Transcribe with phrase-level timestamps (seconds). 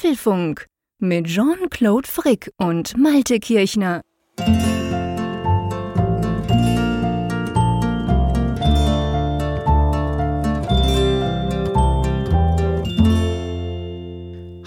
[0.00, 0.64] Apfelfunk
[0.98, 4.00] mit Jean-Claude Frick und Malte Kirchner.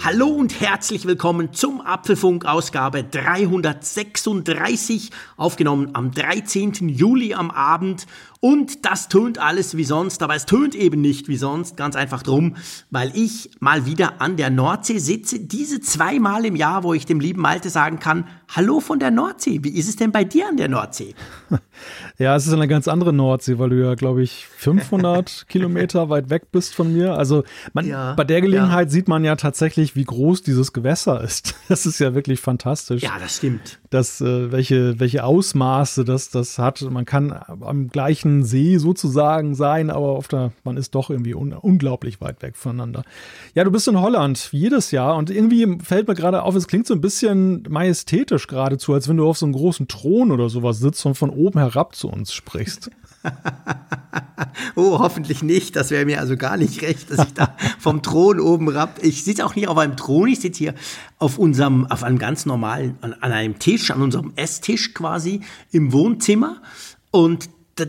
[0.04, 6.88] Hallo und herzlich willkommen zum Apfelfunk Ausgabe 336, aufgenommen am 13.
[6.88, 8.06] Juli am Abend.
[8.44, 12.22] Und das tönt alles wie sonst, aber es tönt eben nicht wie sonst, ganz einfach
[12.22, 12.56] drum,
[12.90, 17.20] weil ich mal wieder an der Nordsee sitze, diese zweimal im Jahr, wo ich dem
[17.20, 20.58] lieben Malte sagen kann, hallo von der Nordsee, wie ist es denn bei dir an
[20.58, 21.14] der Nordsee?
[22.18, 26.30] Ja, es ist eine ganz andere Nordsee, weil du ja, glaube ich, 500 Kilometer weit
[26.30, 27.14] weg bist von mir.
[27.14, 28.90] Also man, ja, bei der Gelegenheit ja.
[28.92, 31.54] sieht man ja tatsächlich, wie groß dieses Gewässer ist.
[31.68, 33.02] Das ist ja wirklich fantastisch.
[33.02, 33.80] Ja, das stimmt.
[33.94, 36.82] Das, äh, welche, welche Ausmaße das, das hat.
[36.82, 41.52] Man kann am gleichen See sozusagen sein, aber auf der, man ist doch irgendwie un,
[41.52, 43.04] unglaublich weit weg voneinander.
[43.54, 45.14] Ja, du bist in Holland, jedes Jahr.
[45.14, 49.16] Und irgendwie fällt mir gerade auf, es klingt so ein bisschen majestätisch geradezu, als wenn
[49.16, 52.32] du auf so einem großen Thron oder sowas sitzt und von oben herab zu uns
[52.32, 52.90] sprichst.
[54.74, 55.76] oh, hoffentlich nicht.
[55.76, 58.98] Das wäre mir also gar nicht recht, dass ich da vom Thron oben rapp.
[59.02, 60.74] Ich sitze auch nicht auf einem Thron, ich sitze hier
[61.18, 65.92] auf unserem, auf einem ganz normalen, an, an einem Tisch, an unserem Esstisch quasi im
[65.92, 66.62] Wohnzimmer.
[67.10, 67.48] Und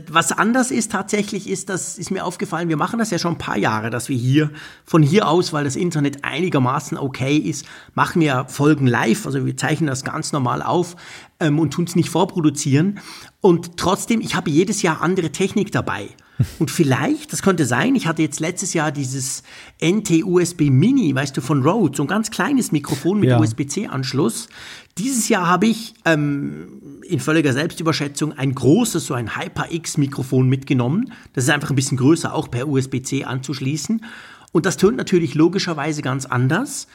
[0.10, 3.38] was anders ist tatsächlich, ist, das ist mir aufgefallen, wir machen das ja schon ein
[3.38, 4.50] paar Jahre, dass wir hier
[4.84, 9.58] von hier aus, weil das Internet einigermaßen okay ist, machen wir Folgen live, also wir
[9.58, 10.96] zeichnen das ganz normal auf
[11.40, 13.00] ähm, und tun es nicht vorproduzieren.
[13.42, 16.10] Und trotzdem, ich habe jedes Jahr andere Technik dabei.
[16.60, 19.44] Und vielleicht, das könnte sein, ich hatte jetzt letztes Jahr dieses
[19.82, 23.40] NT-USB Mini, weißt du, von Rode, so ein ganz kleines Mikrofon mit ja.
[23.40, 24.50] USB-C-Anschluss.
[24.98, 31.12] Dieses Jahr habe ich ähm, in völliger Selbstüberschätzung ein großes, so ein HyperX-Mikrofon mitgenommen.
[31.34, 34.06] Das ist einfach ein bisschen größer, auch per USB-C anzuschließen.
[34.54, 36.88] Und das tönt natürlich logischerweise ganz anders.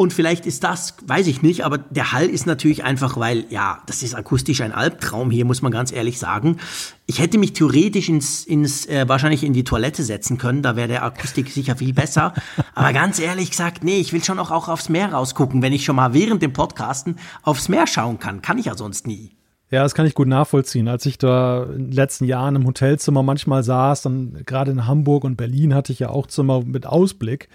[0.00, 3.82] Und vielleicht ist das, weiß ich nicht, aber der Hall ist natürlich einfach, weil, ja,
[3.84, 6.56] das ist akustisch ein Albtraum hier, muss man ganz ehrlich sagen.
[7.04, 10.88] Ich hätte mich theoretisch ins, ins äh, wahrscheinlich in die Toilette setzen können, da wäre
[10.88, 12.32] der Akustik sicher viel besser.
[12.74, 15.84] Aber ganz ehrlich gesagt, nee, ich will schon auch, auch aufs Meer rausgucken, wenn ich
[15.84, 18.40] schon mal während dem Podcasten aufs Meer schauen kann.
[18.40, 19.32] Kann ich ja sonst nie.
[19.70, 20.88] Ja, das kann ich gut nachvollziehen.
[20.88, 25.22] Als ich da in den letzten Jahren im Hotelzimmer manchmal saß, dann gerade in Hamburg
[25.24, 27.48] und Berlin hatte ich ja auch Zimmer mit Ausblick.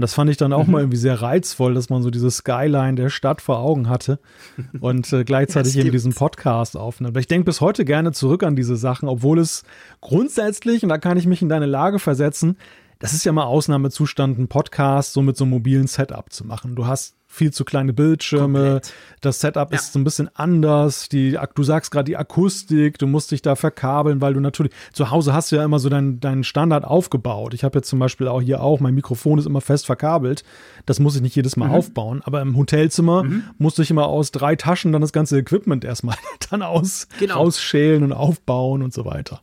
[0.00, 0.72] Und das fand ich dann auch mhm.
[0.72, 4.18] mal irgendwie sehr reizvoll, dass man so diese Skyline der Stadt vor Augen hatte
[4.80, 7.10] und äh, gleichzeitig eben diesen Podcast aufnimmt.
[7.12, 9.62] Aber ich denke bis heute gerne zurück an diese Sachen, obwohl es
[10.00, 12.56] grundsätzlich, und da kann ich mich in deine Lage versetzen,
[12.98, 16.76] das ist ja mal Ausnahmezustand, einen Podcast so mit so einem mobilen Setup zu machen.
[16.76, 18.58] Du hast viel zu kleine Bildschirme.
[18.58, 18.92] Komplett.
[19.20, 19.78] Das Setup ja.
[19.78, 21.08] ist so ein bisschen anders.
[21.08, 25.10] Die, du sagst gerade die Akustik, du musst dich da verkabeln, weil du natürlich zu
[25.10, 27.54] Hause hast du ja immer so deinen dein Standard aufgebaut.
[27.54, 30.42] Ich habe jetzt zum Beispiel auch hier auch, mein Mikrofon ist immer fest verkabelt.
[30.86, 31.74] Das muss ich nicht jedes Mal mhm.
[31.74, 32.20] aufbauen.
[32.24, 33.44] Aber im Hotelzimmer mhm.
[33.58, 36.16] musste ich immer aus drei Taschen dann das ganze Equipment erstmal
[36.50, 37.36] dann aus, genau.
[37.36, 39.40] rausschälen und aufbauen und so weiter.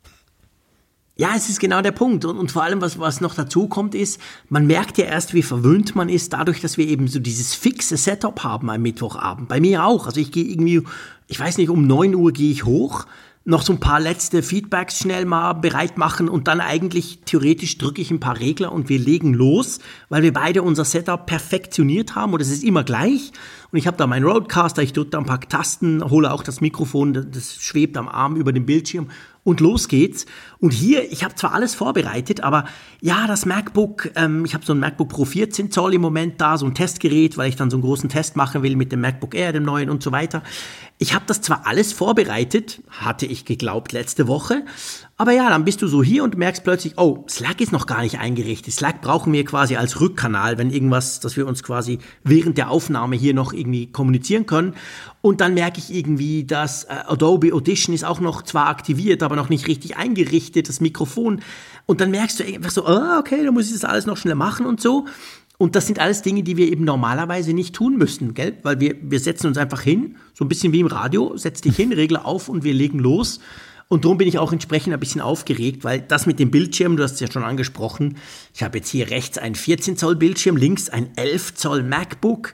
[1.18, 2.26] Ja, es ist genau der Punkt.
[2.26, 5.42] Und, und vor allem, was, was noch dazu kommt, ist, man merkt ja erst, wie
[5.42, 9.48] verwöhnt man ist, dadurch, dass wir eben so dieses fixe Setup haben am Mittwochabend.
[9.50, 10.06] Bei mir auch.
[10.06, 10.84] Also ich gehe irgendwie,
[11.28, 13.08] ich weiß nicht, um neun Uhr gehe ich hoch,
[13.48, 18.02] noch so ein paar letzte Feedbacks schnell mal bereit machen und dann eigentlich theoretisch drücke
[18.02, 19.80] ich ein paar Regler und wir legen los,
[20.10, 23.32] weil wir beide unser Setup perfektioniert haben und es ist immer gleich.
[23.72, 26.60] Und ich habe da meinen Roadcaster, ich drücke da ein paar Tasten, hole auch das
[26.60, 29.08] Mikrofon, das schwebt am Arm über dem Bildschirm
[29.48, 30.26] und los geht's.
[30.60, 32.66] Und hier, ich habe zwar alles vorbereitet, aber
[33.00, 36.58] ja, das MacBook, ähm, ich habe so ein MacBook Pro 14 Zoll im Moment da,
[36.58, 39.34] so ein Testgerät, weil ich dann so einen großen Test machen will mit dem MacBook
[39.34, 40.44] Air, dem neuen und so weiter.
[40.98, 44.66] Ich habe das zwar alles vorbereitet, hatte ich geglaubt letzte Woche,
[45.20, 48.04] aber ja, dann bist du so hier und merkst plötzlich, oh, Slack ist noch gar
[48.04, 48.72] nicht eingerichtet.
[48.72, 53.16] Slack brauchen wir quasi als Rückkanal, wenn irgendwas, dass wir uns quasi während der Aufnahme
[53.16, 54.76] hier noch irgendwie kommunizieren können.
[55.22, 59.36] Und dann merke ich irgendwie, dass äh, Adobe Audition ist auch noch zwar aktiviert, aber
[59.36, 61.42] noch nicht richtig eingerichtet, das Mikrofon.
[61.88, 64.36] Und dann merkst du einfach so, oh, okay, da muss ich das alles noch schnell
[64.36, 65.06] machen und so.
[65.58, 68.56] Und das sind alles Dinge, die wir eben normalerweise nicht tun müssen, gell?
[68.62, 71.76] Weil wir, wir setzen uns einfach hin, so ein bisschen wie im Radio, setz dich
[71.76, 73.40] hin, Regler auf und wir legen los.
[73.90, 77.04] Und darum bin ich auch entsprechend ein bisschen aufgeregt, weil das mit dem Bildschirm, du
[77.04, 78.18] hast es ja schon angesprochen,
[78.54, 82.54] ich habe jetzt hier rechts ein 14 Zoll Bildschirm, links ein 11 Zoll MacBook.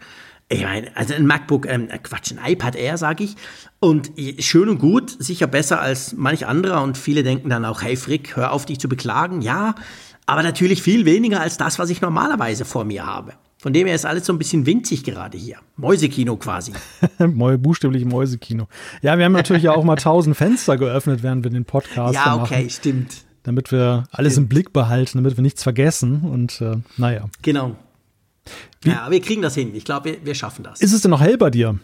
[0.50, 3.36] Ich meine, also ein MacBook, ähm, Quatsch, ein iPad Air, sage ich.
[3.80, 6.84] Und schön und gut, sicher besser als manch anderer.
[6.84, 9.42] Und viele denken dann auch, hey Frick, hör auf, dich zu beklagen.
[9.42, 9.74] Ja,
[10.28, 13.34] aber natürlich viel weniger als das, was ich normalerweise vor mir habe.
[13.63, 15.56] Von dem her ist alles so ein bisschen winzig gerade hier.
[15.77, 16.74] Mäusekino quasi.
[17.18, 18.68] Buchstäblich Mäusekino.
[19.01, 22.36] Ja, wir haben natürlich ja auch mal tausend Fenster geöffnet, während wir den Podcast ja,
[22.36, 22.51] machen.
[22.51, 23.24] Ja, okay, stimmt.
[23.44, 24.44] Damit wir alles stimmt.
[24.44, 27.30] im Blick behalten, damit wir nichts vergessen und äh, naja.
[27.42, 27.77] Genau.
[28.81, 28.89] Wie?
[28.89, 29.74] Ja, wir kriegen das hin.
[29.74, 30.81] Ich glaube, wir, wir, schaffen das.
[30.81, 31.80] Ist es denn noch hell bei dir?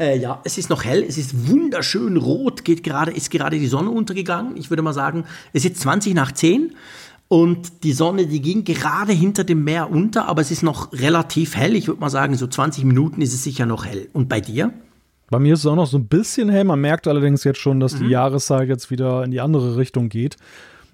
[0.00, 3.68] Äh, ja, es ist noch hell, es ist wunderschön rot, geht gerade, ist gerade die
[3.68, 4.56] Sonne untergegangen.
[4.56, 6.74] Ich würde mal sagen, es ist 20 nach 10
[7.28, 11.56] und die Sonne, die ging gerade hinter dem Meer unter, aber es ist noch relativ
[11.56, 11.76] hell.
[11.76, 14.08] Ich würde mal sagen, so 20 Minuten ist es sicher noch hell.
[14.14, 14.72] Und bei dir?
[15.30, 16.64] Bei mir ist es auch noch so ein bisschen hell.
[16.64, 18.04] Man merkt allerdings jetzt schon, dass mhm.
[18.04, 20.36] die Jahreszeit jetzt wieder in die andere Richtung geht.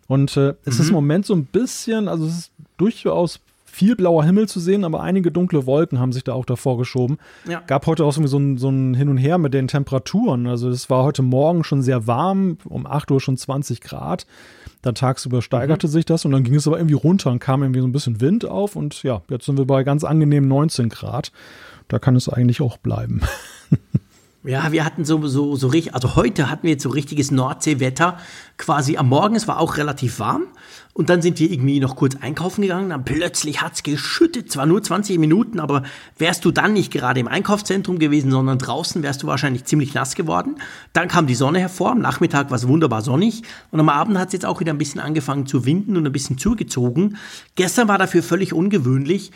[0.09, 0.81] Und äh, es mhm.
[0.81, 4.85] ist im Moment so ein bisschen, also es ist durchaus viel blauer Himmel zu sehen,
[4.85, 7.19] aber einige dunkle Wolken haben sich da auch davor geschoben.
[7.49, 7.61] Ja.
[7.67, 10.47] Gab heute auch so ein, so ein Hin und Her mit den Temperaturen.
[10.47, 14.27] Also es war heute Morgen schon sehr warm, um 8 Uhr schon 20 Grad.
[14.85, 15.93] Dann tagsüber steigerte mhm.
[15.93, 18.21] sich das und dann ging es aber irgendwie runter und kam irgendwie so ein bisschen
[18.21, 21.33] Wind auf und ja, jetzt sind wir bei ganz angenehmen 19 Grad.
[21.89, 23.23] Da kann es eigentlich auch bleiben.
[24.47, 28.19] Ja, wir hatten so, so, so richtig, also heute hatten wir jetzt so richtiges Nordseewetter.
[28.59, 30.49] Quasi am Morgen, es war auch relativ warm.
[30.95, 32.91] Und dann sind wir irgendwie noch kurz einkaufen gegangen.
[32.91, 34.51] Dann plötzlich hat's geschüttet.
[34.51, 35.83] Zwar nur 20 Minuten, aber
[36.19, 40.15] wärst du dann nicht gerade im Einkaufszentrum gewesen, sondern draußen, wärst du wahrscheinlich ziemlich nass
[40.15, 40.55] geworden.
[40.93, 41.91] Dann kam die Sonne hervor.
[41.91, 43.43] Am Nachmittag war es wunderbar sonnig.
[43.73, 46.39] Und am Abend hat's jetzt auch wieder ein bisschen angefangen zu winden und ein bisschen
[46.39, 47.17] zugezogen.
[47.57, 49.33] Gestern war dafür völlig ungewöhnlich.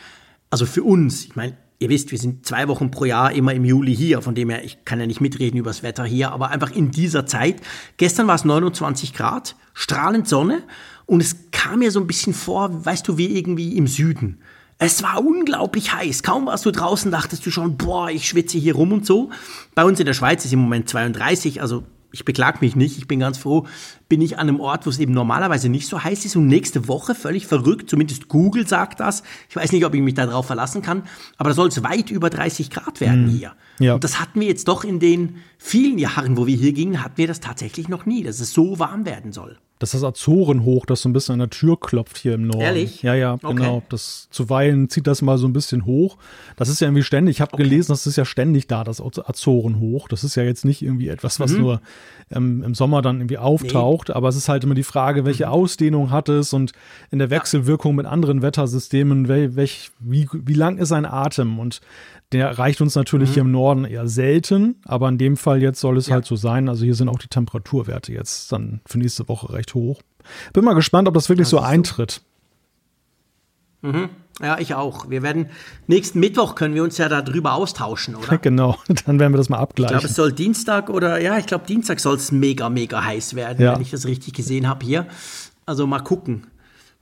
[0.51, 1.25] Also für uns.
[1.25, 4.35] Ich meine, Ihr wisst, wir sind zwei Wochen pro Jahr immer im Juli hier, von
[4.35, 7.25] dem her, ich kann ja nicht mitreden über das Wetter hier, aber einfach in dieser
[7.25, 7.61] Zeit.
[7.99, 10.65] Gestern war es 29 Grad, strahlend Sonne
[11.09, 14.43] und es kam mir so ein bisschen vor, weißt du, wie irgendwie im Süden.
[14.77, 16.23] Es war unglaublich heiß.
[16.23, 19.31] Kaum warst du draußen, dachtest du schon, boah, ich schwitze hier rum und so.
[19.75, 23.09] Bei uns in der Schweiz ist im Moment 32, also ich beklag mich nicht, ich
[23.09, 23.67] bin ganz froh,
[24.11, 26.89] bin ich an einem Ort, wo es eben normalerweise nicht so heiß ist und nächste
[26.89, 29.23] Woche völlig verrückt, zumindest Google sagt das.
[29.49, 31.05] Ich weiß nicht, ob ich mich darauf verlassen kann,
[31.39, 33.31] aber da soll es weit über 30 Grad werden mhm.
[33.31, 33.53] hier.
[33.79, 33.95] Ja.
[33.95, 37.17] Und das hatten wir jetzt doch in den vielen Jahren, wo wir hier gingen, hatten
[37.17, 39.59] wir das tatsächlich noch nie, dass es so warm werden soll.
[39.79, 42.61] Das ist das Azorenhoch, das so ein bisschen an der Tür klopft hier im Norden.
[42.61, 43.03] Ehrlich?
[43.03, 43.55] Ja, ja, okay.
[43.55, 43.83] genau.
[43.89, 46.17] Das zuweilen zieht das mal so ein bisschen hoch.
[46.57, 47.37] Das ist ja irgendwie ständig.
[47.37, 47.63] Ich habe okay.
[47.63, 50.09] gelesen, das ist ja ständig da, das Azorenhoch.
[50.09, 51.61] Das ist ja jetzt nicht irgendwie etwas, was mhm.
[51.61, 51.81] nur
[52.33, 54.09] ähm, im Sommer dann irgendwie auftaucht.
[54.09, 54.15] Nee.
[54.15, 55.53] Aber es ist halt immer die Frage, welche mhm.
[55.53, 56.73] Ausdehnung hat es und
[57.13, 61.61] in der Wechselwirkung mit anderen Wettersystemen, welch, wie, wie lang ist ein Atem?
[61.61, 61.81] Und
[62.33, 63.35] der reicht uns natürlich mhm.
[63.35, 66.15] hier im Norden eher selten, aber in dem Fall jetzt soll es ja.
[66.15, 66.69] halt so sein.
[66.69, 70.03] Also hier sind auch die Temperaturwerte jetzt dann für nächste Woche recht hoch.
[70.53, 72.21] Bin mal gespannt, ob das wirklich das so eintritt.
[73.81, 74.11] Mhm.
[74.41, 75.11] Ja, ich auch.
[75.11, 75.51] Wir werden
[75.87, 78.39] nächsten Mittwoch können wir uns ja darüber austauschen, oder?
[78.43, 78.77] genau,
[79.07, 79.97] dann werden wir das mal abgleichen.
[79.97, 83.35] Ich glaube, es soll Dienstag oder ja, ich glaube Dienstag soll es mega, mega heiß
[83.35, 83.75] werden, ja.
[83.75, 85.07] wenn ich das richtig gesehen habe hier.
[85.67, 86.47] Also mal gucken.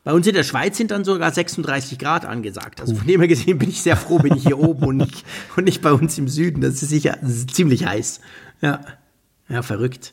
[0.06, 2.81] Bei uns in der Schweiz sind dann sogar 36 Grad angesagt.
[2.81, 5.25] Also von dem her gesehen bin ich sehr froh, bin ich hier oben und nicht,
[5.56, 6.61] und nicht bei uns im Süden.
[6.61, 8.20] Das ist sicher das ist ziemlich heiß.
[8.61, 8.82] Ja.
[9.49, 10.12] Ja, verrückt.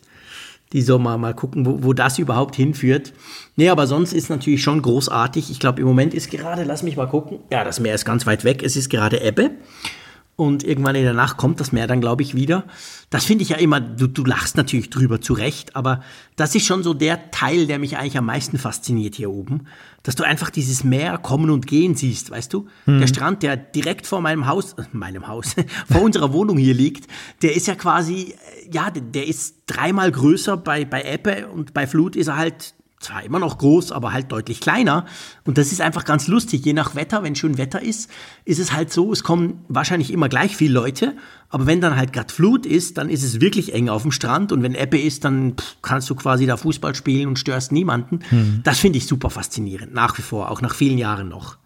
[0.72, 3.14] Die Sommer, mal gucken, wo, wo das überhaupt hinführt.
[3.56, 5.52] Nee, aber sonst ist natürlich schon großartig.
[5.52, 7.42] Ich glaube, im Moment ist gerade, lass mich mal gucken.
[7.52, 8.64] Ja, das Meer ist ganz weit weg.
[8.64, 9.52] Es ist gerade Ebbe
[10.36, 12.64] und irgendwann in der Nacht kommt das Meer dann, glaube ich, wieder.
[13.12, 16.02] Das finde ich ja immer, du, du lachst natürlich drüber zurecht, aber
[16.36, 19.68] das ist schon so der Teil, der mich eigentlich am meisten fasziniert hier oben,
[20.02, 22.68] dass du einfach dieses Meer kommen und gehen siehst, weißt du?
[22.88, 23.00] Mhm.
[23.00, 25.56] Der Strand, der direkt vor meinem Haus, äh, meinem Haus,
[25.92, 27.08] vor unserer Wohnung hier liegt,
[27.44, 31.86] der ist ja quasi, äh, ja, der ist dreimal größer bei, bei Ebbe und bei
[31.86, 35.06] Flut ist er halt zwar immer noch groß, aber halt deutlich kleiner.
[35.46, 36.66] Und das ist einfach ganz lustig.
[36.66, 38.10] Je nach Wetter, wenn schön Wetter ist,
[38.46, 41.16] ist es halt so, es kommen wahrscheinlich immer gleich viele Leute.
[41.50, 44.52] Aber wenn dann halt gerade Flut ist, dann ist es wirklich eng auf dem Strand.
[44.52, 48.20] Und wenn Ebbe ist, dann pff, kannst du quasi da Fußball spielen und störst niemanden.
[48.32, 48.62] Mhm.
[48.64, 51.58] Das finde ich super faszinierend, nach wie vor, auch nach vielen Jahren noch.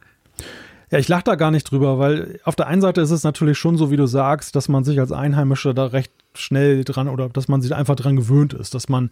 [0.89, 3.58] Ja, ich lache da gar nicht drüber, weil auf der einen Seite ist es natürlich
[3.58, 7.29] schon so, wie du sagst, dass man sich als Einheimischer da recht schnell dran oder
[7.29, 9.10] dass man sich einfach dran gewöhnt ist, dass man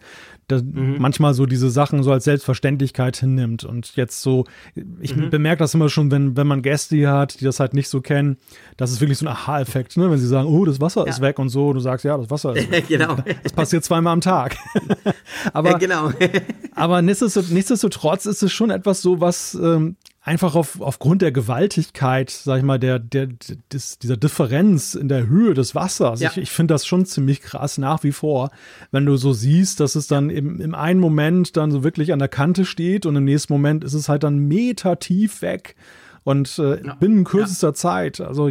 [0.47, 0.97] da mhm.
[0.99, 4.45] manchmal so diese Sachen so als Selbstverständlichkeit hinnimmt und jetzt so,
[4.99, 5.29] ich mhm.
[5.29, 8.01] bemerke das immer schon, wenn, wenn man Gäste hier hat, die das halt nicht so
[8.01, 8.37] kennen,
[8.77, 10.09] das ist wirklich so ein Aha-Effekt, ne?
[10.09, 11.09] wenn sie sagen, oh, das Wasser ja.
[11.09, 12.87] ist weg und so, du sagst, ja, das Wasser ist weg.
[12.87, 13.17] genau.
[13.43, 14.55] Das passiert zweimal am Tag.
[15.53, 16.11] aber, ja, genau.
[16.73, 22.57] aber nichtsdestotrotz ist es schon etwas so, was ähm, einfach auf, aufgrund der Gewaltigkeit, sag
[22.57, 23.29] ich mal, der, der,
[23.71, 26.19] des, dieser Differenz in der Höhe des Wassers.
[26.19, 26.31] Ja.
[26.31, 28.49] Ich, ich finde das schon ziemlich krass nach wie vor,
[28.91, 32.19] wenn du so siehst, dass es dann im, im einen Moment dann so wirklich an
[32.19, 35.75] der Kante steht und im nächsten Moment ist es halt dann Meter tief weg
[36.23, 36.95] und äh, ja.
[36.95, 37.73] binnen kürzester ja.
[37.75, 38.19] Zeit.
[38.19, 38.49] Also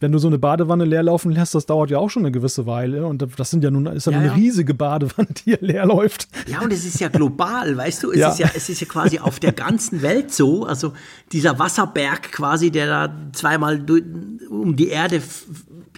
[0.00, 2.66] wenn du so eine Badewanne leer laufen lässt, das dauert ja auch schon eine gewisse
[2.66, 3.06] Weile.
[3.06, 4.34] Und das sind ja nun, ist ja, ja eine ja.
[4.34, 6.28] riesige Badewanne, die hier leer läuft.
[6.46, 8.12] Ja, und es ist ja global, weißt du?
[8.12, 8.30] Es, ja.
[8.30, 10.64] Ist ja, es ist ja quasi auf der ganzen Welt so.
[10.64, 10.92] Also
[11.32, 13.84] dieser Wasserberg quasi, der da zweimal
[14.48, 15.22] um die Erde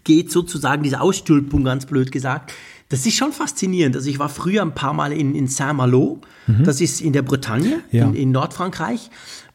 [0.05, 2.53] geht, sozusagen, diese Ausstülpung, ganz blöd gesagt.
[2.89, 3.95] Das ist schon faszinierend.
[3.95, 6.65] Also ich war früher ein paar Mal in, in Saint-Malo, mhm.
[6.65, 9.11] das ist in der Bretagne, in, in Nordfrankreich.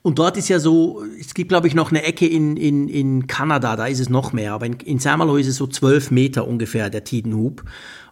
[0.05, 3.25] Und dort ist ja so, es gibt glaube ich noch eine Ecke in, in, in
[3.25, 6.47] Kanada, da ist es noch mehr, aber in, in Samerloh ist es so zwölf Meter
[6.47, 7.63] ungefähr, der Tidenhub.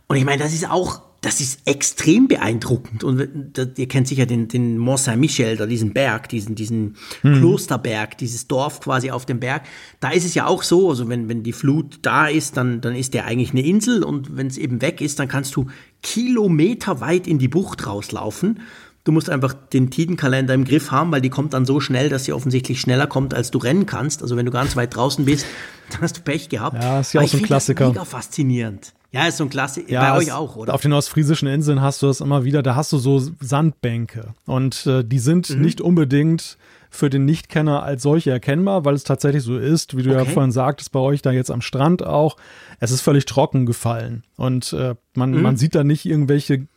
[0.08, 3.04] Und ich meine, das ist auch, das ist extrem beeindruckend.
[3.04, 7.38] Und ihr kennt sicher den, den Mont Saint-Michel, da diesen Berg, diesen, diesen hm.
[7.38, 9.62] Klosterberg, dieses Dorf quasi auf dem Berg.
[10.00, 12.96] Da ist es ja auch so, also wenn, wenn die Flut da ist, dann, dann
[12.96, 15.68] ist der eigentlich eine Insel und wenn es eben weg ist, dann kannst du
[16.02, 18.62] kilometerweit in die Bucht rauslaufen.
[19.04, 22.24] Du musst einfach den Tidenkalender im Griff haben, weil die kommt dann so schnell, dass
[22.24, 24.22] sie offensichtlich schneller kommt, als du rennen kannst.
[24.22, 25.46] Also wenn du ganz weit draußen bist,
[25.92, 26.82] dann hast du Pech gehabt.
[26.82, 27.86] Ja, ist ja auch so ein Klassiker.
[27.86, 28.94] Das mega faszinierend.
[29.12, 29.92] Ja, ist so ein Klassiker.
[29.92, 30.74] Ja, bei euch auch, oder?
[30.74, 32.64] Auf den ostfriesischen Inseln hast du das immer wieder.
[32.64, 34.34] Da hast du so Sandbänke.
[34.46, 35.62] Und äh, die sind mhm.
[35.62, 36.58] nicht unbedingt
[36.90, 40.20] für den Nichtkenner als solche erkennbar, weil es tatsächlich so ist, wie du okay.
[40.20, 42.38] ja vorhin sagtest, bei euch da jetzt am Strand auch.
[42.80, 44.24] Es ist völlig trocken gefallen.
[44.36, 45.42] Und äh, man, mhm.
[45.42, 46.68] man sieht da nicht irgendwelche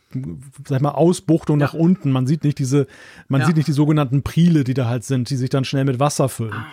[0.67, 1.67] sag mal, Ausbuchtung ja.
[1.67, 2.11] nach unten.
[2.11, 2.87] Man sieht nicht diese,
[3.27, 3.47] man ja.
[3.47, 6.29] sieht nicht die sogenannten Prile, die da halt sind, die sich dann schnell mit Wasser
[6.29, 6.53] füllen.
[6.53, 6.65] Ah.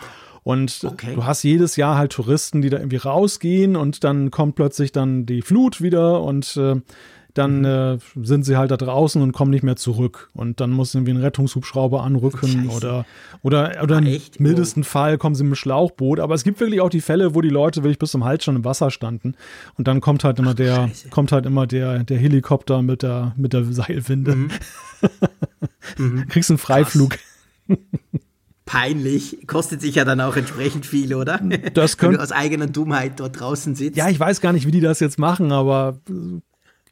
[0.44, 1.14] Und okay.
[1.14, 5.24] du hast jedes Jahr halt Touristen, die da irgendwie rausgehen und dann kommt plötzlich dann
[5.24, 6.76] die Flut wieder und äh,
[7.34, 7.64] dann mhm.
[7.64, 10.30] äh, sind sie halt da draußen und kommen nicht mehr zurück.
[10.34, 12.76] Und dann muss irgendwie ein Rettungshubschrauber anrücken Scheiße.
[12.76, 13.06] oder,
[13.42, 14.38] oder, oder im echt?
[14.38, 14.86] mildesten oh.
[14.86, 16.20] Fall kommen sie mit dem Schlauchboot.
[16.20, 18.56] Aber es gibt wirklich auch die Fälle, wo die Leute wirklich bis zum Hals schon
[18.56, 19.34] im Wasser standen.
[19.76, 21.08] Und dann kommt halt immer Ach, der, Scheiße.
[21.08, 24.36] kommt halt immer der, der Helikopter mit der, mit der Seilwinde.
[24.36, 24.50] Mhm.
[25.98, 26.28] mhm.
[26.28, 27.18] Kriegst einen Freiflug.
[28.64, 29.38] peinlich.
[29.48, 31.40] Kostet sich ja dann auch entsprechend viel, oder?
[31.74, 33.96] Das Wenn du aus eigener Dummheit dort draußen sitzt.
[33.96, 35.98] Ja, ich weiß gar nicht, wie die das jetzt machen, aber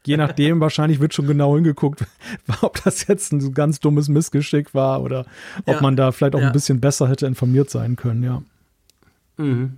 [0.06, 2.04] je nachdem, wahrscheinlich wird schon genau hingeguckt,
[2.60, 5.26] ob das jetzt ein ganz dummes Missgeschick war oder
[5.64, 6.48] ob ja, man da vielleicht auch ja.
[6.48, 8.42] ein bisschen besser hätte informiert sein können, ja.
[9.36, 9.72] Mhm.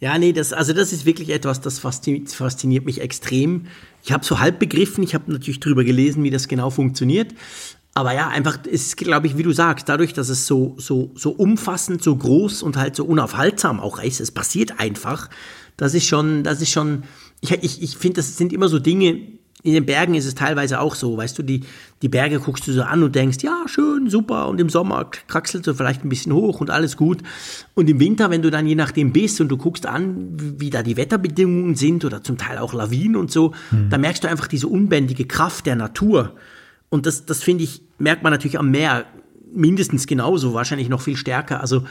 [0.00, 3.66] Ja, nee, das, also das ist wirklich etwas, das fasziniert, mich extrem.
[4.02, 7.32] Ich habe so halb begriffen, ich habe natürlich drüber gelesen, wie das genau funktioniert.
[7.94, 11.12] Aber ja, einfach, es ist, glaube ich, wie du sagst, dadurch, dass es so, so,
[11.14, 15.30] so umfassend, so groß und halt so unaufhaltsam auch ist, es passiert einfach.
[15.76, 17.04] Das ist schon, das ist schon,
[17.40, 19.20] ich, ich, ich finde, das sind immer so Dinge,
[19.64, 21.62] in den Bergen ist es teilweise auch so, weißt du, die,
[22.02, 25.66] die Berge guckst du so an und denkst, ja, schön, super, und im Sommer kraxelst
[25.66, 27.22] du vielleicht ein bisschen hoch und alles gut.
[27.72, 30.82] Und im Winter, wenn du dann je nachdem bist und du guckst an, wie da
[30.82, 33.88] die Wetterbedingungen sind oder zum Teil auch Lawinen und so, mhm.
[33.88, 36.34] da merkst du einfach diese unbändige Kraft der Natur.
[36.90, 39.06] Und das, das finde ich, merkt man natürlich am Meer
[39.50, 41.62] mindestens genauso, wahrscheinlich noch viel stärker.
[41.62, 41.84] Also,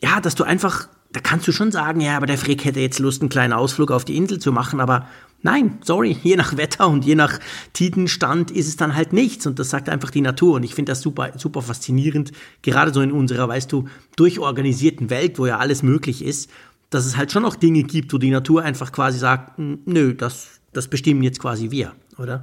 [0.00, 3.00] ja, dass du einfach, da kannst du schon sagen, ja, aber der Frick hätte jetzt
[3.00, 5.08] Lust, einen kleinen Ausflug auf die Insel zu machen, aber
[5.42, 7.38] Nein, sorry, je nach Wetter und je nach
[7.72, 10.90] Tidenstand ist es dann halt nichts und das sagt einfach die Natur und ich finde
[10.92, 13.84] das super, super faszinierend, gerade so in unserer, weißt du,
[14.16, 16.50] durchorganisierten Welt, wo ja alles möglich ist,
[16.90, 20.60] dass es halt schon noch Dinge gibt, wo die Natur einfach quasi sagt, nö, das,
[20.72, 22.42] das bestimmen jetzt quasi wir, oder?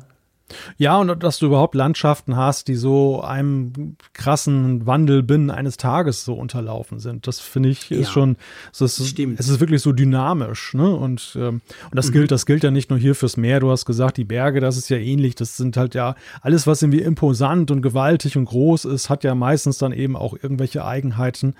[0.78, 6.26] Ja, und dass du überhaupt Landschaften hast, die so einem krassen Wandel binnen eines Tages
[6.26, 7.28] so unterlaufen sind.
[7.28, 8.38] Das finde ich ist ja, schon,
[8.78, 9.40] das ist, stimmt.
[9.40, 10.74] es ist wirklich so dynamisch.
[10.74, 10.96] Ne?
[10.96, 12.14] Und, ähm, und das mhm.
[12.14, 13.60] gilt, das gilt ja nicht nur hier fürs Meer.
[13.60, 15.36] Du hast gesagt, die Berge, das ist ja ähnlich.
[15.36, 19.36] Das sind halt ja alles, was irgendwie imposant und gewaltig und groß ist, hat ja
[19.36, 21.56] meistens dann eben auch irgendwelche Eigenheiten,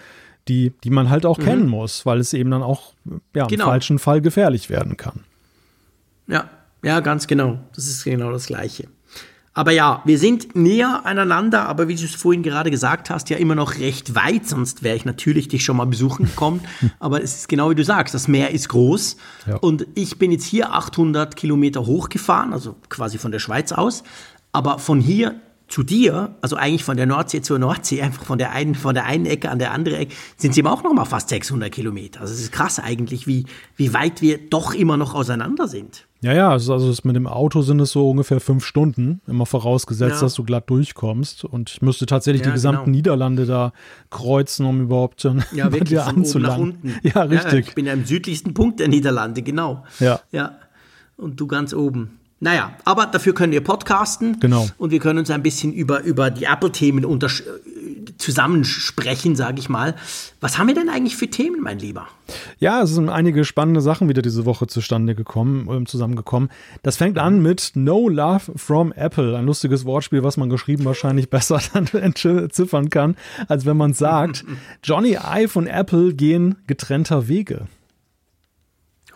[0.48, 1.44] die, die man halt auch mhm.
[1.44, 2.94] kennen muss, weil es eben dann auch
[3.34, 3.64] ja, genau.
[3.64, 5.22] im falschen Fall gefährlich werden kann.
[6.28, 6.50] Ja,
[6.84, 7.60] ja, ganz genau.
[7.76, 8.88] Das ist genau das Gleiche.
[9.56, 13.38] Aber ja, wir sind näher aneinander, aber wie du es vorhin gerade gesagt hast, ja
[13.38, 16.62] immer noch recht weit, sonst wäre ich natürlich dich schon mal besuchen gekommen.
[17.00, 19.58] aber es ist genau wie du sagst, das Meer ist groß ja.
[19.58, 24.04] und ich bin jetzt hier 800 Kilometer hochgefahren, also quasi von der Schweiz aus.
[24.52, 25.36] Aber von hier
[25.68, 29.06] zu dir, also eigentlich von der Nordsee zur Nordsee, einfach von der einen, von der
[29.06, 32.22] einen Ecke an der andere Ecke, sind es eben auch noch mal fast 600 Kilometer.
[32.22, 36.06] Also es ist krass eigentlich, wie, wie weit wir doch immer noch auseinander sind.
[36.24, 40.16] Ja, ja, also, also mit dem Auto sind es so ungefähr fünf Stunden, immer vorausgesetzt,
[40.16, 40.22] ja.
[40.22, 41.44] dass du glatt durchkommst.
[41.44, 42.96] Und ich müsste tatsächlich ja, die gesamten genau.
[42.96, 43.74] Niederlande da
[44.10, 46.78] kreuzen, um überhaupt dann ja, wirklich, dir anzulangen.
[47.04, 47.52] Ja, richtig.
[47.52, 49.84] Ja, ich bin ja im südlichsten Punkt der Niederlande, genau.
[50.00, 50.22] Ja.
[50.32, 50.56] Ja.
[51.18, 52.20] Und du ganz oben.
[52.44, 54.38] Naja, aber dafür können wir podcasten.
[54.42, 54.68] Genau.
[54.78, 57.06] Und wir können uns ein bisschen über, über die Apple-Themen
[58.18, 59.96] zusammensprechen, sage ich mal.
[60.42, 62.06] Was haben wir denn eigentlich für Themen, mein Lieber?
[62.60, 66.50] Ja, es sind einige spannende Sachen wieder diese Woche zustande gekommen, äh, zusammengekommen.
[66.82, 71.30] Das fängt an mit No Love from Apple, ein lustiges Wortspiel, was man geschrieben wahrscheinlich
[71.30, 73.16] besser dann entziffern kann,
[73.48, 74.44] als wenn man sagt,
[74.84, 77.68] Johnny Ive und Apple gehen getrennter Wege.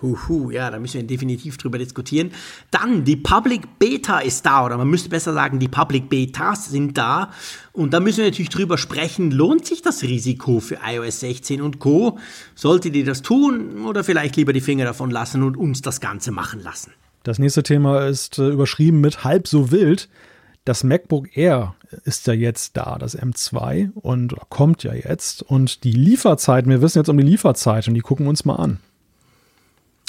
[0.01, 2.31] Huhu, ja, da müssen wir definitiv drüber diskutieren.
[2.71, 6.97] Dann, die Public Beta ist da, oder man müsste besser sagen, die Public Betas sind
[6.97, 7.31] da.
[7.73, 11.79] Und da müssen wir natürlich drüber sprechen, lohnt sich das Risiko für iOS 16 und
[11.79, 12.19] Co?
[12.55, 16.31] Solltet ihr das tun oder vielleicht lieber die Finger davon lassen und uns das Ganze
[16.31, 16.91] machen lassen?
[17.23, 20.07] Das nächste Thema ist äh, überschrieben mit halb so wild.
[20.63, 25.93] das MacBook Air ist ja jetzt da, das M2 und kommt ja jetzt und die
[25.93, 28.79] Lieferzeiten, wir wissen jetzt um die Lieferzeit und die gucken uns mal an.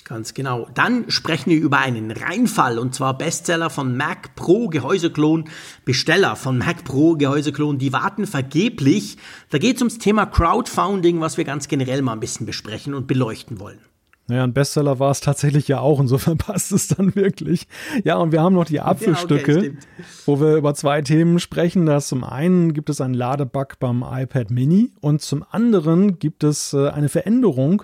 [0.08, 0.66] Ganz genau.
[0.72, 5.44] Dann sprechen wir über einen Reinfall und zwar Bestseller von Mac Pro Gehäuseklon,
[5.84, 9.18] Besteller von Mac Pro Gehäuseklon, die warten vergeblich.
[9.50, 13.06] Da geht es ums Thema Crowdfunding, was wir ganz generell mal ein bisschen besprechen und
[13.06, 13.80] beleuchten wollen.
[14.28, 17.68] Naja, ein Bestseller war es tatsächlich ja auch, insofern passt es dann wirklich.
[18.02, 19.76] Ja, und wir haben noch die Apfelstücke, ja, okay,
[20.24, 21.84] wo wir über zwei Themen sprechen.
[21.84, 26.72] Das zum einen gibt es einen Ladebug beim iPad Mini und zum anderen gibt es
[26.72, 27.82] äh, eine Veränderung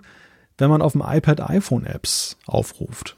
[0.59, 3.17] wenn man auf dem iPad iPhone-Apps aufruft.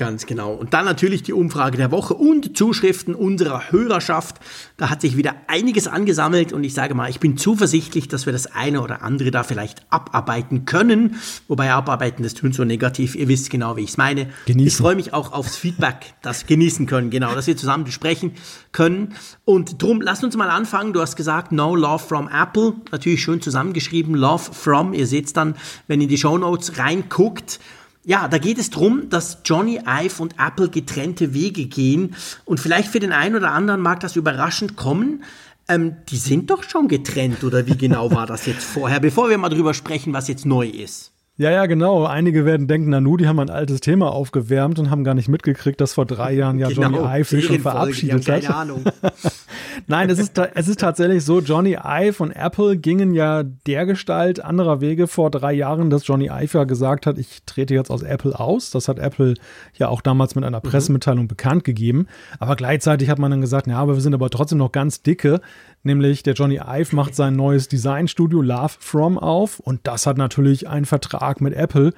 [0.00, 0.54] Ganz genau.
[0.54, 4.36] Und dann natürlich die Umfrage der Woche und Zuschriften unserer Hörerschaft.
[4.78, 8.32] Da hat sich wieder einiges angesammelt und ich sage mal, ich bin zuversichtlich, dass wir
[8.32, 11.16] das eine oder andere da vielleicht abarbeiten können.
[11.48, 13.14] Wobei abarbeiten, das tun so negativ.
[13.14, 14.30] Ihr wisst genau, wie ich es meine.
[14.46, 14.68] Genießen.
[14.68, 18.32] Ich freue mich auch aufs Feedback, das genießen können, genau, dass wir zusammen besprechen
[18.72, 19.12] können.
[19.44, 20.94] Und drum, lasst uns mal anfangen.
[20.94, 22.72] Du hast gesagt, No Love from Apple.
[22.90, 24.14] Natürlich schön zusammengeschrieben.
[24.14, 24.94] Love from.
[24.94, 25.56] Ihr seht es dann,
[25.88, 27.60] wenn ihr in die Show Notes reinguckt.
[28.04, 32.16] Ja, da geht es darum, dass Johnny Ive und Apple getrennte Wege gehen.
[32.46, 35.22] Und vielleicht für den einen oder anderen mag das überraschend kommen.
[35.68, 39.38] Ähm, die sind doch schon getrennt, oder wie genau war das jetzt vorher, bevor wir
[39.38, 41.09] mal drüber sprechen, was jetzt neu ist?
[41.40, 42.04] Ja, ja, genau.
[42.04, 45.80] Einige werden denken, Nanu, die haben ein altes Thema aufgewärmt und haben gar nicht mitgekriegt,
[45.80, 48.42] dass vor drei Jahren ja genau, Johnny Ive sich schon verabschiedet hat.
[48.42, 48.84] Keine Ahnung.
[49.86, 54.82] Nein, es ist, es ist tatsächlich so, Johnny Ive und Apple gingen ja dergestalt anderer
[54.82, 58.38] Wege vor drei Jahren, dass Johnny Ive ja gesagt hat, ich trete jetzt aus Apple
[58.38, 58.70] aus.
[58.70, 59.32] Das hat Apple
[59.72, 60.68] ja auch damals mit einer mhm.
[60.68, 61.28] Pressemitteilung mhm.
[61.28, 62.06] bekannt gegeben.
[62.38, 65.40] Aber gleichzeitig hat man dann gesagt, ja, aber wir sind aber trotzdem noch ganz dicke
[65.82, 70.68] nämlich der Johnny Ive macht sein neues Designstudio Love From auf und das hat natürlich
[70.68, 71.92] einen Vertrag mit Apple.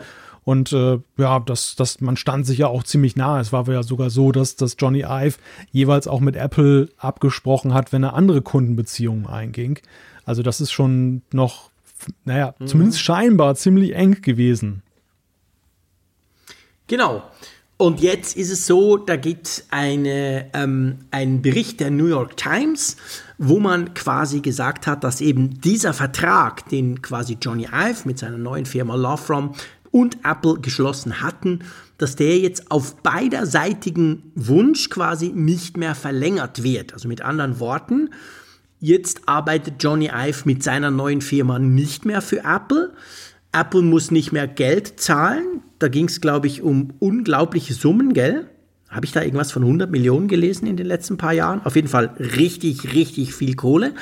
[0.44, 3.40] Und äh, ja, das, das, man stand sich ja auch ziemlich nah.
[3.40, 5.38] Es war ja sogar so, dass, dass Johnny Ive
[5.70, 9.78] jeweils auch mit Apple abgesprochen hat, wenn er andere Kundenbeziehungen einging.
[10.24, 11.70] Also das ist schon noch,
[12.24, 12.66] naja, mhm.
[12.66, 14.82] zumindest scheinbar ziemlich eng gewesen.
[16.88, 17.22] Genau.
[17.76, 22.36] Und jetzt ist es so, da gibt es eine, ähm, einen Bericht der New York
[22.36, 22.96] Times,
[23.38, 28.38] wo man quasi gesagt hat, dass eben dieser Vertrag, den quasi Johnny Ive mit seiner
[28.38, 29.54] neuen Firma Love From
[29.90, 31.60] und Apple geschlossen hatten,
[31.98, 36.94] dass der jetzt auf beiderseitigen Wunsch quasi nicht mehr verlängert wird.
[36.94, 38.10] Also mit anderen Worten,
[38.80, 42.92] jetzt arbeitet Johnny Ive mit seiner neuen Firma nicht mehr für Apple.
[43.52, 45.62] Apple muss nicht mehr Geld zahlen.
[45.78, 48.46] Da ging es, glaube ich, um unglaubliche Summen, gell?
[48.88, 51.64] Habe ich da irgendwas von 100 Millionen gelesen in den letzten paar Jahren?
[51.64, 53.94] Auf jeden Fall richtig, richtig viel Kohle.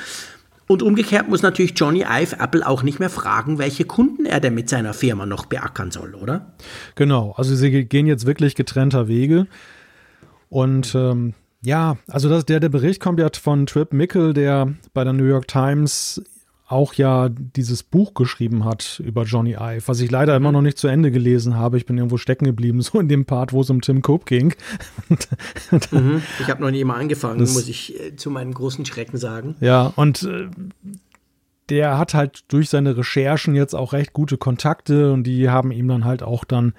[0.67, 4.53] Und umgekehrt muss natürlich Johnny Ive Apple auch nicht mehr fragen, welche Kunden er denn
[4.53, 6.53] mit seiner Firma noch beackern soll, oder?
[6.95, 9.47] Genau, also sie gehen jetzt wirklich getrennter Wege.
[10.47, 15.03] Und ähm, ja, also das, der, der Bericht kommt ja von Trip Mickel, der bei
[15.03, 16.21] der New York Times
[16.71, 20.77] auch ja dieses Buch geschrieben hat über Johnny Ive, was ich leider immer noch nicht
[20.77, 21.77] zu Ende gelesen habe.
[21.77, 24.53] Ich bin irgendwo stecken geblieben, so in dem Part, wo es um Tim Cope ging.
[25.91, 26.21] mhm.
[26.39, 29.55] Ich habe noch nie mal angefangen, das, muss ich äh, zu meinem großen Schrecken sagen.
[29.59, 30.47] Ja, und äh,
[31.69, 35.87] der hat halt durch seine Recherchen jetzt auch recht gute Kontakte und die haben ihm
[35.87, 36.73] dann halt auch dann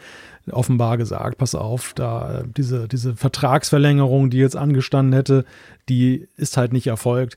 [0.51, 5.45] offenbar gesagt, pass auf, da äh, diese, diese Vertragsverlängerung, die jetzt angestanden hätte,
[5.89, 7.37] die ist halt nicht erfolgt.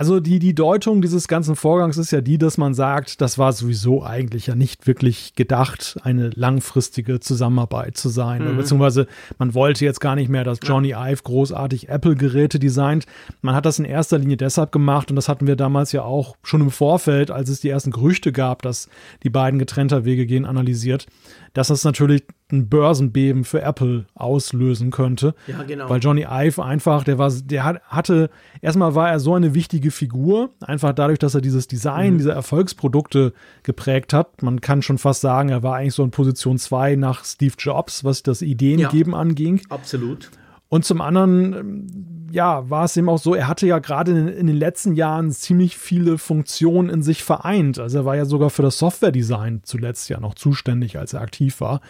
[0.00, 3.52] Also die, die Deutung dieses ganzen Vorgangs ist ja die, dass man sagt, das war
[3.52, 8.44] sowieso eigentlich ja nicht wirklich gedacht, eine langfristige Zusammenarbeit zu sein.
[8.44, 8.58] Mhm.
[8.58, 9.08] Beziehungsweise
[9.38, 13.06] man wollte jetzt gar nicht mehr, dass Johnny Ive großartig Apple-Geräte designt.
[13.42, 16.36] Man hat das in erster Linie deshalb gemacht und das hatten wir damals ja auch
[16.44, 18.88] schon im Vorfeld, als es die ersten Gerüchte gab, dass
[19.24, 21.08] die beiden getrennter Wege gehen, analysiert,
[21.54, 25.34] dass das natürlich ein Börsenbeben für Apple auslösen könnte.
[25.46, 25.88] Ja, genau.
[25.90, 28.30] Weil Johnny Ive einfach, der war, der hatte,
[28.62, 32.18] erstmal war er so eine wichtige Figur, einfach dadurch, dass er dieses Design, mhm.
[32.18, 33.32] diese Erfolgsprodukte
[33.62, 34.42] geprägt hat.
[34.42, 38.04] Man kann schon fast sagen, er war eigentlich so in Position 2 nach Steve Jobs,
[38.04, 39.60] was das Ideengeben ja, anging.
[39.68, 40.30] Absolut.
[40.68, 41.86] Und zum anderen, ähm,
[42.30, 45.30] ja, war es eben auch so, er hatte ja gerade in, in, den letzten Jahren
[45.30, 47.78] ziemlich viele Funktionen in sich vereint.
[47.78, 51.60] Also er war ja sogar für das Software-Design zuletzt ja noch zuständig, als er aktiv
[51.60, 51.80] war.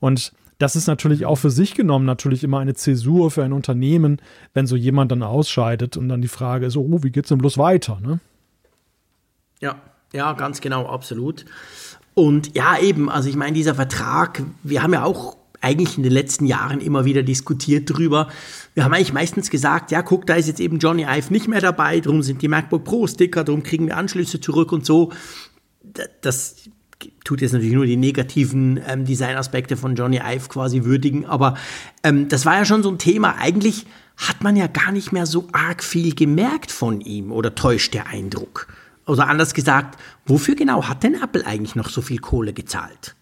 [0.00, 4.20] Und das ist natürlich auch für sich genommen natürlich immer eine Zäsur für ein Unternehmen,
[4.54, 7.58] wenn so jemand dann ausscheidet und dann die Frage ist, oh, wie geht's denn bloß
[7.58, 8.20] weiter, ne?
[9.60, 9.76] Ja,
[10.12, 11.44] ja, ganz genau, absolut.
[12.14, 16.12] Und ja, eben, also ich meine, dieser Vertrag, wir haben ja auch eigentlich in den
[16.12, 18.28] letzten Jahren immer wieder diskutiert drüber.
[18.74, 21.60] Wir haben eigentlich meistens gesagt, ja, guck, da ist jetzt eben Johnny Ive nicht mehr
[21.60, 25.12] dabei, darum sind die MacBook Pro Sticker, darum kriegen wir Anschlüsse zurück und so.
[26.20, 26.56] Das
[27.24, 31.56] tut jetzt natürlich nur die negativen ähm, Designaspekte von Johnny Ive quasi würdigen, aber
[32.02, 33.36] ähm, das war ja schon so ein Thema.
[33.38, 37.94] Eigentlich hat man ja gar nicht mehr so arg viel gemerkt von ihm oder täuscht
[37.94, 38.66] der Eindruck?
[39.06, 43.14] Oder anders gesagt, wofür genau hat denn Apple eigentlich noch so viel Kohle gezahlt?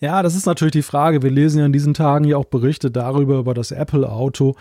[0.00, 1.22] Ja, das ist natürlich die Frage.
[1.22, 4.56] Wir lesen ja in diesen Tagen ja auch Berichte darüber, über das Apple-Auto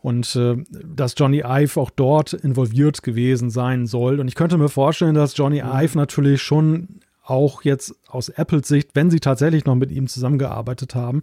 [0.00, 4.20] und äh, dass Johnny Ive auch dort involviert gewesen sein soll.
[4.20, 5.70] Und ich könnte mir vorstellen, dass Johnny mhm.
[5.72, 10.96] Ive natürlich schon auch jetzt aus Apples Sicht, wenn sie tatsächlich noch mit ihm zusammengearbeitet
[10.96, 11.22] haben,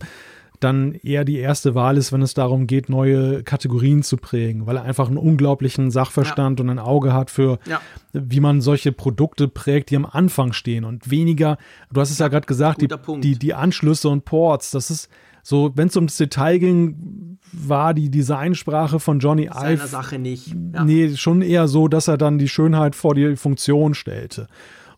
[0.59, 4.77] dann eher die erste Wahl ist, wenn es darum geht, neue Kategorien zu prägen, weil
[4.77, 6.63] er einfach einen unglaublichen Sachverstand ja.
[6.63, 7.81] und ein Auge hat für, ja.
[8.13, 11.57] wie man solche Produkte prägt, die am Anfang stehen und weniger,
[11.91, 12.89] du hast es ja, gerade gesagt, die,
[13.21, 15.09] die, die Anschlüsse und Ports, das ist
[15.43, 19.77] so, wenn es ums Detail ging, war die Designsprache von Johnny Ive.
[19.77, 20.55] Seiner Sache nicht.
[20.73, 20.83] Ja.
[20.83, 24.47] Nee, schon eher so, dass er dann die Schönheit vor die Funktion stellte.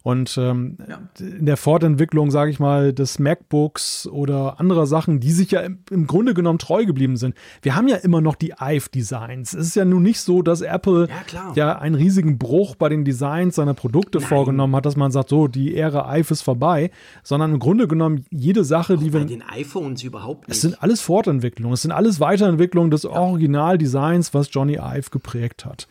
[0.04, 1.00] Und ähm, ja.
[1.20, 5.80] in der Fortentwicklung, sage ich mal, des MacBooks oder anderer Sachen, die sich ja im,
[5.92, 7.36] im, Grunde genommen treu geblieben sind.
[7.62, 9.54] Wir haben ja immer noch die IVE-Designs.
[9.54, 13.06] Es ist ja nun nicht so, dass Apple ja, ja, einen riesigen Bruch bei den
[13.06, 14.28] Designs seiner Produkte Nein.
[14.28, 16.90] vorgenommen hat, dass man sagt, so, die Ära IVE ist vorbei,
[17.22, 19.20] sondern im Grunde genommen jede Sache, Auch die wir.
[19.20, 20.56] Bei den iPhones überhaupt nicht.
[20.58, 23.12] Es sind alles Fortentwicklungen, es sind alles Weiterentwicklungen des ja.
[23.12, 25.88] Originaldesigns, was Johnny Ive geprägt hat.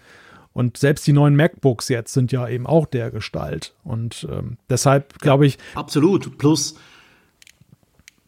[0.53, 3.75] Und selbst die neuen MacBooks jetzt sind ja eben auch der Gestalt.
[3.85, 5.59] Und ähm, deshalb glaube ich.
[5.75, 6.39] Absolut.
[6.39, 6.75] Plus,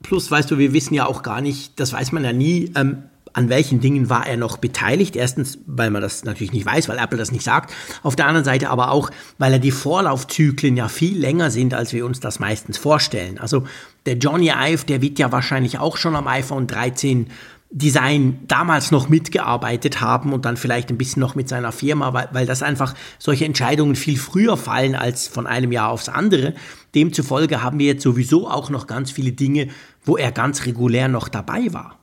[0.03, 3.05] plus, weißt du, wir wissen ja auch gar nicht, das weiß man ja nie, ähm,
[3.35, 5.17] an welchen Dingen war er noch beteiligt.
[5.17, 7.73] Erstens, weil man das natürlich nicht weiß, weil Apple das nicht sagt.
[8.03, 11.93] Auf der anderen Seite aber auch, weil er die Vorlaufzyklen ja viel länger sind, als
[11.93, 13.39] wir uns das meistens vorstellen.
[13.39, 13.65] Also
[14.07, 17.29] der Johnny Ive, der wird ja wahrscheinlich auch schon am iPhone 13
[17.75, 22.29] Design damals noch mitgearbeitet haben und dann vielleicht ein bisschen noch mit seiner Firma, weil,
[22.33, 26.55] weil das einfach solche Entscheidungen viel früher fallen als von einem Jahr aufs andere.
[26.95, 29.69] Demzufolge haben wir jetzt sowieso auch noch ganz viele Dinge,
[30.05, 32.02] wo er ganz regulär noch dabei war.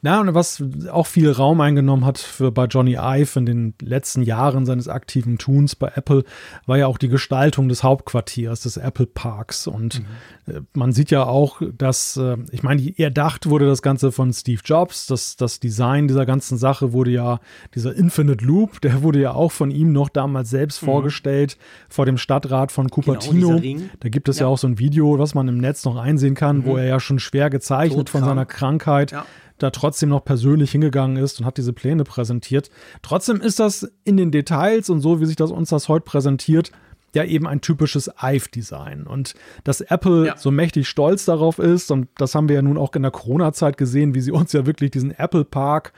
[0.00, 4.22] Na, und was auch viel Raum eingenommen hat für bei Johnny Ive in den letzten
[4.22, 6.24] Jahren seines aktiven Tuns bei Apple,
[6.66, 9.66] war ja auch die Gestaltung des Hauptquartiers, des Apple Parks.
[9.66, 10.00] Und
[10.46, 10.54] mhm.
[10.54, 14.60] äh, man sieht ja auch, dass, äh, ich meine, erdacht wurde das Ganze von Steve
[14.64, 15.06] Jobs.
[15.06, 17.40] Das, das Design dieser ganzen Sache wurde ja,
[17.74, 20.86] dieser Infinite Loop, der wurde ja auch von ihm noch damals selbst mhm.
[20.86, 21.56] vorgestellt
[21.88, 23.60] vor dem Stadtrat von genau, Cupertino.
[23.60, 24.46] Genau, da gibt es ja.
[24.46, 24.48] ja.
[24.48, 26.64] auch so ein Video, was man im Netz noch einsehen kann, mhm.
[26.64, 28.24] wo er ja schon schwer gezeichnet Todkrank.
[28.24, 29.26] von seiner Krankheit ja
[29.62, 32.70] da trotzdem noch persönlich hingegangen ist und hat diese Pläne präsentiert.
[33.02, 36.72] Trotzdem ist das in den Details und so, wie sich das uns das heute präsentiert,
[37.14, 39.06] ja eben ein typisches IVE-Design.
[39.06, 40.36] Und dass Apple ja.
[40.36, 43.76] so mächtig stolz darauf ist, und das haben wir ja nun auch in der Corona-Zeit
[43.76, 45.92] gesehen, wie sie uns ja wirklich diesen Apple Park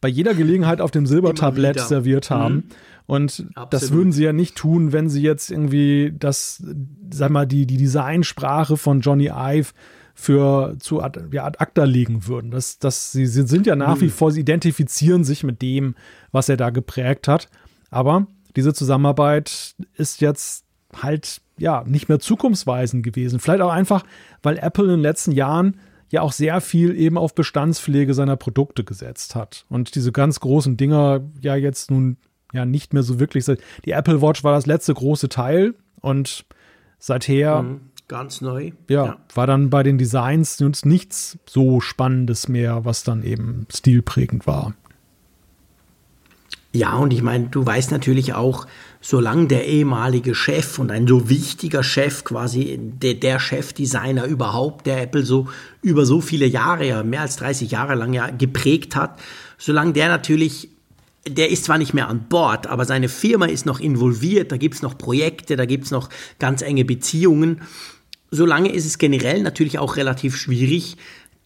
[0.00, 2.54] bei jeder Gelegenheit auf dem Silbertablett serviert haben.
[2.54, 2.64] Mhm.
[3.06, 3.72] Und Absolut.
[3.72, 6.62] das würden sie ja nicht tun, wenn sie jetzt irgendwie das,
[7.10, 9.72] sag mal, die, die Designsprache von Johnny Ive
[10.20, 12.50] für zu ad, ja, ad acta legen würden.
[12.50, 14.00] Das, das, sie, sie sind ja nach mhm.
[14.00, 15.94] wie vor, sie identifizieren sich mit dem,
[16.32, 17.48] was er da geprägt hat.
[17.92, 18.26] Aber
[18.56, 20.64] diese Zusammenarbeit ist jetzt
[21.00, 23.38] halt ja nicht mehr zukunftsweisend gewesen.
[23.38, 24.02] Vielleicht auch einfach,
[24.42, 25.76] weil Apple in den letzten Jahren
[26.10, 29.66] ja auch sehr viel eben auf Bestandspflege seiner Produkte gesetzt hat.
[29.68, 32.16] Und diese ganz großen Dinger ja jetzt nun
[32.52, 33.44] ja nicht mehr so wirklich.
[33.84, 36.44] Die Apple Watch war das letzte große Teil und
[36.98, 37.80] seither mhm.
[38.08, 38.72] Ganz neu.
[38.88, 44.46] Ja, ja, war dann bei den Designs nichts so Spannendes mehr, was dann eben stilprägend
[44.46, 44.74] war.
[46.72, 48.66] Ja, und ich meine, du weißt natürlich auch,
[49.00, 55.02] solange der ehemalige Chef und ein so wichtiger Chef, quasi der, der Chefdesigner überhaupt, der
[55.02, 55.48] Apple so
[55.82, 59.18] über so viele Jahre, ja, mehr als 30 Jahre lang ja geprägt hat,
[59.58, 60.70] solange der natürlich
[61.26, 64.76] der ist zwar nicht mehr an Bord, aber seine Firma ist noch involviert, da gibt
[64.76, 67.60] es noch Projekte, da gibt es noch ganz enge Beziehungen
[68.30, 70.96] solange ist es generell natürlich auch relativ schwierig,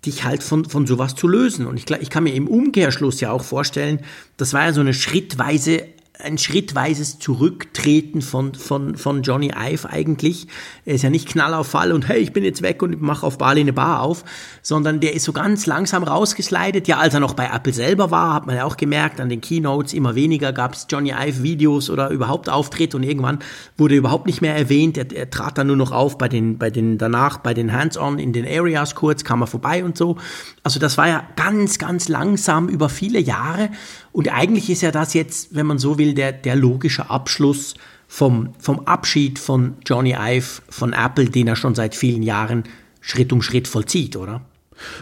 [0.05, 1.67] dich halt von, von sowas zu lösen.
[1.67, 4.01] Und ich, ich kann mir im Umkehrschluss ja auch vorstellen,
[4.37, 5.87] das war ja so eine schrittweise
[6.19, 10.47] ein schrittweises Zurücktreten von, von, von Johnny Ive eigentlich.
[10.85, 13.27] Er ist ja nicht Knall auf Fall und hey, ich bin jetzt weg und mache
[13.27, 14.25] auf Bali eine Bar auf,
[14.61, 16.87] sondern der ist so ganz langsam rausgeslidet.
[16.87, 19.41] Ja, als er noch bei Apple selber war, hat man ja auch gemerkt, an den
[19.41, 23.39] Keynotes immer weniger gab es Johnny Ive Videos oder überhaupt Auftritte und irgendwann
[23.79, 24.99] wurde er überhaupt nicht mehr erwähnt.
[24.99, 28.19] Er, er trat dann nur noch auf bei den, bei den danach, bei den Hands-on
[28.19, 30.19] in den Areas kurz, kam er vorbei und so.
[30.63, 33.71] Also das war ja ganz, ganz langsam über viele Jahre
[34.13, 37.75] und eigentlich ist ja das jetzt, wenn man so will, der, der logische Abschluss
[38.07, 42.65] vom, vom Abschied von Johnny Ive von Apple, den er schon seit vielen Jahren
[43.01, 44.43] Schritt um Schritt vollzieht, oder?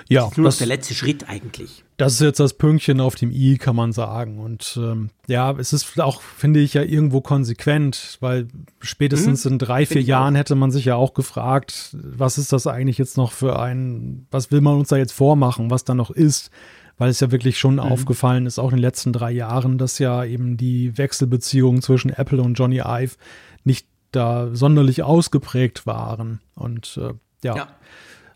[0.08, 1.84] Ja, das ist nur das, der letzte Schritt eigentlich.
[2.00, 4.38] Das ist jetzt das Pünktchen auf dem i, kann man sagen.
[4.38, 8.48] Und ähm, ja, es ist auch, finde ich, ja irgendwo konsequent, weil
[8.80, 9.52] spätestens mhm.
[9.52, 13.18] in drei, vier Jahren hätte man sich ja auch gefragt, was ist das eigentlich jetzt
[13.18, 16.50] noch für ein, was will man uns da jetzt vormachen, was da noch ist?
[16.96, 17.80] weil es ja wirklich schon mhm.
[17.80, 22.42] aufgefallen ist, auch in den letzten drei Jahren, dass ja eben die Wechselbeziehungen zwischen Apple
[22.42, 23.16] und Johnny Ive
[23.64, 26.40] nicht da sonderlich ausgeprägt waren.
[26.54, 27.56] Und äh, ja.
[27.56, 27.68] ja.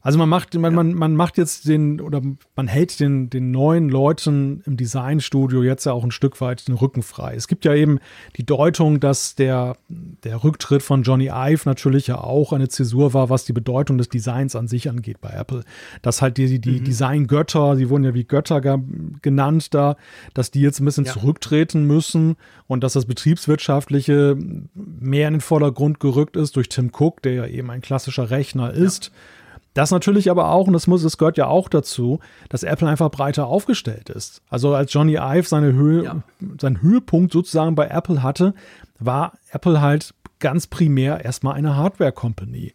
[0.04, 0.76] Also man macht, man, ja.
[0.76, 2.20] man, man macht jetzt den, oder
[2.56, 6.74] man hält den, den neuen Leuten im Designstudio jetzt ja auch ein Stück weit den
[6.74, 7.34] Rücken frei.
[7.34, 7.98] Es gibt ja eben
[8.36, 13.30] die Deutung, dass der, der Rücktritt von Johnny Ive natürlich ja auch eine Zäsur war,
[13.30, 15.64] was die Bedeutung des Designs an sich angeht bei Apple.
[16.02, 16.84] Dass halt die, die mhm.
[16.84, 18.60] Design-Götter, die wurden ja wie Götter
[19.22, 19.96] genannt da,
[20.34, 21.12] dass die jetzt ein bisschen ja.
[21.14, 22.36] zurücktreten müssen
[22.66, 24.36] und dass das Betriebswirtschaftliche
[24.74, 28.70] mehr in den Vordergrund gerückt ist durch Tim Cook, der ja eben ein klassischer Rechner
[28.70, 29.06] ist.
[29.06, 29.12] Ja
[29.74, 33.10] das natürlich aber auch, und das muss, es gehört ja auch dazu, dass Apple einfach
[33.10, 34.40] breiter aufgestellt ist.
[34.48, 36.22] Also als Johnny Ive seine Höhe, ja.
[36.60, 38.54] seinen Höhepunkt sozusagen bei Apple hatte,
[39.00, 42.72] war Apple halt ganz primär erstmal eine Hardware-Company.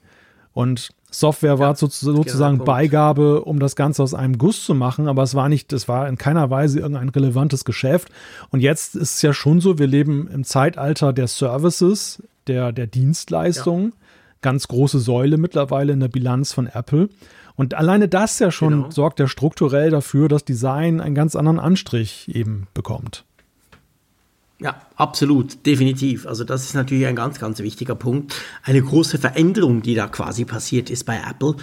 [0.51, 5.07] Und Software war ja, sozusagen genau Beigabe, um das Ganze aus einem Guss zu machen,
[5.07, 8.09] aber es war nicht, es war in keiner Weise irgendein relevantes Geschäft.
[8.49, 12.87] Und jetzt ist es ja schon so, wir leben im Zeitalter der Services, der, der
[12.87, 13.85] Dienstleistungen.
[13.91, 13.98] Ja
[14.41, 17.09] ganz große Säule mittlerweile in der Bilanz von Apple.
[17.55, 18.91] Und alleine das ja schon genau.
[18.91, 23.25] sorgt ja strukturell dafür, dass Design einen ganz anderen Anstrich eben bekommt.
[24.61, 26.25] Ja, absolut, definitiv.
[26.27, 28.35] Also das ist natürlich ein ganz, ganz wichtiger Punkt.
[28.63, 31.55] Eine große Veränderung, die da quasi passiert ist bei Apple.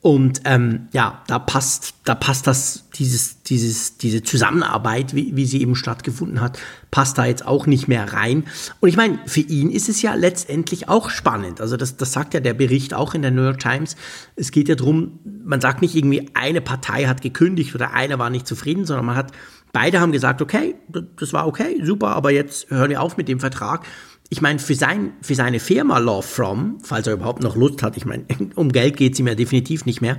[0.00, 5.60] Und ähm, ja, da passt, da passt das, dieses, dieses, diese Zusammenarbeit, wie, wie sie
[5.60, 6.56] eben stattgefunden hat,
[6.92, 8.44] passt da jetzt auch nicht mehr rein.
[8.78, 11.60] Und ich meine, für ihn ist es ja letztendlich auch spannend.
[11.60, 13.96] Also das, das sagt ja der Bericht auch in der New York Times.
[14.36, 18.30] Es geht ja darum, man sagt nicht irgendwie, eine Partei hat gekündigt oder einer war
[18.30, 19.32] nicht zufrieden, sondern man hat,
[19.72, 20.76] beide haben gesagt, okay,
[21.18, 23.84] das war okay, super, aber jetzt hören wir auf mit dem Vertrag
[24.30, 27.96] ich meine, für, sein, für seine Firma Law From, falls er überhaupt noch Lust hat,
[27.96, 30.18] ich meine, um Geld geht es ihm ja definitiv nicht mehr,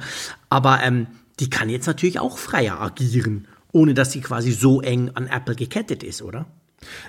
[0.49, 1.07] aber ähm,
[1.39, 5.55] die kann jetzt natürlich auch freier agieren, ohne dass sie quasi so eng an Apple
[5.55, 6.45] gekettet ist, oder?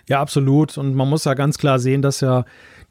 [0.09, 0.77] Ja, absolut.
[0.79, 2.45] Und man muss ja ganz klar sehen, dass ja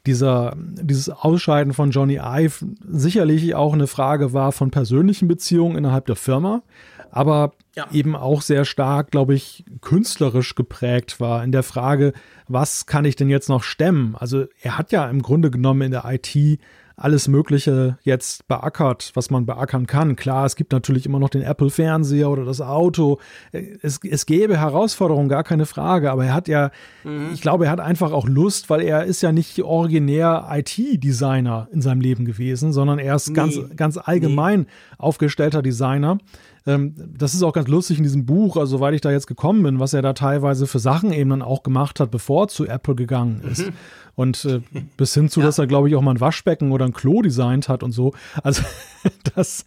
[0.06, 6.06] dieser, dieses Ausscheiden von Johnny Ive sicherlich auch eine Frage war von persönlichen Beziehungen innerhalb
[6.06, 6.62] der Firma
[7.10, 7.86] aber ja.
[7.92, 12.12] eben auch sehr stark, glaube ich, künstlerisch geprägt war in der Frage,
[12.48, 14.16] was kann ich denn jetzt noch stemmen?
[14.16, 16.58] Also er hat ja im Grunde genommen in der IT
[17.00, 20.16] alles Mögliche jetzt beackert, was man beackern kann.
[20.16, 23.18] Klar, es gibt natürlich immer noch den Apple-Fernseher oder das Auto.
[23.52, 26.10] Es, es gäbe Herausforderungen, gar keine Frage.
[26.10, 26.70] Aber er hat ja,
[27.02, 27.30] mhm.
[27.32, 31.80] ich glaube, er hat einfach auch Lust, weil er ist ja nicht originär IT-Designer in
[31.80, 33.34] seinem Leben gewesen, sondern er ist nee.
[33.34, 34.66] ganz, ganz allgemein nee.
[34.98, 36.18] aufgestellter Designer.
[36.66, 39.62] Ähm, das ist auch ganz lustig in diesem Buch, also soweit ich da jetzt gekommen
[39.62, 42.66] bin, was er da teilweise für Sachen eben dann auch gemacht hat, bevor er zu
[42.66, 43.66] Apple gegangen ist.
[43.66, 43.72] Mhm.
[44.14, 44.60] Und äh,
[44.96, 45.46] bis hin zu, ja.
[45.46, 48.12] dass er, glaube ich, auch mal ein Waschbecken oder ein Klo designt hat und so.
[48.42, 48.62] Also
[49.34, 49.64] das.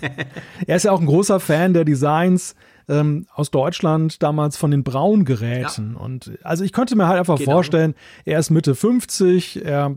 [0.66, 2.54] er ist ja auch ein großer Fan der Designs
[2.88, 5.94] ähm, aus Deutschland damals von den Braungeräten.
[5.94, 6.00] Ja.
[6.00, 7.52] Und also ich könnte mir halt einfach genau.
[7.52, 7.94] vorstellen,
[8.24, 9.96] er ist Mitte 50, er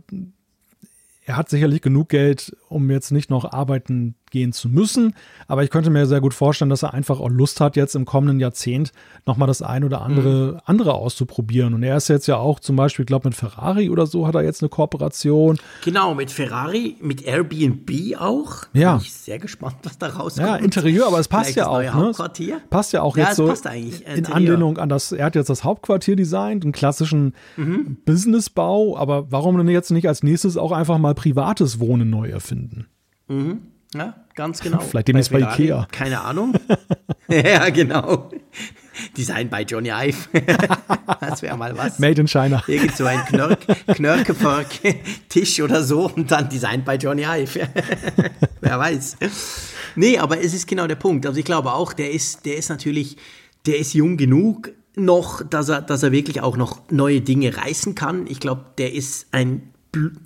[1.25, 5.13] er hat sicherlich genug Geld, um jetzt nicht noch arbeiten gehen zu müssen.
[5.47, 8.03] Aber ich könnte mir sehr gut vorstellen, dass er einfach auch Lust hat, jetzt im
[8.03, 8.91] kommenden Jahrzehnt
[9.25, 10.59] nochmal das ein oder andere, mhm.
[10.65, 11.73] andere auszuprobieren.
[11.73, 14.35] Und er ist jetzt ja auch zum Beispiel, ich glaube, mit Ferrari oder so hat
[14.35, 15.57] er jetzt eine Kooperation.
[15.85, 18.63] Genau, mit Ferrari, mit Airbnb auch.
[18.73, 18.97] Ja.
[18.97, 20.47] Bin ich sehr gespannt, was da rauskommt.
[20.47, 21.79] Ja, Interieur, aber es passt Vielleicht ja auch.
[21.79, 22.11] Ne?
[22.69, 23.53] Passt ja auch ja, jetzt so
[24.13, 27.99] in Anlehnung an das, er hat jetzt das Hauptquartier designt, einen klassischen mhm.
[28.05, 32.64] Businessbau, aber warum denn jetzt nicht als nächstes auch einfach mal privates Wohnen neu erfinden?
[33.27, 33.61] Mhm.
[33.93, 34.79] Ja, ganz genau.
[34.89, 35.87] Vielleicht demnächst bei, bei Ikea.
[35.91, 36.53] Keine Ahnung.
[37.29, 38.29] ja, genau.
[39.17, 40.29] Design bei Johnny Ive.
[41.19, 41.99] das wäre mal was.
[41.99, 42.63] Made in China.
[42.67, 47.67] Irgend so ein Knörk, Knörkepark-Tisch oder so und dann Design bei Johnny Ive.
[48.61, 49.17] Wer weiß.
[49.95, 51.25] Nee, aber es ist genau der Punkt.
[51.25, 53.17] Also ich glaube auch, der ist, der ist natürlich,
[53.65, 57.95] der ist jung genug noch, dass er, dass er wirklich auch noch neue Dinge reißen
[57.95, 58.27] kann.
[58.27, 59.73] Ich glaube, der ist ein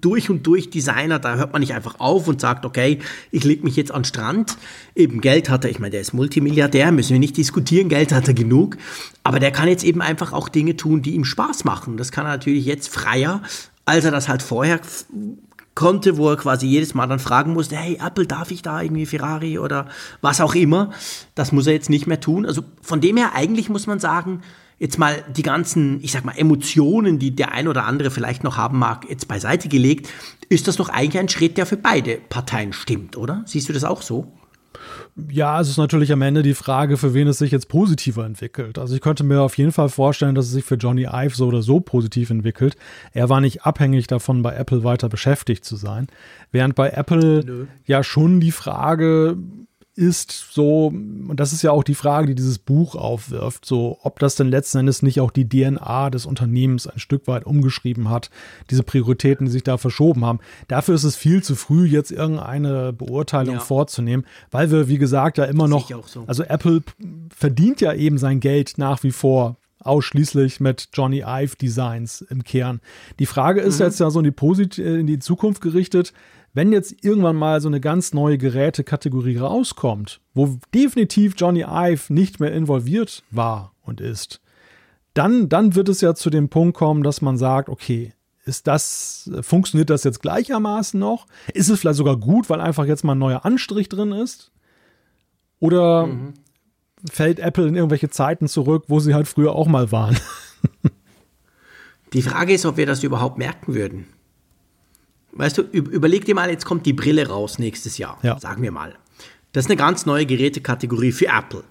[0.02, 3.00] durch und durch Designer, da hört man nicht einfach auf und sagt, okay,
[3.32, 4.58] ich leg mich jetzt an den Strand.
[4.96, 8.28] Eben Geld hat er, ich meine, der ist Multimilliardär, müssen wir nicht diskutieren, Geld hat
[8.28, 8.78] er genug.
[9.24, 11.98] Aber der kann jetzt eben einfach auch Dinge tun, die ihm Spaß machen.
[11.98, 13.42] Das kann er natürlich jetzt freier,
[13.86, 14.80] als er das halt vorher
[15.80, 19.06] konnte, wo er quasi jedes Mal dann fragen musste, hey Apple, darf ich da irgendwie
[19.06, 19.88] Ferrari oder
[20.20, 20.92] was auch immer.
[21.36, 22.46] Das muss er jetzt nicht mehr tun.
[22.46, 24.42] Also von dem her eigentlich muss man sagen,
[24.80, 28.58] jetzt mal die ganzen, ich sag mal, Emotionen, die der ein oder andere vielleicht noch
[28.58, 30.10] haben mag, jetzt beiseite gelegt,
[30.50, 33.44] ist das doch eigentlich ein Schritt, der für beide Parteien stimmt, oder?
[33.46, 34.34] Siehst du das auch so?
[35.30, 38.80] Ja, es ist natürlich am Ende die Frage, für wen es sich jetzt positiver entwickelt.
[38.80, 41.48] Also ich könnte mir auf jeden Fall vorstellen, dass es sich für Johnny Ive so
[41.48, 42.78] oder so positiv entwickelt.
[43.12, 46.08] Er war nicht abhängig davon, bei Apple weiter beschäftigt zu sein.
[46.52, 47.66] Während bei Apple Nö.
[47.86, 49.38] ja schon die Frage
[50.00, 54.18] ist so, und das ist ja auch die Frage, die dieses Buch aufwirft, so ob
[54.20, 58.30] das denn letzten Endes nicht auch die DNA des Unternehmens ein Stück weit umgeschrieben hat,
[58.70, 60.40] diese Prioritäten, die sich da verschoben haben.
[60.70, 63.60] Dafür ist es viel zu früh, jetzt irgendeine Beurteilung ja.
[63.60, 66.24] vorzunehmen, weil wir, wie gesagt, ja immer noch, so.
[66.28, 66.82] also Apple
[67.36, 72.80] verdient ja eben sein Geld nach wie vor ausschließlich mit Johnny Ive Designs im Kern.
[73.20, 73.86] Die Frage ist mhm.
[73.86, 76.14] jetzt ja so in die, Posit in die Zukunft gerichtet,
[76.54, 82.40] wenn jetzt irgendwann mal so eine ganz neue Gerätekategorie rauskommt, wo definitiv Johnny Ive nicht
[82.40, 84.42] mehr involviert war und ist,
[85.14, 88.14] dann, dann wird es ja zu dem Punkt kommen, dass man sagt, okay,
[88.46, 91.28] ist das, funktioniert das jetzt gleichermaßen noch?
[91.54, 94.52] Ist es vielleicht sogar gut, weil einfach jetzt mal ein neuer Anstrich drin ist?
[95.60, 96.34] Oder mhm.
[97.12, 100.18] fällt Apple in irgendwelche Zeiten zurück, wo sie halt früher auch mal waren?
[102.14, 104.08] Die Frage ist, ob wir das überhaupt merken würden.
[105.32, 108.40] Weißt du, überleg dir mal, jetzt kommt die Brille raus nächstes Jahr, ja.
[108.40, 108.96] sagen wir mal.
[109.52, 111.64] Das ist eine ganz neue Gerätekategorie für Apple.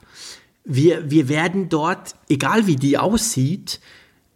[0.65, 3.81] Wir, wir werden dort, egal wie die aussieht,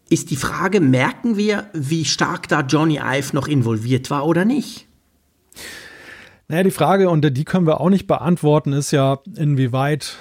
[0.08, 4.86] ist die Frage, merken wir, wie stark da Johnny Ive noch involviert war oder nicht?
[6.48, 10.16] Naja, die Frage, und die können wir auch nicht beantworten, ist ja, inwieweit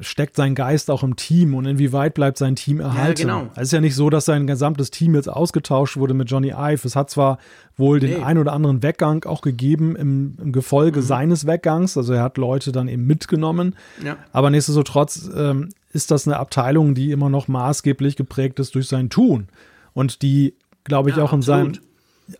[0.00, 3.28] steckt sein Geist auch im Team und inwieweit bleibt sein Team erhalten.
[3.28, 3.50] Ja, genau.
[3.54, 6.86] Es ist ja nicht so, dass sein gesamtes Team jetzt ausgetauscht wurde mit Johnny Ive.
[6.86, 7.38] Es hat zwar
[7.76, 11.04] wohl den ein oder anderen Weggang auch gegeben im, im Gefolge mhm.
[11.04, 14.16] seines Weggangs, also er hat Leute dann eben mitgenommen, ja.
[14.32, 19.10] aber nichtsdestotrotz ähm, ist das eine Abteilung, die immer noch maßgeblich geprägt ist durch sein
[19.10, 19.48] Tun
[19.94, 20.54] und die,
[20.84, 21.72] glaube ich, ja, auch in seinem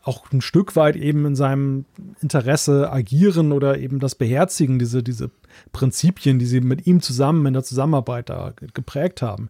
[0.03, 1.85] auch ein Stück weit eben in seinem
[2.21, 5.31] Interesse agieren oder eben das beherzigen, diese, diese
[5.73, 9.49] Prinzipien, die sie mit ihm zusammen in der Zusammenarbeit da geprägt haben.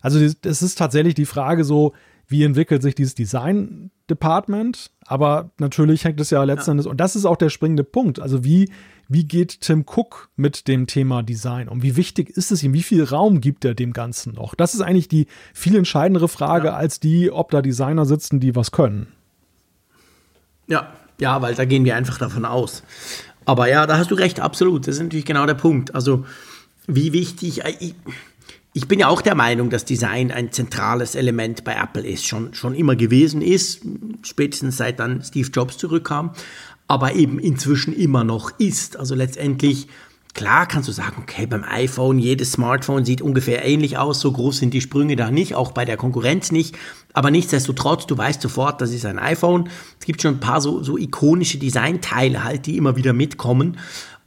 [0.00, 1.92] Also es ist tatsächlich die Frage so,
[2.30, 4.92] wie entwickelt sich dieses Design Department?
[5.04, 6.72] Aber natürlich hängt es ja letzten ja.
[6.72, 8.20] Endes, und das ist auch der springende Punkt.
[8.20, 8.70] Also wie,
[9.08, 11.82] wie geht Tim Cook mit dem Thema Design um?
[11.82, 12.72] Wie wichtig ist es ihm?
[12.72, 14.54] Wie viel Raum gibt er dem Ganzen noch?
[14.54, 16.74] Das ist eigentlich die viel entscheidendere Frage ja.
[16.74, 19.08] als die, ob da Designer sitzen, die was können.
[20.70, 22.82] Ja, ja, weil da gehen wir einfach davon aus.
[23.44, 24.86] Aber ja, da hast du recht, absolut.
[24.86, 25.94] Das ist natürlich genau der Punkt.
[25.94, 26.24] Also,
[26.86, 27.64] wie wichtig.
[27.64, 27.94] Äh, ich,
[28.72, 32.54] ich bin ja auch der Meinung, dass Design ein zentrales Element bei Apple ist, schon,
[32.54, 33.82] schon immer gewesen ist,
[34.22, 36.30] spätestens seit dann Steve Jobs zurückkam,
[36.86, 38.96] aber eben inzwischen immer noch ist.
[38.96, 39.88] Also letztendlich
[40.32, 44.58] Klar kannst du sagen, okay, beim iPhone, jedes Smartphone sieht ungefähr ähnlich aus, so groß
[44.58, 46.76] sind die Sprünge da nicht, auch bei der Konkurrenz nicht.
[47.12, 49.68] Aber nichtsdestotrotz, du weißt sofort, das ist ein iPhone.
[49.98, 53.78] Es gibt schon ein paar so, so ikonische Designteile halt, die immer wieder mitkommen.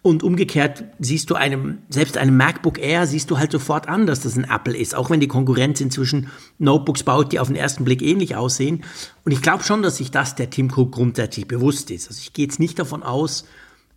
[0.01, 4.19] Und umgekehrt siehst du einem, selbst einem MacBook Air siehst du halt sofort an, dass
[4.19, 7.85] das ein Apple ist, auch wenn die Konkurrenz inzwischen Notebooks baut, die auf den ersten
[7.85, 8.83] Blick ähnlich aussehen.
[9.23, 12.09] Und ich glaube schon, dass sich das der Tim Cook grundsätzlich bewusst ist.
[12.09, 13.45] Also ich gehe jetzt nicht davon aus,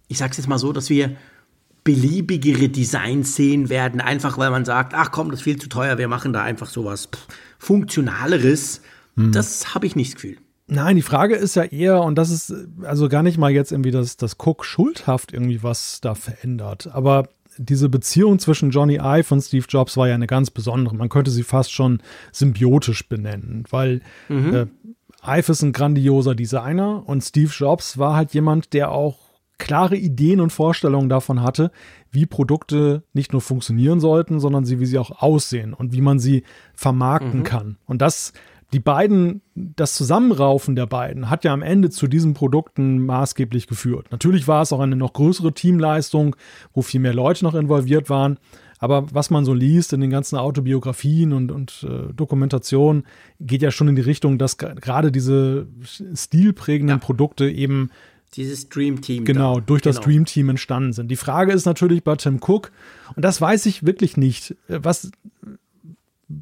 [0.07, 1.17] ich sage es jetzt mal so, dass wir
[1.87, 5.97] beliebigere Designs sehen werden, einfach weil man sagt, ach komm, das ist viel zu teuer,
[5.97, 7.09] wir machen da einfach sowas
[7.59, 8.83] Funktionaleres.
[9.17, 9.31] Hm.
[9.31, 10.37] Das habe ich nicht das Gefühl.
[10.67, 13.93] Nein, die Frage ist ja eher, und das ist also gar nicht mal jetzt irgendwie,
[13.93, 19.41] dass das Cook schuldhaft irgendwie was da verändert, aber diese Beziehung zwischen Johnny Ive und
[19.41, 20.95] Steve Jobs war ja eine ganz besondere.
[20.95, 24.55] Man könnte sie fast schon symbiotisch benennen, weil mhm.
[24.55, 24.67] äh,
[25.39, 29.26] Ive ist ein grandioser Designer und Steve Jobs war halt jemand, der auch
[29.59, 31.71] klare Ideen und Vorstellungen davon hatte,
[32.11, 36.45] wie Produkte nicht nur funktionieren sollten, sondern wie sie auch aussehen und wie man sie
[36.75, 37.45] vermarkten mhm.
[37.45, 37.77] kann.
[37.87, 38.33] Und das,
[38.73, 44.09] die beiden, das Zusammenraufen der beiden hat ja am Ende zu diesen Produkten maßgeblich geführt.
[44.11, 46.37] Natürlich war es auch eine noch größere Teamleistung,
[46.73, 48.39] wo viel mehr Leute noch involviert waren.
[48.79, 53.07] Aber was man so liest in den ganzen Autobiografien und, und äh, Dokumentationen,
[53.41, 55.67] geht ja schon in die Richtung, dass gerade diese
[56.15, 57.03] stilprägenden ja.
[57.05, 57.91] Produkte eben
[58.35, 59.25] dieses Dream Team.
[59.25, 59.67] Genau, da.
[59.67, 60.07] durch das genau.
[60.07, 61.11] Dream Team entstanden sind.
[61.11, 62.73] Die Frage ist natürlich bei Tim Cook,
[63.15, 65.11] und das weiß ich wirklich nicht, was,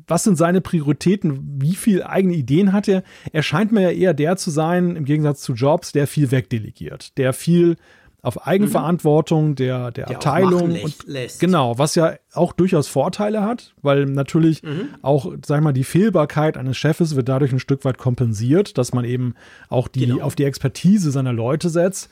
[0.06, 1.60] was sind seine Prioritäten?
[1.60, 3.02] Wie viele eigene Ideen hat er?
[3.32, 7.16] Er scheint mir ja eher der zu sein, im Gegensatz zu Jobs, der viel wegdelegiert,
[7.18, 7.76] der viel
[8.24, 9.54] auf Eigenverantwortung mhm.
[9.56, 10.80] der, der, der Abteilung.
[10.82, 11.40] Und, lässt.
[11.40, 14.88] Genau, was ja auch durchaus Vorteile hat, weil natürlich mhm.
[15.02, 18.94] auch, sag ich mal, die Fehlbarkeit eines Chefes wird dadurch ein Stück weit kompensiert, dass
[18.94, 19.34] man eben
[19.68, 20.24] auch die, genau.
[20.24, 22.08] auf die Expertise seiner Leute setzt.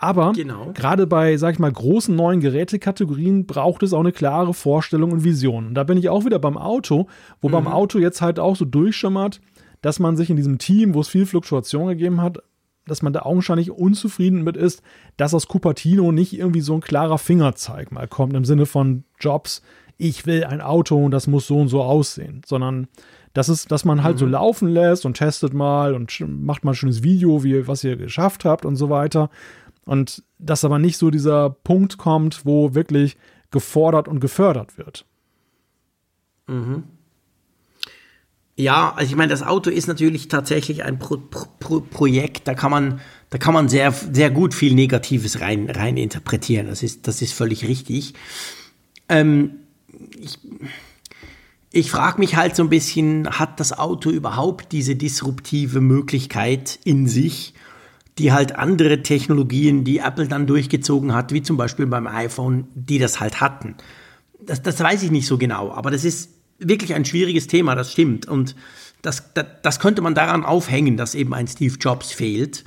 [0.00, 0.70] Aber genau.
[0.74, 5.24] gerade bei, sag ich mal, großen neuen Gerätekategorien braucht es auch eine klare Vorstellung und
[5.24, 5.66] Vision.
[5.66, 7.08] Und da bin ich auch wieder beim Auto,
[7.40, 7.52] wo mhm.
[7.52, 9.40] beim Auto jetzt halt auch so durchschimmert,
[9.82, 12.38] dass man sich in diesem Team, wo es viel Fluktuation gegeben hat,
[12.88, 14.82] dass man da augenscheinlich unzufrieden mit ist,
[15.16, 19.62] dass aus Cupertino nicht irgendwie so ein klarer Fingerzeig mal kommt im Sinne von Jobs,
[19.98, 22.86] ich will ein Auto und das muss so und so aussehen, sondern
[23.34, 24.20] das ist, dass man halt mhm.
[24.20, 27.96] so laufen lässt und testet mal und macht mal ein schönes Video, wie was ihr
[27.96, 29.30] geschafft habt und so weiter.
[29.84, 33.16] Und dass aber nicht so dieser Punkt kommt, wo wirklich
[33.50, 35.04] gefordert und gefördert wird.
[36.46, 36.84] Mhm.
[38.58, 41.16] Ja, also ich meine, das Auto ist natürlich tatsächlich ein Pro
[41.60, 43.00] Pro Projekt, da kann man,
[43.30, 46.66] da kann man sehr, sehr gut viel Negatives rein, rein interpretieren.
[46.66, 48.14] Das ist, das ist völlig richtig.
[49.08, 49.60] Ähm,
[50.20, 50.40] ich,
[51.70, 57.06] ich frage mich halt so ein bisschen, hat das Auto überhaupt diese disruptive Möglichkeit in
[57.06, 57.54] sich,
[58.18, 62.98] die halt andere Technologien, die Apple dann durchgezogen hat, wie zum Beispiel beim iPhone, die
[62.98, 63.76] das halt hatten?
[64.44, 67.92] Das, das weiß ich nicht so genau, aber das ist wirklich ein schwieriges Thema, das
[67.92, 68.26] stimmt.
[68.26, 68.54] Und
[69.02, 72.64] das, das, das könnte man daran aufhängen, dass eben ein Steve Jobs fehlt.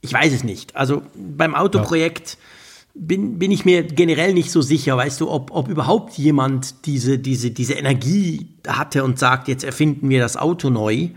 [0.00, 0.76] Ich weiß es nicht.
[0.76, 2.38] Also beim Autoprojekt
[2.94, 7.18] bin, bin ich mir generell nicht so sicher, weißt du, ob, ob überhaupt jemand diese,
[7.18, 11.10] diese, diese Energie hatte und sagt, jetzt erfinden wir das Auto neu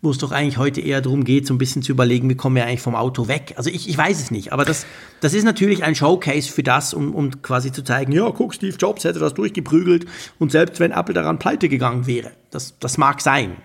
[0.00, 2.56] wo es doch eigentlich heute eher darum geht, so ein bisschen zu überlegen, wie kommen
[2.56, 3.54] wir eigentlich vom Auto weg.
[3.56, 4.86] Also ich, ich weiß es nicht, aber das,
[5.20, 8.76] das ist natürlich ein Showcase für das, um, um quasi zu zeigen, ja, guck, Steve
[8.76, 10.06] Jobs hätte das durchgeprügelt
[10.38, 12.30] und selbst wenn Apple daran pleite gegangen wäre.
[12.50, 13.56] Das, das mag sein.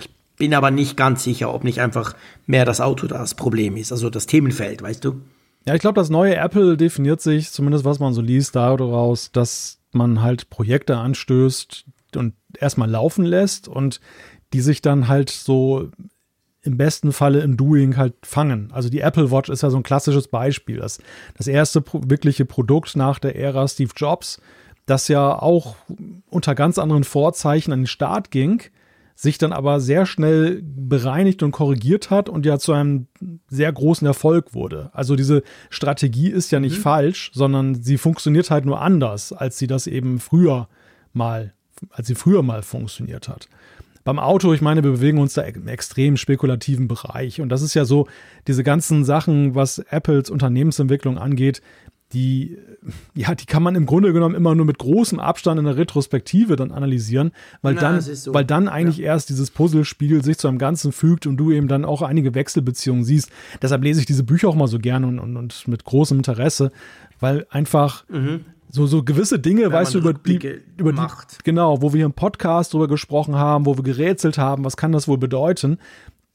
[0.00, 3.92] Ich bin aber nicht ganz sicher, ob nicht einfach mehr das Auto das Problem ist,
[3.92, 5.20] also das Themenfeld, weißt du?
[5.66, 9.78] Ja, ich glaube, das neue Apple definiert sich, zumindest was man so liest, daraus, dass
[9.92, 11.86] man halt Projekte anstößt
[12.16, 14.00] und erstmal laufen lässt und
[14.54, 15.90] die sich dann halt so
[16.62, 18.70] im besten Falle im Doing halt fangen.
[18.72, 20.78] Also die Apple Watch ist ja so ein klassisches Beispiel.
[20.78, 21.00] Das,
[21.36, 24.40] das erste pro wirkliche Produkt nach der Ära Steve Jobs,
[24.86, 25.74] das ja auch
[26.30, 28.62] unter ganz anderen Vorzeichen an den Start ging,
[29.16, 33.08] sich dann aber sehr schnell bereinigt und korrigiert hat und ja zu einem
[33.48, 34.90] sehr großen Erfolg wurde.
[34.92, 36.82] Also diese Strategie ist ja nicht mhm.
[36.82, 40.68] falsch, sondern sie funktioniert halt nur anders, als sie das eben früher
[41.12, 41.54] mal,
[41.90, 43.48] als sie früher mal funktioniert hat.
[44.04, 47.40] Beim Auto, ich meine, wir bewegen uns da im extrem spekulativen Bereich.
[47.40, 48.06] Und das ist ja so,
[48.46, 51.62] diese ganzen Sachen, was Apples Unternehmensentwicklung angeht,
[52.12, 52.58] die,
[53.14, 56.54] ja, die kann man im Grunde genommen immer nur mit großem Abstand in der Retrospektive
[56.54, 57.32] dann analysieren,
[57.62, 58.32] weil Na, dann, so.
[58.34, 59.06] weil dann eigentlich ja.
[59.06, 63.04] erst dieses Puzzlespiel sich zu einem Ganzen fügt und du eben dann auch einige Wechselbeziehungen
[63.04, 63.30] siehst.
[63.62, 66.70] Deshalb lese ich diese Bücher auch mal so gerne und, und, und mit großem Interesse,
[67.18, 68.44] weil einfach mhm
[68.74, 71.06] so, so gewisse Dinge, Wenn weißt du, über die, über die,
[71.44, 75.06] genau, wo wir im Podcast drüber gesprochen haben, wo wir gerätselt haben, was kann das
[75.06, 75.78] wohl bedeuten?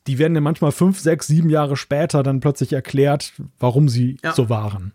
[0.08, 4.32] Die werden ja manchmal fünf, sechs, sieben Jahre später dann plötzlich erklärt, warum sie ja.
[4.32, 4.94] so waren.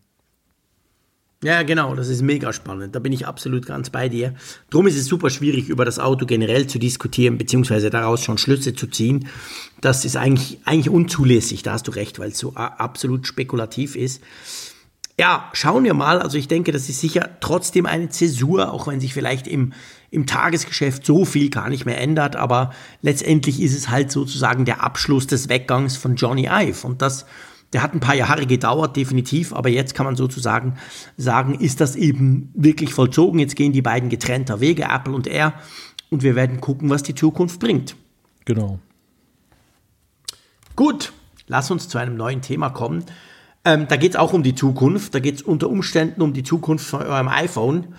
[1.42, 2.95] Ja, genau, das ist mega spannend.
[2.95, 4.32] Da bin ich absolut ganz bei dir.
[4.70, 8.74] Drum ist es super schwierig, über das Auto generell zu diskutieren, beziehungsweise daraus schon Schlüsse
[8.74, 9.28] zu ziehen.
[9.82, 14.22] Das ist eigentlich, eigentlich unzulässig, da hast du recht, weil es so absolut spekulativ ist.
[15.18, 16.20] Ja, schauen wir mal.
[16.20, 19.72] Also ich denke, das ist sicher trotzdem eine Zäsur, auch wenn sich vielleicht im,
[20.10, 22.34] im Tagesgeschäft so viel gar nicht mehr ändert.
[22.34, 26.84] Aber letztendlich ist es halt sozusagen der Abschluss des Weggangs von Johnny Ive.
[26.84, 27.26] Und das,
[27.72, 29.52] der hat ein paar Jahre gedauert, definitiv.
[29.52, 30.78] Aber jetzt kann man sozusagen
[31.16, 33.38] sagen, ist das eben wirklich vollzogen.
[33.38, 35.54] Jetzt gehen die beiden getrennter Wege, Apple und er.
[36.10, 37.94] Und wir werden gucken, was die Zukunft bringt.
[38.46, 38.80] Genau.
[40.74, 41.12] Gut,
[41.46, 43.04] lass uns zu einem neuen Thema kommen.
[43.64, 45.14] Ähm, da geht es auch um die Zukunft.
[45.14, 47.94] Da geht es unter Umständen um die Zukunft von eurem iPhone.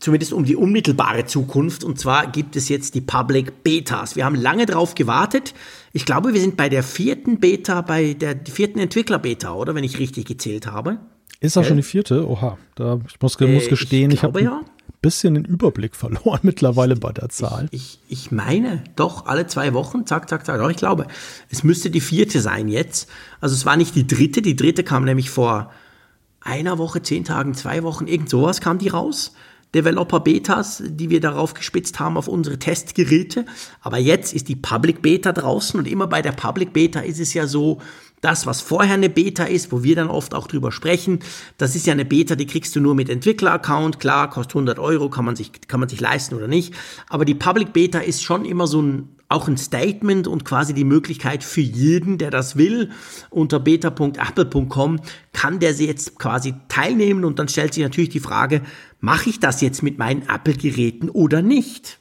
[0.00, 1.84] Zumindest um die unmittelbare Zukunft.
[1.84, 4.16] Und zwar gibt es jetzt die Public Betas.
[4.16, 5.54] Wir haben lange darauf gewartet.
[5.92, 9.74] Ich glaube, wir sind bei der vierten Beta, bei der vierten Entwickler-Beta, oder?
[9.74, 10.98] Wenn ich richtig gezählt habe.
[11.40, 11.68] Ist das äh?
[11.68, 12.28] schon die vierte?
[12.28, 14.62] Oha, da, ich muss, muss gestehen, äh, ich, ich habe ja
[15.00, 17.68] bisschen den Überblick verloren mittlerweile bei der Zahl.
[17.70, 20.58] Ich, ich, ich, meine, doch, alle zwei Wochen, zack, zack, zack.
[20.58, 21.06] Doch, ich glaube,
[21.50, 23.08] es müsste die vierte sein jetzt.
[23.40, 25.70] Also es war nicht die dritte, die dritte kam nämlich vor
[26.40, 29.34] einer Woche, zehn Tagen, zwei Wochen, irgend sowas kam die raus.
[29.74, 33.44] Developer Betas, die wir darauf gespitzt haben auf unsere Testgeräte.
[33.80, 37.34] Aber jetzt ist die Public Beta draußen und immer bei der Public Beta ist es
[37.34, 37.78] ja so,
[38.20, 41.20] das, was vorher eine Beta ist, wo wir dann oft auch drüber sprechen,
[41.56, 43.98] das ist ja eine Beta, die kriegst du nur mit Entwickler-Account.
[43.98, 46.74] Klar, kostet 100 Euro, kann man sich, kann man sich leisten oder nicht.
[47.08, 50.84] Aber die Public Beta ist schon immer so ein, auch ein Statement und quasi die
[50.84, 52.90] Möglichkeit für jeden, der das will,
[53.30, 55.00] unter beta.apple.com
[55.32, 58.62] kann der sie jetzt quasi teilnehmen und dann stellt sich natürlich die Frage,
[58.98, 62.00] mache ich das jetzt mit meinen Apple-Geräten oder nicht?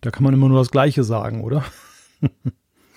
[0.00, 1.64] Da kann man immer nur das Gleiche sagen, oder?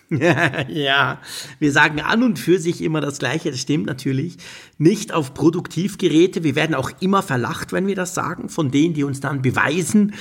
[0.10, 1.20] ja,
[1.60, 4.38] wir sagen an und für sich immer das Gleiche, das stimmt natürlich.
[4.78, 6.44] Nicht auf Produktivgeräte.
[6.44, 10.14] Wir werden auch immer verlacht, wenn wir das sagen, von denen, die uns dann beweisen,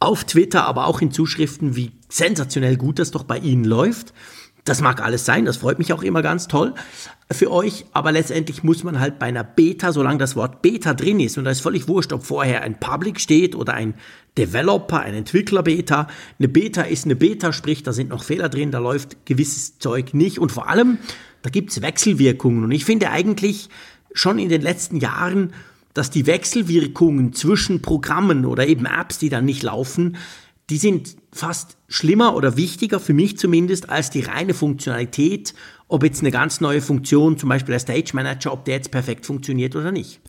[0.00, 4.12] auf Twitter, aber auch in Zuschriften, wie sensationell gut das doch bei Ihnen läuft.
[4.64, 6.74] Das mag alles sein, das freut mich auch immer ganz toll
[7.32, 11.20] für euch, aber letztendlich muss man halt bei einer Beta, solange das Wort Beta drin
[11.20, 13.94] ist, und da ist völlig wurscht, ob vorher ein Public steht oder ein
[14.36, 16.08] Developer, ein Entwickler-Beta.
[16.38, 20.12] Eine Beta ist eine Beta, sprich, da sind noch Fehler drin, da läuft gewisses Zeug
[20.12, 20.98] nicht und vor allem
[21.42, 22.64] da gibt es Wechselwirkungen.
[22.64, 23.68] Und ich finde eigentlich
[24.12, 25.52] schon in den letzten Jahren,
[25.94, 30.16] dass die Wechselwirkungen zwischen Programmen oder eben Apps, die dann nicht laufen,
[30.70, 35.52] die sind fast schlimmer oder wichtiger für mich zumindest als die reine Funktionalität,
[35.88, 39.26] ob jetzt eine ganz neue Funktion, zum Beispiel der Stage Manager, ob der jetzt perfekt
[39.26, 40.20] funktioniert oder nicht.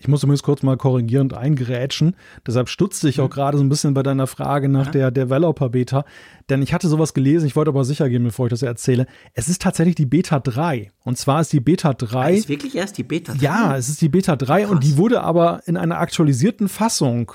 [0.00, 2.14] Ich muss übrigens kurz mal korrigierend eingerätschen.
[2.46, 3.32] Deshalb stutzte ich auch mhm.
[3.32, 4.92] gerade so ein bisschen bei deiner Frage nach ja.
[4.92, 6.04] der Developer-Beta.
[6.48, 9.06] Denn ich hatte sowas gelesen, ich wollte aber sicher gehen, bevor ich das erzähle.
[9.34, 10.92] Es ist tatsächlich die Beta 3.
[11.04, 12.18] Und zwar ist die Beta 3.
[12.18, 13.38] Ah, ist wirklich erst die Beta 3?
[13.40, 14.70] Ja, es ist die Beta 3 Krass.
[14.70, 17.32] und die wurde aber in einer aktualisierten Fassung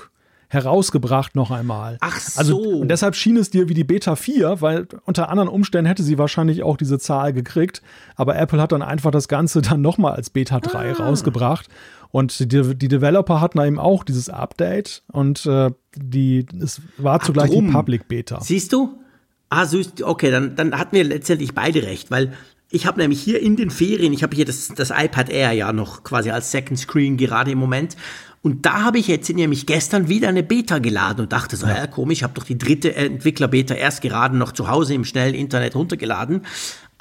[0.48, 1.98] herausgebracht noch einmal.
[2.00, 2.38] Ach so.
[2.38, 6.02] Also, und deshalb schien es dir wie die Beta 4, weil unter anderen Umständen hätte
[6.02, 7.82] sie wahrscheinlich auch diese Zahl gekriegt.
[8.16, 11.04] Aber Apple hat dann einfach das Ganze dann nochmal als Beta 3 ah.
[11.04, 11.68] rausgebracht.
[12.14, 17.26] Und die, die Developer hatten eben auch dieses Update und äh, die, es war Ach,
[17.26, 17.66] zugleich drum.
[17.66, 18.40] die Public Beta.
[18.40, 19.00] Siehst du?
[19.48, 20.00] Ah, süß.
[20.00, 22.32] Okay, dann, dann hatten wir letztendlich beide recht, weil
[22.70, 25.72] ich habe nämlich hier in den Ferien, ich habe hier das, das iPad Air ja
[25.72, 27.96] noch quasi als Second Screen gerade im Moment.
[28.42, 31.78] Und da habe ich jetzt nämlich gestern wieder eine Beta geladen und dachte so, ja,
[31.78, 35.34] ja komisch, ich habe doch die dritte Entwickler-Beta erst gerade noch zu Hause im schnellen
[35.34, 36.42] Internet runtergeladen.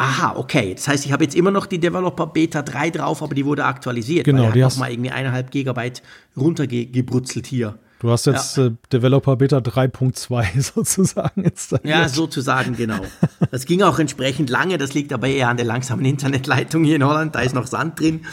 [0.03, 0.73] Aha, okay.
[0.75, 3.63] Das heißt, ich habe jetzt immer noch die Developer Beta 3 drauf, aber die wurde
[3.63, 4.25] aktualisiert.
[4.25, 6.03] Genau, die noch mal irgendwie eineinhalb Gigabyte
[6.35, 7.79] runtergebrutzelt hier.
[7.99, 8.65] Du hast jetzt ja.
[8.65, 11.87] äh, Developer Beta 3.2 sozusagen installiert.
[11.87, 12.99] Ja, sozusagen, genau.
[13.51, 14.77] Das ging auch entsprechend lange.
[14.77, 17.33] Das liegt aber eher an der langsamen Internetleitung hier in Holland.
[17.35, 18.25] Da ist noch Sand drin.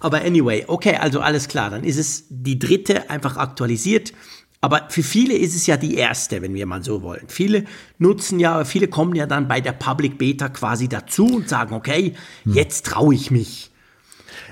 [0.00, 1.68] Aber anyway, okay, also alles klar.
[1.68, 4.14] Dann ist es die dritte einfach aktualisiert.
[4.60, 7.28] Aber für viele ist es ja die erste, wenn wir mal so wollen.
[7.28, 7.64] Viele
[7.98, 12.14] nutzen ja, viele kommen ja dann bei der Public Beta quasi dazu und sagen, okay,
[12.42, 12.54] hm.
[12.54, 13.70] jetzt traue ich mich.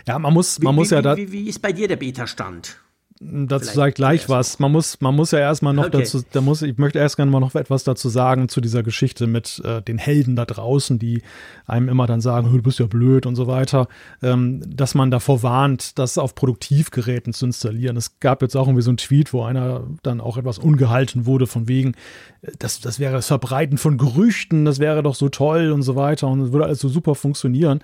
[0.06, 1.16] Ja, man muss, man wie, muss wie, ja da.
[1.16, 2.78] Wie, wie ist bei dir der Beta-Stand?
[3.18, 4.58] Dazu sage ich gleich was.
[4.58, 5.98] Man muss, man muss ja erstmal noch okay.
[5.98, 9.26] dazu, da muss, ich möchte erst gerne mal noch etwas dazu sagen zu dieser Geschichte
[9.26, 11.22] mit äh, den Helden da draußen, die
[11.66, 13.88] einem immer dann sagen, du bist ja blöd und so weiter,
[14.22, 17.96] ähm, dass man davor warnt, das auf Produktivgeräten zu installieren.
[17.96, 21.46] Es gab jetzt auch irgendwie so einen Tweet, wo einer dann auch etwas ungehalten wurde
[21.46, 21.94] von wegen,
[22.42, 25.96] äh, das, das wäre das Verbreiten von Gerüchten, das wäre doch so toll und so
[25.96, 27.80] weiter und es würde alles so super funktionieren.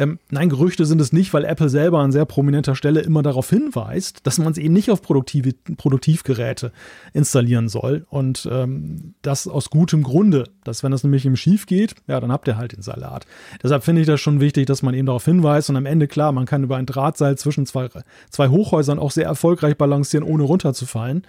[0.00, 3.50] Ähm, nein, Gerüchte sind es nicht, weil Apple selber an sehr prominenter Stelle immer darauf
[3.50, 6.72] hinweist, dass man es eben nicht auf Produktive, Produktivgeräte
[7.12, 8.06] installieren soll.
[8.08, 12.32] Und ähm, das aus gutem Grunde, dass wenn das nämlich im Schief geht, ja, dann
[12.32, 13.26] habt ihr halt den Salat.
[13.62, 16.32] Deshalb finde ich das schon wichtig, dass man eben darauf hinweist und am Ende, klar,
[16.32, 17.90] man kann über ein Drahtseil zwischen zwei,
[18.30, 21.26] zwei Hochhäusern auch sehr erfolgreich balancieren, ohne runterzufallen.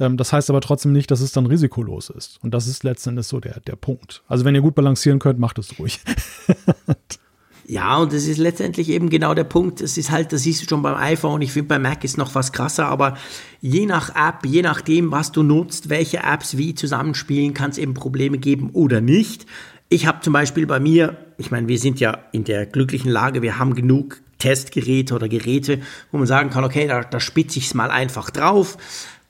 [0.00, 2.42] Ähm, das heißt aber trotzdem nicht, dass es dann risikolos ist.
[2.42, 4.24] Und das ist letztendlich so der, der Punkt.
[4.26, 6.00] Also wenn ihr gut balancieren könnt, macht es ruhig.
[7.70, 9.82] Ja, und das ist letztendlich eben genau der Punkt.
[9.82, 11.42] Es ist halt, das siehst du schon beim iPhone.
[11.42, 13.18] Ich finde, bei Mac ist noch was krasser, aber
[13.60, 17.92] je nach App, je nachdem, was du nutzt, welche Apps wie zusammenspielen, kann es eben
[17.92, 19.44] Probleme geben oder nicht.
[19.90, 23.42] Ich habe zum Beispiel bei mir, ich meine, wir sind ja in der glücklichen Lage,
[23.42, 27.66] wir haben genug Testgeräte oder Geräte, wo man sagen kann, okay, da, da spitze ich
[27.66, 28.78] es mal einfach drauf.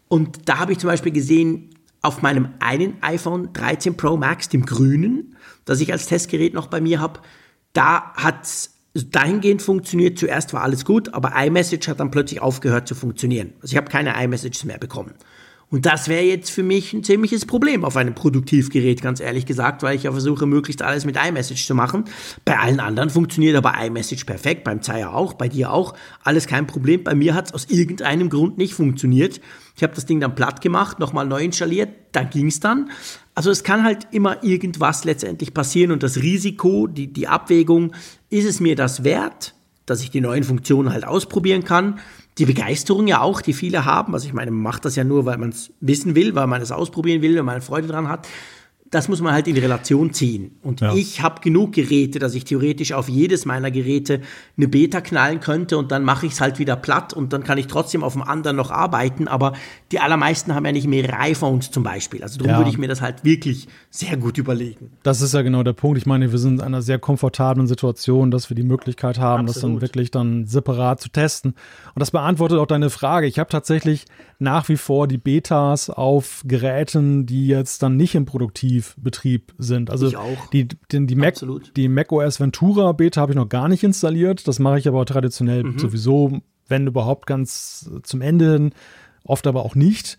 [0.06, 1.70] Und da habe ich zum Beispiel gesehen,
[2.02, 5.34] auf meinem einen iPhone 13 Pro Max, dem grünen,
[5.64, 7.18] das ich als Testgerät noch bei mir habe,
[7.72, 10.18] da hat dahingehend funktioniert.
[10.18, 13.52] Zuerst war alles gut, aber iMessage hat dann plötzlich aufgehört zu funktionieren.
[13.60, 15.14] Also ich habe keine iMessages mehr bekommen.
[15.70, 19.82] Und das wäre jetzt für mich ein ziemliches Problem auf einem Produktivgerät, ganz ehrlich gesagt,
[19.82, 22.04] weil ich ja versuche, möglichst alles mit iMessage zu machen.
[22.46, 25.92] Bei allen anderen funktioniert aber iMessage perfekt, beim Zeier auch, bei dir auch,
[26.22, 27.04] alles kein Problem.
[27.04, 29.42] Bei mir hat es aus irgendeinem Grund nicht funktioniert.
[29.76, 32.90] Ich habe das Ding dann platt gemacht, nochmal neu installiert, da ging es dann.
[33.38, 37.92] Also es kann halt immer irgendwas letztendlich passieren und das Risiko, die, die Abwägung,
[38.30, 39.54] ist es mir das wert,
[39.86, 42.00] dass ich die neuen Funktionen halt ausprobieren kann?
[42.38, 44.14] die Begeisterung ja auch, die viele haben.
[44.14, 46.62] Also ich meine, man macht das ja nur, weil man es wissen will, weil man
[46.62, 48.28] es ausprobieren will, weil man Freude dran hat
[48.90, 50.52] das muss man halt in Relation ziehen.
[50.62, 50.94] Und ja.
[50.94, 54.20] ich habe genug Geräte, dass ich theoretisch auf jedes meiner Geräte
[54.56, 57.58] eine Beta knallen könnte und dann mache ich es halt wieder platt und dann kann
[57.58, 59.28] ich trotzdem auf dem anderen noch arbeiten.
[59.28, 59.52] Aber
[59.92, 62.22] die allermeisten haben ja nicht mehrere iPhones zum Beispiel.
[62.22, 62.58] Also darum ja.
[62.58, 64.90] würde ich mir das halt wirklich sehr gut überlegen.
[65.02, 65.98] Das ist ja genau der Punkt.
[65.98, 69.48] Ich meine, wir sind in einer sehr komfortablen Situation, dass wir die Möglichkeit haben, Absolut.
[69.48, 71.52] das dann wirklich dann separat zu testen.
[71.94, 73.26] Und das beantwortet auch deine Frage.
[73.26, 74.06] Ich habe tatsächlich
[74.38, 78.24] nach wie vor die Betas auf Geräten, die jetzt dann nicht im
[78.80, 79.90] Produktivbetrieb sind.
[79.90, 80.10] Also
[80.52, 81.34] die, die, die, Mac,
[81.76, 84.46] die Mac OS Ventura Beta habe ich noch gar nicht installiert.
[84.48, 85.78] Das mache ich aber traditionell mhm.
[85.78, 88.72] sowieso, wenn überhaupt ganz zum Ende hin,
[89.24, 90.18] oft aber auch nicht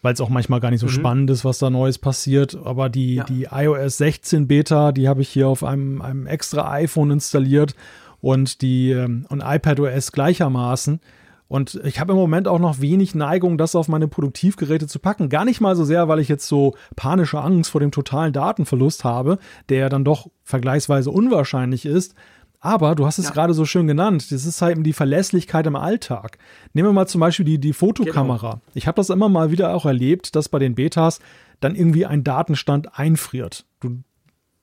[0.00, 0.90] weil es auch manchmal gar nicht so mhm.
[0.90, 2.56] spannend ist, was da Neues passiert.
[2.64, 3.24] Aber die, ja.
[3.24, 7.74] die iOS 16 Beta, die habe ich hier auf einem, einem extra iPhone installiert
[8.20, 11.00] und die ähm, und iPadOS gleichermaßen.
[11.48, 15.30] Und ich habe im Moment auch noch wenig Neigung, das auf meine Produktivgeräte zu packen.
[15.30, 19.02] Gar nicht mal so sehr, weil ich jetzt so panische Angst vor dem totalen Datenverlust
[19.04, 19.38] habe,
[19.70, 22.14] der dann doch vergleichsweise unwahrscheinlich ist.
[22.60, 23.30] Aber du hast es ja.
[23.30, 26.38] gerade so schön genannt, das ist halt eben die Verlässlichkeit im Alltag.
[26.72, 28.50] Nehmen wir mal zum Beispiel die, die Fotokamera.
[28.50, 28.62] Genau.
[28.74, 31.20] Ich habe das immer mal wieder auch erlebt, dass bei den Betas
[31.60, 33.64] dann irgendwie ein Datenstand einfriert.
[33.80, 34.02] Du,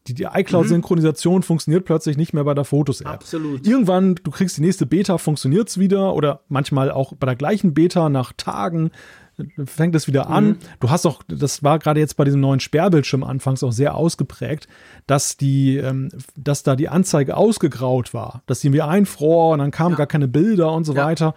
[0.08, 1.44] die, die iCloud-Synchronisation mhm.
[1.44, 3.08] funktioniert plötzlich nicht mehr bei der Fotos-App.
[3.08, 3.66] Absolut.
[3.66, 7.74] Irgendwann, du kriegst die nächste Beta, funktioniert es wieder oder manchmal auch bei der gleichen
[7.74, 8.92] Beta nach Tagen
[9.66, 10.48] fängt es wieder an.
[10.48, 10.58] Mhm.
[10.80, 14.68] Du hast auch, das war gerade jetzt bei diesem neuen Sperrbildschirm anfangs auch sehr ausgeprägt,
[15.08, 19.72] dass die, ähm, dass da die Anzeige ausgegraut war, dass sie mir einfror und dann
[19.72, 19.98] kamen ja.
[19.98, 21.06] gar keine Bilder und so ja.
[21.06, 21.36] weiter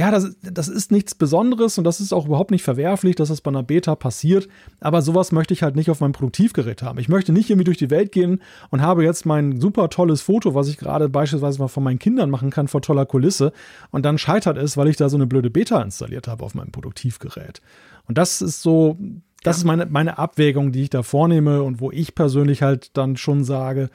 [0.00, 3.42] ja, das, das ist nichts Besonderes und das ist auch überhaupt nicht verwerflich, dass das
[3.42, 4.48] bei einer Beta passiert.
[4.80, 6.98] Aber sowas möchte ich halt nicht auf meinem Produktivgerät haben.
[6.98, 8.40] Ich möchte nicht irgendwie durch die Welt gehen
[8.70, 12.30] und habe jetzt mein super tolles Foto, was ich gerade beispielsweise mal von meinen Kindern
[12.30, 13.52] machen kann, vor toller Kulisse.
[13.90, 16.72] Und dann scheitert es, weil ich da so eine blöde Beta installiert habe auf meinem
[16.72, 17.60] Produktivgerät.
[18.08, 18.96] Und das ist so,
[19.42, 19.60] das ja.
[19.60, 23.44] ist meine, meine Abwägung, die ich da vornehme und wo ich persönlich halt dann schon
[23.44, 23.90] sage,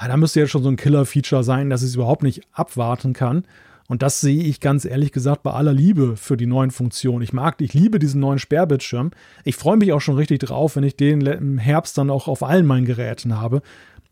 [0.00, 3.12] ja, da müsste jetzt schon so ein Killer-Feature sein, dass ich es überhaupt nicht abwarten
[3.12, 3.42] kann.
[3.88, 7.22] Und das sehe ich ganz ehrlich gesagt bei aller Liebe für die neuen Funktionen.
[7.22, 9.12] Ich mag, ich liebe diesen neuen Sperrbildschirm.
[9.44, 12.42] Ich freue mich auch schon richtig drauf, wenn ich den im Herbst dann auch auf
[12.42, 13.62] allen meinen Geräten habe.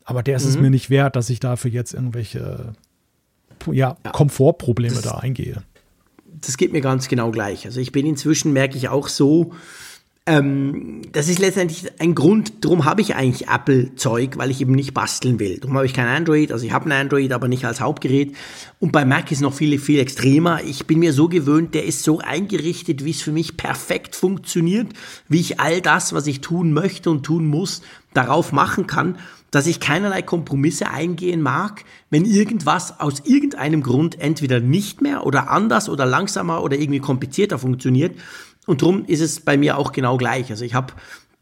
[0.05, 0.51] Aber der ist mhm.
[0.51, 2.73] es mir nicht wert, dass ich dafür jetzt irgendwelche
[3.71, 4.11] ja, ja.
[4.13, 5.63] Komfortprobleme das, da eingehe.
[6.25, 7.67] Das geht mir ganz genau gleich.
[7.67, 9.53] Also ich bin inzwischen, merke ich auch so,
[10.29, 14.93] ähm, das ist letztendlich ein Grund, darum habe ich eigentlich Apple-Zeug, weil ich eben nicht
[14.93, 15.59] basteln will.
[15.59, 18.35] Darum habe ich kein Android, also ich habe ein Android, aber nicht als Hauptgerät.
[18.81, 20.65] Und bei Mac ist noch viel, viel extremer.
[20.65, 24.89] Ich bin mir so gewöhnt, der ist so eingerichtet, wie es für mich perfekt funktioniert,
[25.29, 29.19] wie ich all das, was ich tun möchte und tun muss, darauf machen kann,
[29.53, 35.51] dass ich keinerlei Kompromisse eingehen mag, wenn irgendwas aus irgendeinem Grund entweder nicht mehr oder
[35.51, 38.17] anders oder langsamer oder irgendwie komplizierter funktioniert.
[38.67, 40.51] Und drum ist es bei mir auch genau gleich.
[40.51, 40.93] Also ich habe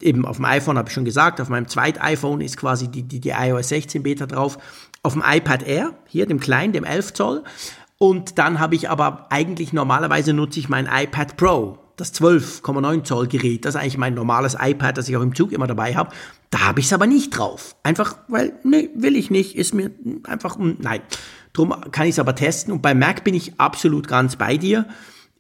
[0.00, 3.02] eben auf dem iPhone, habe ich schon gesagt, auf meinem zweiten iPhone ist quasi die,
[3.02, 4.58] die, die iOS 16 Beta drauf.
[5.02, 7.44] Auf dem iPad Air, hier dem kleinen, dem 11 Zoll.
[7.98, 13.28] Und dann habe ich aber eigentlich normalerweise nutze ich mein iPad Pro, das 12,9 Zoll
[13.28, 13.64] Gerät.
[13.64, 16.14] Das ist eigentlich mein normales iPad, das ich auch im Zug immer dabei habe.
[16.50, 17.76] Da habe ich es aber nicht drauf.
[17.82, 19.90] Einfach, weil, nee, will ich nicht, ist mir
[20.24, 21.00] einfach, nein.
[21.52, 22.72] Drum kann ich es aber testen.
[22.72, 24.86] Und bei Mac bin ich absolut ganz bei dir.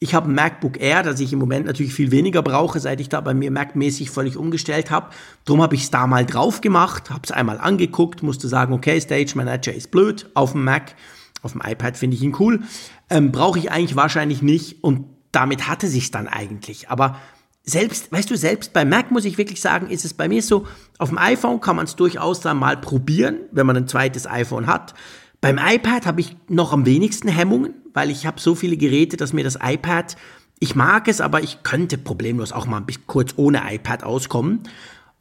[0.04, 3.08] Ich habe ein MacBook Air, das ich im Moment natürlich viel weniger brauche, seit ich
[3.08, 5.08] da bei mir Mac-mäßig völlig umgestellt habe.
[5.46, 9.00] Drum habe ich es da mal drauf gemacht, habe es einmal angeguckt, musste sagen, okay,
[9.00, 10.94] Stage Manager ist blöd auf dem Mac.
[11.40, 12.64] Auf dem iPad finde ich ihn cool.
[13.08, 16.90] Ähm, Brauche ich eigentlich wahrscheinlich nicht und damit hatte sich dann eigentlich.
[16.90, 17.16] Aber
[17.62, 20.66] selbst, weißt du, selbst bei Mac muss ich wirklich sagen, ist es bei mir so,
[20.98, 24.66] auf dem iPhone kann man es durchaus dann mal probieren, wenn man ein zweites iPhone
[24.66, 24.92] hat.
[25.40, 29.32] Beim iPad habe ich noch am wenigsten Hemmungen, weil ich habe so viele Geräte, dass
[29.32, 30.16] mir das iPad,
[30.58, 34.60] ich mag es, aber ich könnte problemlos auch mal kurz ohne iPad auskommen.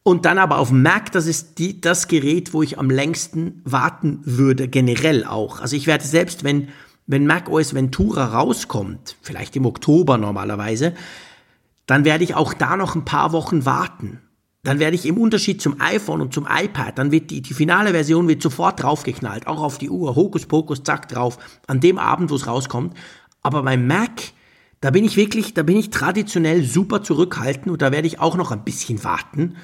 [0.04, 4.20] Und dann aber auf Mac, das ist die, das Gerät, wo ich am längsten warten
[4.26, 5.62] würde, generell auch.
[5.62, 6.68] Also ich werde selbst, wenn,
[7.08, 10.94] wenn Mac OS Ventura rauskommt, vielleicht im Oktober normalerweise,
[11.86, 14.20] dann werde ich auch da noch ein paar Wochen warten
[14.64, 17.92] dann werde ich im Unterschied zum iPhone und zum iPad, dann wird die, die finale
[17.92, 21.38] Version wird sofort draufgeknallt, auch auf die Uhr, Hokus Pokus, zack, drauf,
[21.68, 22.96] an dem Abend, wo es rauskommt.
[23.42, 24.32] Aber beim Mac,
[24.80, 28.38] da bin ich wirklich, da bin ich traditionell super zurückhaltend und da werde ich auch
[28.38, 29.58] noch ein bisschen warten.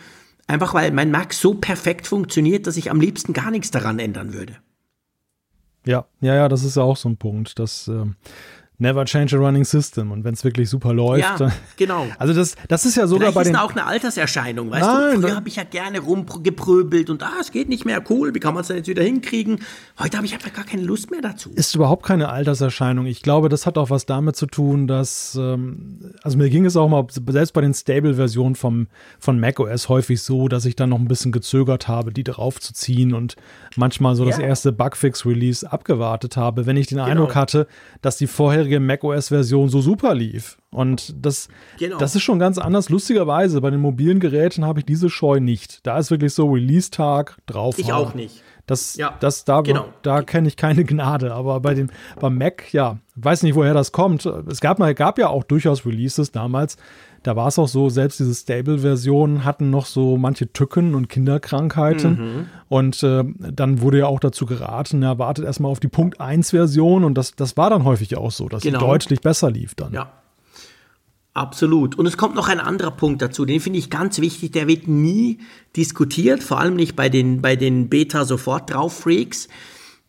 [0.48, 4.34] Einfach weil mein Mac so perfekt funktioniert, dass ich am liebsten gar nichts daran ändern
[4.34, 4.58] würde.
[5.86, 7.58] Ja, ja, ja, das ist ja auch so ein Punkt.
[7.58, 7.88] dass.
[7.88, 8.16] ähm,
[8.82, 10.12] Never change a running system.
[10.12, 11.40] Und wenn es wirklich super läuft.
[11.40, 12.08] Ja, genau.
[12.18, 13.54] Also das, das ist ja sogar Vielleicht bei den.
[13.54, 15.22] ist auch eine Alterserscheinung, weißt Nein, du?
[15.22, 18.54] Früher habe ich ja gerne rumgepröbelt und ah, es geht nicht mehr, cool, wie kann
[18.54, 19.60] man es denn jetzt wieder hinkriegen?
[20.00, 21.50] Heute habe ich einfach gar keine Lust mehr dazu.
[21.56, 23.06] Ist überhaupt keine Alterserscheinung.
[23.06, 26.76] Ich glaube, das hat auch was damit zu tun, dass, ähm, also mir ging es
[26.76, 28.88] auch mal, selbst bei den Stable-Versionen vom,
[29.20, 33.36] von macOS häufig so, dass ich dann noch ein bisschen gezögert habe, die draufzuziehen und
[33.76, 34.32] manchmal so ja.
[34.32, 37.10] das erste Bugfix-Release abgewartet habe, wenn ich den genau.
[37.10, 37.68] Eindruck hatte,
[38.02, 40.58] dass die vorherige vorherige macOS-Version so super lief.
[40.72, 41.98] Und das, genau.
[41.98, 42.90] das ist schon ganz anders.
[42.90, 45.86] Lustigerweise, bei den mobilen Geräten habe ich diese Scheu nicht.
[45.86, 47.80] Da ist wirklich so Release-Tag drauf.
[47.80, 48.44] Ich auch nicht.
[48.68, 49.88] Das, ja, das, da, genau.
[50.04, 51.34] da kenne ich keine Gnade.
[51.34, 51.90] Aber bei dem,
[52.20, 54.28] beim Mac, ja, weiß nicht, woher das kommt.
[54.28, 56.78] Es gab, mal, gab ja auch durchaus Releases damals,
[57.24, 62.12] da war es auch so, selbst diese Stable-Versionen hatten noch so manche Tücken und Kinderkrankheiten.
[62.12, 62.46] Mhm.
[62.68, 67.04] Und äh, dann wurde ja auch dazu geraten, ja, wartet erstmal auf die Punkt 1-Version.
[67.04, 68.80] Und das, das war dann häufig auch so, dass genau.
[68.80, 69.94] sie deutlich besser lief dann.
[69.94, 70.12] Ja.
[71.34, 71.98] Absolut.
[71.98, 74.88] Und es kommt noch ein anderer Punkt dazu, den finde ich ganz wichtig, der wird
[74.88, 75.40] nie
[75.76, 79.48] diskutiert, vor allem nicht bei den, bei den Beta-Sofort-Drauf-Freaks.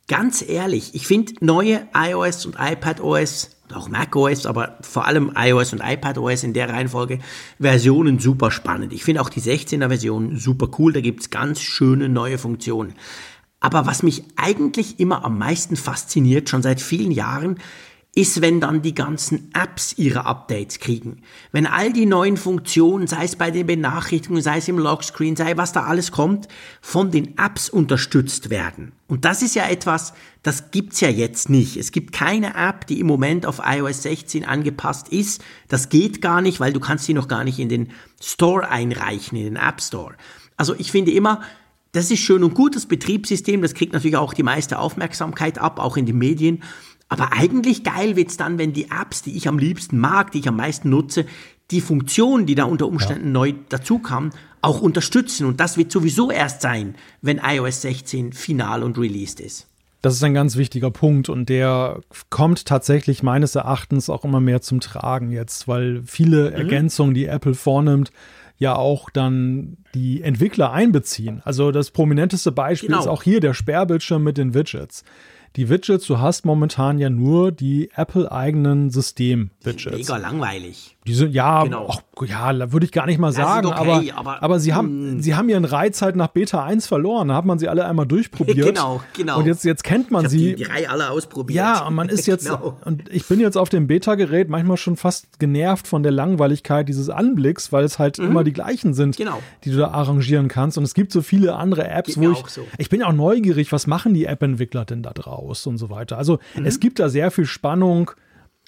[0.09, 5.83] Ganz ehrlich, ich finde neue iOS und iPadOS auch macOS, aber vor allem iOS und
[5.85, 7.19] iPadOS in der Reihenfolge,
[7.59, 8.93] Versionen super spannend.
[8.93, 12.95] Ich finde auch die 16er Version super cool, da gibt es ganz schöne neue Funktionen.
[13.61, 17.59] Aber was mich eigentlich immer am meisten fasziniert, schon seit vielen Jahren,
[18.15, 21.23] ist, wenn dann die ganzen Apps ihre Updates kriegen.
[21.53, 25.57] Wenn all die neuen Funktionen, sei es bei den Benachrichtigungen, sei es im Lockscreen, sei
[25.57, 26.49] was da alles kommt,
[26.81, 28.93] von den Apps unterstützt werden.
[29.07, 31.77] Und das ist ja etwas, das gibt's ja jetzt nicht.
[31.77, 35.43] Es gibt keine App, die im Moment auf iOS 16 angepasst ist.
[35.69, 39.39] Das geht gar nicht, weil du kannst die noch gar nicht in den Store einreichen,
[39.39, 40.15] in den App Store.
[40.57, 41.43] Also ich finde immer,
[41.93, 45.81] das ist schön und gut, das Betriebssystem, das kriegt natürlich auch die meiste Aufmerksamkeit ab,
[45.81, 46.63] auch in den Medien.
[47.11, 50.49] Aber eigentlich geil wird's dann, wenn die Apps, die ich am liebsten mag, die ich
[50.49, 51.27] am meisten nutze,
[51.71, 53.33] die Funktionen, die da unter Umständen ja.
[53.33, 54.31] neu dazukamen,
[54.63, 55.47] auch unterstützen.
[55.47, 59.67] Und das wird sowieso erst sein, wenn iOS 16 final und released ist.
[60.03, 62.01] Das ist ein ganz wichtiger Punkt und der
[62.31, 66.57] kommt tatsächlich meines Erachtens auch immer mehr zum Tragen jetzt, weil viele mhm.
[66.57, 68.11] Ergänzungen, die Apple vornimmt,
[68.57, 71.43] ja auch dann die Entwickler einbeziehen.
[71.45, 73.01] Also das prominenteste Beispiel genau.
[73.01, 75.03] ist auch hier der Sperrbildschirm mit den Widgets
[75.57, 79.97] die Widgets, du hast momentan ja nur die Apple-eigenen System-Widgets.
[79.97, 80.97] Mega langweilig.
[81.07, 81.89] Die sind, ja, genau.
[81.91, 85.21] Ach, ja, würde ich gar nicht mal sagen, okay, aber, aber, aber, sie, haben, hm.
[85.23, 87.29] sie haben ihren Reiz halt nach Beta 1 verloren.
[87.29, 88.67] Da hat man sie alle einmal durchprobiert.
[88.75, 89.39] genau, genau.
[89.39, 90.55] Und jetzt, jetzt kennt man sie.
[90.57, 91.57] Die drei alle ausprobiert.
[91.57, 92.77] Ja, und man ist jetzt, genau.
[92.85, 97.09] und ich bin jetzt auf dem Beta-Gerät manchmal schon fast genervt von der Langweiligkeit dieses
[97.09, 98.27] Anblicks, weil es halt mhm.
[98.27, 99.41] immer die gleichen sind, genau.
[99.65, 100.77] die du da arrangieren kannst.
[100.77, 102.67] Und es gibt so viele andere Apps, Geht wo ich, so.
[102.77, 106.19] ich bin auch neugierig, was machen die App-Entwickler denn da draus und so weiter.
[106.19, 106.67] Also mhm.
[106.67, 108.11] es gibt da sehr viel Spannung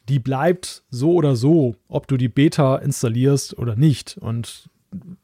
[0.09, 4.17] die bleibt so oder so, ob du die Beta installierst oder nicht.
[4.21, 4.69] Und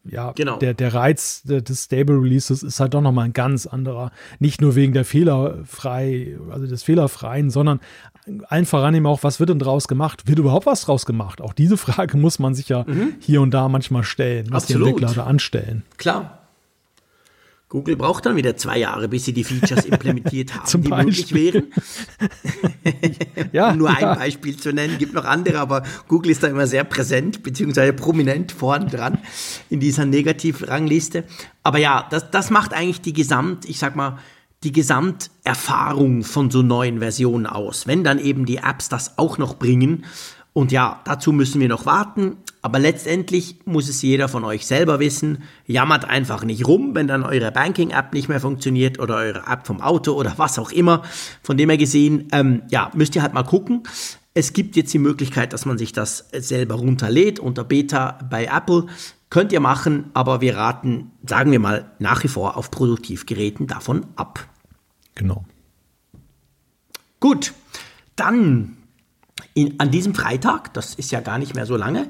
[0.05, 0.59] ja, genau.
[0.59, 4.11] der, der Reiz des Stable Releases ist halt doch nochmal ein ganz anderer.
[4.39, 7.81] Nicht nur wegen der fehlerfrei, also des Fehlerfreien, sondern
[8.49, 10.27] allen voran eben auch, was wird denn draus gemacht?
[10.27, 11.41] Wird überhaupt was draus gemacht?
[11.41, 13.15] Auch diese Frage muss man sich ja mhm.
[13.21, 14.87] hier und da manchmal stellen, was Absolut.
[14.87, 15.83] die Entwickler da anstellen.
[15.97, 16.38] Klar.
[17.69, 21.35] Google braucht dann wieder zwei Jahre, bis sie die Features implementiert haben, Zum die möglich
[21.35, 21.65] wären.
[23.53, 24.13] ja, um nur ja.
[24.13, 27.93] ein Beispiel zu nennen, gibt noch andere, aber Google ist da immer sehr präsent, beziehungsweise
[27.93, 29.19] prominent vorn dran
[29.69, 31.25] in dieser Negativrangliste.
[31.63, 34.19] Aber ja, das, das macht eigentlich die Gesamt, ich sag mal,
[34.65, 37.87] die Gesamterfahrung von so neuen Versionen aus.
[37.87, 40.05] Wenn dann eben die Apps das auch noch bringen,
[40.59, 42.39] und ja, dazu müssen wir noch warten.
[42.61, 45.45] Aber letztendlich muss es jeder von euch selber wissen.
[45.67, 49.81] Jammert einfach nicht rum, wenn dann eure Banking-App nicht mehr funktioniert oder eure App vom
[49.81, 51.03] Auto oder was auch immer.
[51.43, 53.85] Von dem her gesehen, ähm, ja, müsst ihr halt mal gucken.
[54.35, 58.87] Es gibt jetzt die Möglichkeit, dass man sich das selber runterlädt unter Beta bei Apple.
[59.31, 64.07] Könnt ihr machen, aber wir raten, sagen wir mal, nach wie vor auf Produktivgeräten davon
[64.17, 64.49] ab.
[65.15, 65.45] Genau.
[67.21, 67.53] Gut,
[68.17, 68.78] dann
[69.55, 72.09] in, an diesem Freitag, das ist ja gar nicht mehr so lange,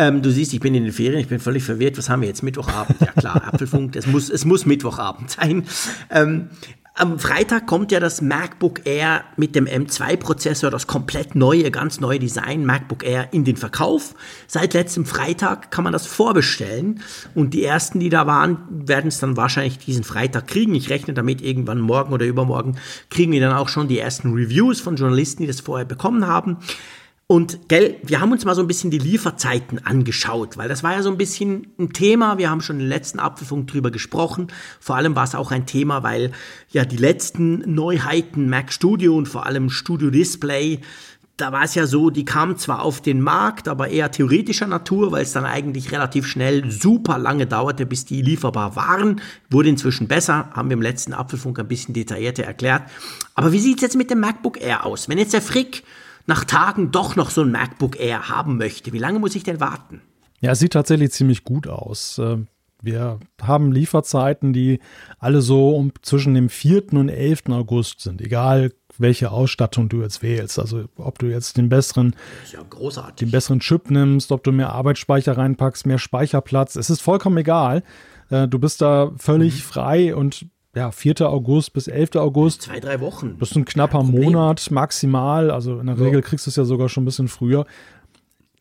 [0.00, 1.98] ähm, du siehst, ich bin in den Ferien, ich bin völlig verwirrt.
[1.98, 2.42] Was haben wir jetzt?
[2.42, 2.98] Mittwochabend?
[3.02, 5.64] Ja klar, Apfelfunk, es muss, es muss Mittwochabend sein.
[6.08, 6.48] Ähm,
[7.00, 12.18] am Freitag kommt ja das MacBook Air mit dem M2-Prozessor, das komplett neue, ganz neue
[12.18, 14.14] Design MacBook Air in den Verkauf.
[14.46, 17.00] Seit letztem Freitag kann man das vorbestellen
[17.34, 20.74] und die ersten, die da waren, werden es dann wahrscheinlich diesen Freitag kriegen.
[20.74, 22.76] Ich rechne damit irgendwann morgen oder übermorgen
[23.08, 26.58] kriegen wir dann auch schon die ersten Reviews von Journalisten, die das vorher bekommen haben.
[27.30, 30.94] Und gell, wir haben uns mal so ein bisschen die Lieferzeiten angeschaut, weil das war
[30.94, 32.38] ja so ein bisschen ein Thema.
[32.38, 34.48] Wir haben schon im letzten Apfelfunk drüber gesprochen.
[34.80, 36.32] Vor allem war es auch ein Thema, weil
[36.70, 40.80] ja die letzten Neuheiten Mac Studio und vor allem Studio Display,
[41.36, 45.12] da war es ja so, die kamen zwar auf den Markt, aber eher theoretischer Natur,
[45.12, 49.20] weil es dann eigentlich relativ schnell super lange dauerte, bis die lieferbar waren.
[49.50, 52.90] Wurde inzwischen besser, haben wir im letzten Apfelfunk ein bisschen detaillierter erklärt.
[53.36, 55.08] Aber wie sieht's jetzt mit dem MacBook Air aus?
[55.08, 55.84] Wenn jetzt der Frick
[56.30, 59.60] nach Tagen doch noch so ein MacBook Air haben möchte, wie lange muss ich denn
[59.60, 60.00] warten?
[60.40, 62.18] Ja, es sieht tatsächlich ziemlich gut aus.
[62.18, 62.38] Äh,
[62.80, 64.78] wir haben Lieferzeiten, die
[65.18, 66.94] alle so um zwischen dem 4.
[66.94, 67.50] und 11.
[67.50, 70.58] August sind, egal welche Ausstattung du jetzt wählst.
[70.58, 72.14] Also ob du jetzt den besseren,
[72.52, 72.62] ja
[73.20, 76.76] den besseren Chip nimmst, ob du mehr Arbeitsspeicher reinpackst, mehr Speicherplatz.
[76.76, 77.82] Es ist vollkommen egal.
[78.30, 79.58] Äh, du bist da völlig mhm.
[79.58, 80.46] frei und
[80.80, 81.20] ja, 4.
[81.28, 82.16] August bis 11.
[82.16, 82.62] August.
[82.62, 83.36] Zwei, drei Wochen.
[83.38, 85.50] Das ist ein knapper Monat maximal.
[85.50, 85.98] Also in der.
[86.00, 87.66] Regel kriegst du es ja sogar schon ein bisschen früher.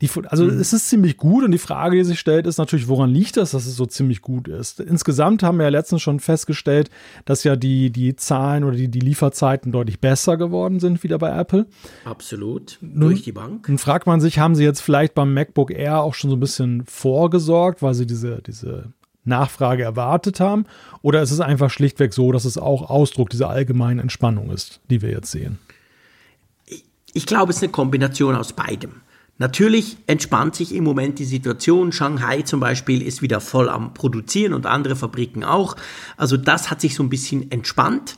[0.01, 0.59] Die, also mhm.
[0.59, 3.51] es ist ziemlich gut und die Frage, die sich stellt, ist natürlich, woran liegt das,
[3.51, 4.79] dass es so ziemlich gut ist?
[4.79, 6.89] Insgesamt haben wir ja letztens schon festgestellt,
[7.25, 11.37] dass ja die, die Zahlen oder die, die Lieferzeiten deutlich besser geworden sind wieder bei
[11.37, 11.67] Apple.
[12.05, 13.67] Absolut, Nun, durch die Bank.
[13.67, 16.41] Nun fragt man sich, haben sie jetzt vielleicht beim MacBook Air auch schon so ein
[16.41, 18.93] bisschen vorgesorgt, weil sie diese, diese
[19.29, 20.65] Nachfrage erwartet haben?
[21.01, 25.01] Oder ist es einfach schlichtweg so, dass es auch Ausdruck dieser allgemeinen Entspannung ist, die
[25.01, 25.57] wir jetzt sehen?
[27.13, 29.01] Ich glaube, es ist eine Kombination aus beidem.
[29.39, 31.93] Natürlich entspannt sich im Moment die Situation.
[31.93, 35.77] Shanghai zum Beispiel ist wieder voll am Produzieren und andere Fabriken auch.
[36.17, 38.17] Also das hat sich so ein bisschen entspannt.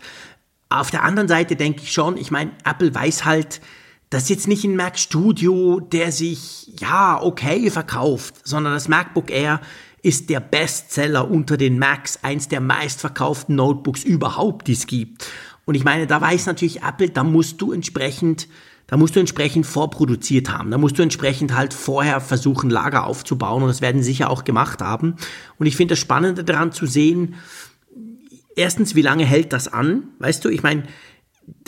[0.69, 3.61] Auf der anderen Seite denke ich schon, ich meine, Apple weiß halt,
[4.09, 9.29] das ist jetzt nicht ein Mac Studio, der sich, ja, okay verkauft, sondern das MacBook
[9.29, 9.61] Air
[10.03, 15.27] ist der Bestseller unter den Macs, eins der meistverkauften Notebooks überhaupt, die es gibt.
[15.65, 18.47] Und ich meine, da weiß natürlich Apple, da musst du entsprechend
[18.91, 20.69] da musst du entsprechend vorproduziert haben.
[20.69, 24.43] Da musst du entsprechend halt vorher versuchen, Lager aufzubauen und das werden sie sicher auch
[24.43, 25.15] gemacht haben.
[25.57, 27.35] Und ich finde das Spannende daran zu sehen,
[28.57, 30.09] erstens, wie lange hält das an?
[30.19, 30.83] Weißt du, ich meine,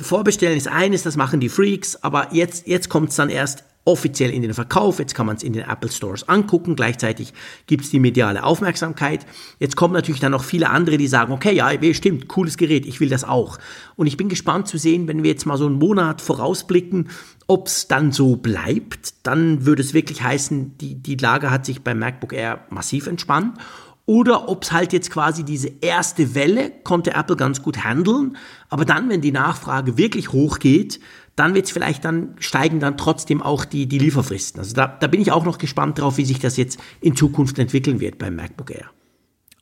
[0.01, 4.31] Vorbestellen ist eines, das machen die Freaks, aber jetzt, jetzt kommt es dann erst offiziell
[4.31, 4.99] in den Verkauf.
[4.99, 6.75] Jetzt kann man es in den Apple Stores angucken.
[6.75, 7.33] Gleichzeitig
[7.67, 9.25] gibt es die mediale Aufmerksamkeit.
[9.59, 12.99] Jetzt kommen natürlich dann noch viele andere, die sagen, okay, ja, stimmt, cooles Gerät, ich
[12.99, 13.59] will das auch.
[13.95, 17.09] Und ich bin gespannt zu sehen, wenn wir jetzt mal so einen Monat vorausblicken,
[17.47, 19.15] ob es dann so bleibt.
[19.23, 23.57] Dann würde es wirklich heißen, die, die Lage hat sich beim MacBook Air massiv entspannt
[24.05, 28.35] oder ob es halt jetzt quasi diese erste Welle konnte Apple ganz gut handeln,
[28.69, 30.99] aber dann, wenn die Nachfrage wirklich hochgeht,
[31.35, 34.59] dann wird es vielleicht dann steigen dann trotzdem auch die, die Lieferfristen.
[34.59, 37.57] Also da, da bin ich auch noch gespannt drauf, wie sich das jetzt in Zukunft
[37.59, 38.89] entwickeln wird beim MacBook Air.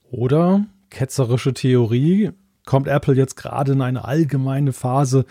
[0.10, 2.32] Oder ketzerische Theorie,
[2.66, 5.26] kommt Apple jetzt gerade in eine allgemeine Phase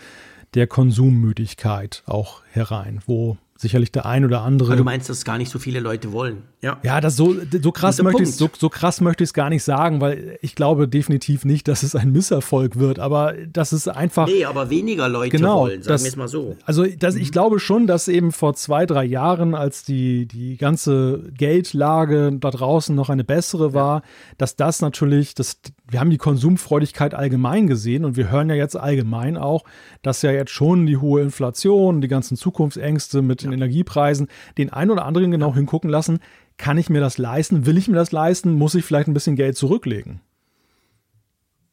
[0.53, 4.69] der Konsummüdigkeit auch herein, wo sicherlich der ein oder andere.
[4.69, 6.43] Aber du meinst, dass gar nicht so viele Leute wollen.
[6.61, 9.49] Ja, ja das so, so krass möchte ich so, so krass möchte ich es gar
[9.49, 13.87] nicht sagen, weil ich glaube definitiv nicht, dass es ein Misserfolg wird, aber das ist
[13.87, 14.27] einfach.
[14.27, 16.57] Nee, aber weniger Leute genau, wollen, sagen wir es mal so.
[16.65, 21.31] Also das, ich glaube schon, dass eben vor zwei, drei Jahren, als die, die ganze
[21.37, 24.03] Geldlage da draußen noch eine bessere war, ja.
[24.37, 28.75] dass das natürlich, das, wir haben die Konsumfreudigkeit allgemein gesehen und wir hören ja jetzt
[28.75, 29.63] allgemein auch,
[30.01, 34.27] dass ja jetzt schon die hohe Inflation, die ganzen Zukunftsängste mit den Energiepreisen
[34.57, 36.19] den einen oder anderen genau hingucken lassen.
[36.57, 37.65] Kann ich mir das leisten?
[37.65, 38.53] Will ich mir das leisten?
[38.53, 40.21] Muss ich vielleicht ein bisschen Geld zurücklegen?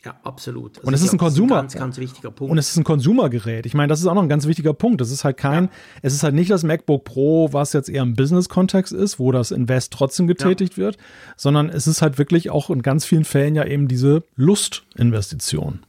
[0.04, 0.78] Ja, absolut.
[0.78, 1.56] Also und es ist ein Konsumer.
[1.56, 2.52] Ganz, ganz wichtiger Punkt.
[2.52, 3.66] Und es ist ein Konsumergerät.
[3.66, 5.00] Ich meine, das ist auch noch ein ganz wichtiger Punkt.
[5.00, 5.70] Das ist halt kein, ja.
[6.02, 9.50] es ist halt nicht das MacBook Pro, was jetzt eher im Business-Kontext ist, wo das
[9.50, 10.84] Invest trotzdem getätigt ja.
[10.84, 10.98] wird,
[11.36, 15.80] sondern es ist halt wirklich auch in ganz vielen Fällen ja eben diese Lustinvestition.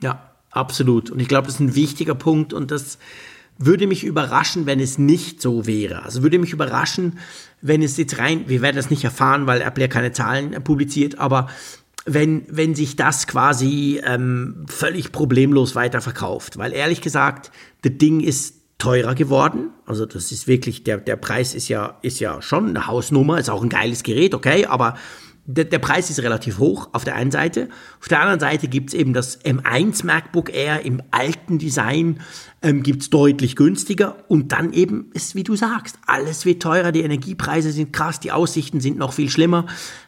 [0.00, 1.10] Ja, absolut.
[1.10, 2.98] Und ich glaube, das ist ein wichtiger Punkt und das,
[3.58, 6.02] würde mich überraschen, wenn es nicht so wäre.
[6.02, 7.18] Also würde mich überraschen,
[7.62, 11.18] wenn es jetzt rein, wir werden das nicht erfahren, weil Apple ja keine Zahlen publiziert,
[11.18, 11.48] aber
[12.04, 16.56] wenn, wenn sich das quasi ähm, völlig problemlos weiterverkauft.
[16.56, 17.50] Weil ehrlich gesagt,
[17.82, 19.70] das Ding ist teurer geworden.
[19.86, 23.50] Also das ist wirklich, der, der Preis ist ja, ist ja schon eine Hausnummer, ist
[23.50, 24.96] auch ein geiles Gerät, okay, aber
[25.46, 27.68] der, der Preis ist relativ hoch auf der einen Seite.
[28.00, 32.20] Auf der anderen Seite gibt's eben das M1 MacBook Air im alten Design,
[32.62, 34.16] ähm, gibt's deutlich günstiger.
[34.28, 38.32] Und dann eben ist, wie du sagst, alles wird teurer, die Energiepreise sind krass, die
[38.32, 39.66] Aussichten sind noch viel schlimmer.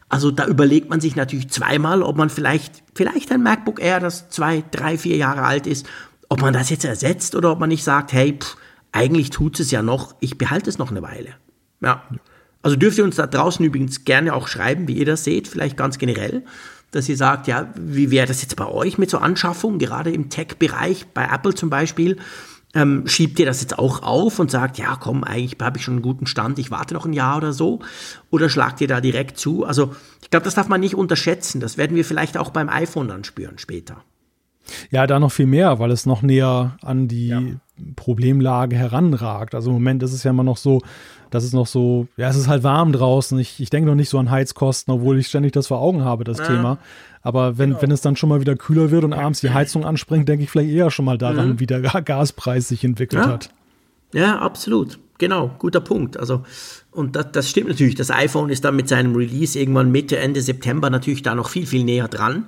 [0.08, 4.30] Also da überlegt man sich natürlich zweimal, ob man vielleicht, vielleicht ein MacBook Air, das
[4.30, 5.86] zwei, drei, vier Jahre alt ist,
[6.28, 8.56] ob man das jetzt ersetzt oder ob man nicht sagt, hey, pff,
[8.90, 11.34] eigentlich tut es ja noch, ich behalte es noch eine Weile.
[11.80, 12.02] Ja.
[12.62, 15.76] Also dürft ihr uns da draußen übrigens gerne auch schreiben, wie ihr das seht, vielleicht
[15.76, 16.44] ganz generell,
[16.90, 20.28] dass ihr sagt, ja, wie wäre das jetzt bei euch mit so Anschaffungen, gerade im
[20.28, 22.16] Tech-Bereich, bei Apple zum Beispiel,
[22.74, 25.94] ähm, schiebt ihr das jetzt auch auf und sagt, ja, komm, eigentlich habe ich schon
[25.94, 27.80] einen guten Stand, ich warte noch ein Jahr oder so?
[28.30, 29.64] Oder schlagt ihr da direkt zu?
[29.64, 31.60] Also ich glaube, das darf man nicht unterschätzen.
[31.60, 34.04] Das werden wir vielleicht auch beim iPhone dann spüren später.
[34.90, 37.42] Ja, da noch viel mehr, weil es noch näher an die ja.
[37.96, 39.54] Problemlage heranragt.
[39.54, 40.82] Also im Moment ist es ja immer noch so,
[41.30, 43.38] dass es noch so, ja, es ist halt warm draußen.
[43.38, 46.24] Ich, ich denke noch nicht so an Heizkosten, obwohl ich ständig das vor Augen habe,
[46.24, 46.46] das ja.
[46.46, 46.78] Thema.
[47.22, 47.82] Aber wenn, genau.
[47.82, 50.50] wenn es dann schon mal wieder kühler wird und abends die Heizung anspringt, denke ich
[50.50, 51.60] vielleicht eher schon mal daran, mhm.
[51.60, 53.30] wie der Gaspreis sich entwickelt ja.
[53.30, 53.50] hat.
[54.12, 54.98] Ja, absolut.
[55.18, 56.16] Genau, guter Punkt.
[56.16, 56.44] Also,
[56.92, 57.96] und das, das stimmt natürlich.
[57.96, 61.66] Das iPhone ist dann mit seinem Release irgendwann Mitte, Ende September natürlich da noch viel,
[61.66, 62.46] viel näher dran.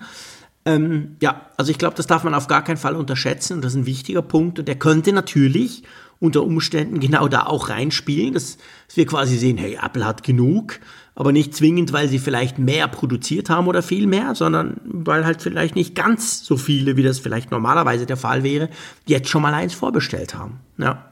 [0.64, 3.60] Ähm, ja, also ich glaube, das darf man auf gar keinen Fall unterschätzen.
[3.60, 5.82] Das ist ein wichtiger Punkt und der könnte natürlich
[6.20, 8.58] unter Umständen genau da auch reinspielen, dass,
[8.94, 10.78] wir quasi sehen, hey, Apple hat genug,
[11.14, 15.42] aber nicht zwingend, weil sie vielleicht mehr produziert haben oder viel mehr, sondern weil halt
[15.42, 18.68] vielleicht nicht ganz so viele, wie das vielleicht normalerweise der Fall wäre,
[19.06, 20.60] jetzt schon mal eins vorbestellt haben.
[20.78, 21.06] Ja.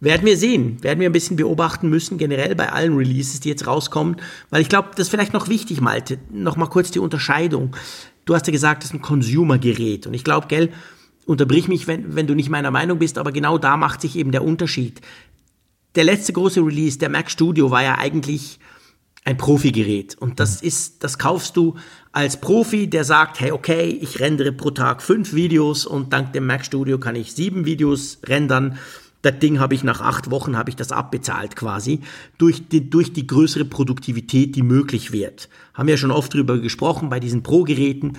[0.00, 3.66] Werden wir sehen, werden wir ein bisschen beobachten müssen, generell bei allen Releases, die jetzt
[3.66, 4.16] rauskommen,
[4.48, 7.76] weil ich glaube, das ist vielleicht noch wichtig, Malte, noch mal kurz die Unterscheidung.
[8.24, 10.70] Du hast ja gesagt, das ist ein Consumer-Gerät und ich glaube, gell,
[11.26, 14.32] unterbrich mich, wenn, wenn du nicht meiner Meinung bist, aber genau da macht sich eben
[14.32, 15.00] der Unterschied.
[15.94, 18.58] Der letzte große Release, der Mac Studio, war ja eigentlich
[19.24, 20.16] ein Profi-Gerät.
[20.18, 21.76] Und das ist, das kaufst du
[22.12, 26.46] als Profi, der sagt, hey, okay, ich rendere pro Tag fünf Videos und dank dem
[26.46, 28.78] Mac Studio kann ich sieben Videos rendern
[29.22, 32.00] Das Ding habe ich nach acht Wochen habe ich das abbezahlt quasi
[32.38, 35.50] durch die, durch die größere Produktivität, die möglich wird.
[35.74, 38.14] Haben wir ja schon oft drüber gesprochen bei diesen Pro-Geräten.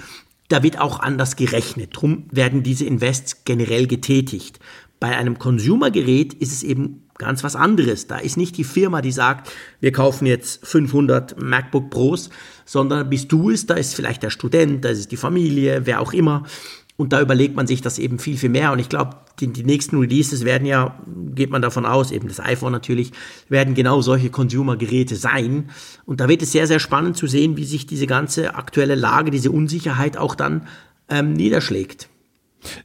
[0.51, 1.91] Da wird auch anders gerechnet.
[1.93, 4.59] Drum werden diese Invests generell getätigt.
[4.99, 8.07] Bei einem Consumer-Gerät ist es eben ganz was anderes.
[8.07, 9.49] Da ist nicht die Firma, die sagt,
[9.79, 12.29] wir kaufen jetzt 500 MacBook Pros,
[12.65, 16.11] sondern bist du es, da ist vielleicht der Student, da ist die Familie, wer auch
[16.11, 16.43] immer.
[17.01, 18.71] Und da überlegt man sich das eben viel, viel mehr.
[18.71, 20.99] Und ich glaube, die, die, nächsten Releases werden ja,
[21.33, 23.11] geht man davon aus, eben das iPhone natürlich,
[23.49, 25.71] werden genau solche Consumer-Geräte sein.
[26.05, 29.31] Und da wird es sehr, sehr spannend zu sehen, wie sich diese ganze aktuelle Lage,
[29.31, 30.67] diese Unsicherheit auch dann
[31.09, 32.07] ähm, niederschlägt.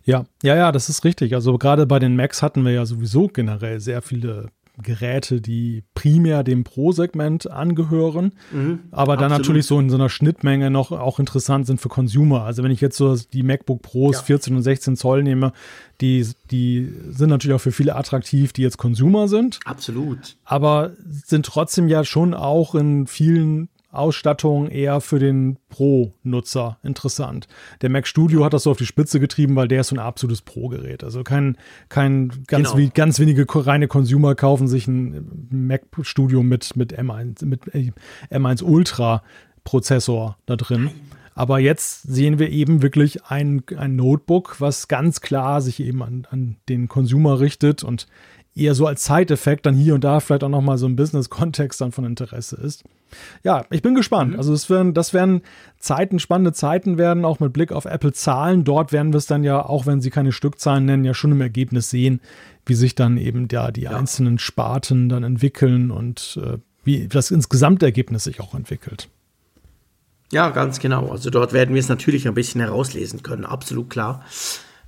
[0.02, 1.34] Ja, ja, ja, das ist richtig.
[1.34, 4.48] Also gerade bei den Macs hatten wir ja sowieso generell sehr viele
[4.82, 9.38] Geräte, die primär dem Pro-Segment angehören, mhm, aber dann absolut.
[9.38, 12.42] natürlich so in so einer Schnittmenge noch auch interessant sind für Consumer.
[12.42, 14.22] Also wenn ich jetzt so die MacBook Pros ja.
[14.22, 15.52] 14 und 16 Zoll nehme,
[16.00, 19.60] die, die sind natürlich auch für viele attraktiv, die jetzt Consumer sind.
[19.64, 20.36] Absolut.
[20.44, 27.48] Aber sind trotzdem ja schon auch in vielen Ausstattung eher für den Pro-Nutzer interessant.
[27.82, 30.00] Der Mac Studio hat das so auf die Spitze getrieben, weil der ist so ein
[30.00, 31.04] absolutes Pro-Gerät.
[31.04, 31.56] Also kein,
[31.88, 32.78] kein ganz, genau.
[32.78, 37.92] wie, ganz wenige reine Consumer kaufen sich ein Mac Studio mit, mit M1, mit äh,
[38.30, 39.22] M1 Ultra
[39.64, 40.90] Prozessor da drin.
[41.34, 46.26] Aber jetzt sehen wir eben wirklich ein, ein Notebook, was ganz klar sich eben an,
[46.30, 48.06] an den Consumer richtet und
[48.54, 51.92] eher so als Zeiteffekt dann hier und da vielleicht auch nochmal so ein Business-Kontext dann
[51.92, 52.84] von Interesse ist.
[53.42, 54.32] Ja, ich bin gespannt.
[54.32, 54.38] Mhm.
[54.38, 55.42] Also es werden, das werden
[55.78, 58.64] Zeiten, spannende Zeiten werden, auch mit Blick auf Apple-Zahlen.
[58.64, 61.40] Dort werden wir es dann ja, auch wenn sie keine Stückzahlen nennen, ja schon im
[61.40, 62.20] Ergebnis sehen,
[62.64, 63.90] wie sich dann eben ja die ja.
[63.90, 69.08] einzelnen Sparten dann entwickeln und äh, wie das Insgesamtergebnis sich auch entwickelt.
[70.32, 71.10] Ja, ganz genau.
[71.10, 74.24] Also dort werden wir es natürlich ein bisschen herauslesen können, absolut klar.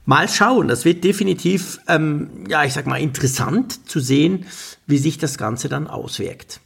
[0.05, 4.47] Mal schauen, das wird definitiv, ähm, ja, ich sag mal, interessant zu sehen,
[4.87, 6.61] wie sich das Ganze dann auswirkt.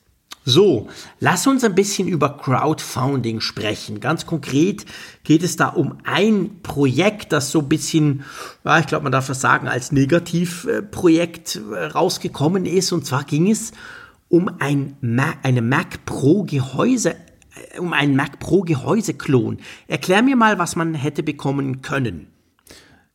[0.44, 0.88] So,
[1.20, 4.00] lass uns ein bisschen über Crowdfunding sprechen.
[4.00, 4.84] Ganz konkret
[5.22, 8.24] geht es da um ein Projekt, das so ein bisschen,
[8.64, 12.90] ja, ich glaube, man darf das sagen, als Negativprojekt äh, rausgekommen ist.
[12.90, 13.70] Und zwar ging es
[14.28, 19.58] um ein Mac, eine Mac Pro Gehäuse, äh, um einen Mac Pro Gehäuseklon.
[19.86, 22.26] Erklär mir mal, was man hätte bekommen können.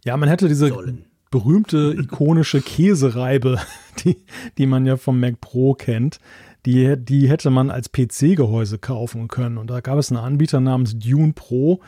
[0.05, 1.03] Ja, man hätte diese sollen.
[1.29, 3.59] berühmte ikonische Käsereibe,
[4.05, 4.15] die,
[4.57, 6.21] die man ja vom Mac Pro kennt,
[6.65, 9.57] die, die hätte man als PC-Gehäuse kaufen können.
[9.57, 11.79] Und da gab es einen Anbieter namens Dune Pro,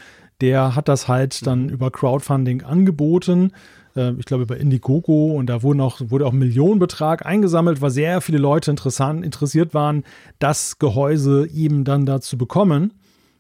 [0.42, 1.70] der hat das halt dann mhm.
[1.70, 3.52] über Crowdfunding angeboten.
[3.96, 7.92] Äh, ich glaube über Indiegogo und da wurden auch, wurde auch ein Millionenbetrag eingesammelt, weil
[7.92, 10.04] sehr viele Leute interessant, interessiert waren,
[10.40, 12.94] das Gehäuse eben dann da zu bekommen.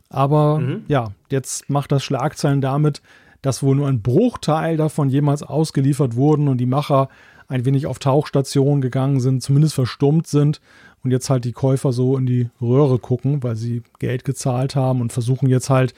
[0.10, 0.84] Aber mhm.
[0.88, 3.02] ja, jetzt macht das Schlagzeilen damit,
[3.42, 7.08] dass wohl nur ein Bruchteil davon jemals ausgeliefert wurden und die Macher
[7.48, 10.60] ein wenig auf Tauchstationen gegangen sind, zumindest verstummt sind
[11.04, 15.02] und jetzt halt die Käufer so in die Röhre gucken, weil sie Geld gezahlt haben
[15.02, 15.94] und versuchen jetzt halt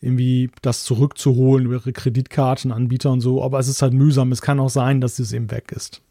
[0.00, 3.42] irgendwie das zurückzuholen über ihre Kreditkartenanbieter und so.
[3.42, 4.32] Aber es ist halt mühsam.
[4.32, 6.02] Es kann auch sein, dass es eben weg ist.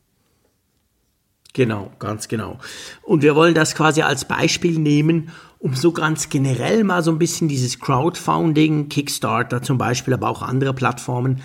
[1.53, 2.59] Genau, ganz genau.
[3.01, 5.29] Und wir wollen das quasi als Beispiel nehmen,
[5.59, 10.41] um so ganz generell mal so ein bisschen dieses Crowdfunding, Kickstarter zum Beispiel, aber auch
[10.41, 11.41] andere Plattformen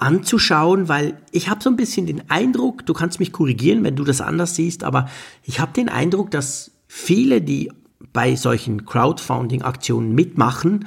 [0.00, 4.04] anzuschauen, weil ich habe so ein bisschen den Eindruck, du kannst mich korrigieren, wenn du
[4.04, 5.08] das anders siehst, aber
[5.44, 7.70] ich habe den Eindruck, dass viele, die
[8.12, 10.86] bei solchen Crowdfunding-Aktionen mitmachen,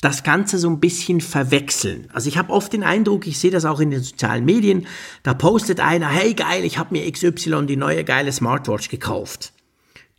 [0.00, 2.08] das Ganze so ein bisschen verwechseln.
[2.12, 4.86] Also ich habe oft den Eindruck, ich sehe das auch in den sozialen Medien,
[5.22, 9.52] da postet einer, hey geil, ich habe mir XY die neue geile Smartwatch gekauft.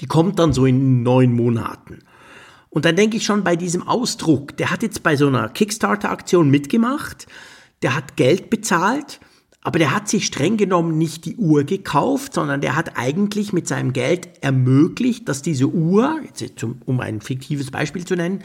[0.01, 1.99] Die kommt dann so in neun Monaten.
[2.69, 6.49] Und dann denke ich schon bei diesem Ausdruck, der hat jetzt bei so einer Kickstarter-Aktion
[6.49, 7.27] mitgemacht,
[7.81, 9.19] der hat Geld bezahlt,
[9.61, 13.67] aber der hat sich streng genommen nicht die Uhr gekauft, sondern der hat eigentlich mit
[13.67, 18.43] seinem Geld ermöglicht, dass diese Uhr, jetzt um ein fiktives Beispiel zu nennen,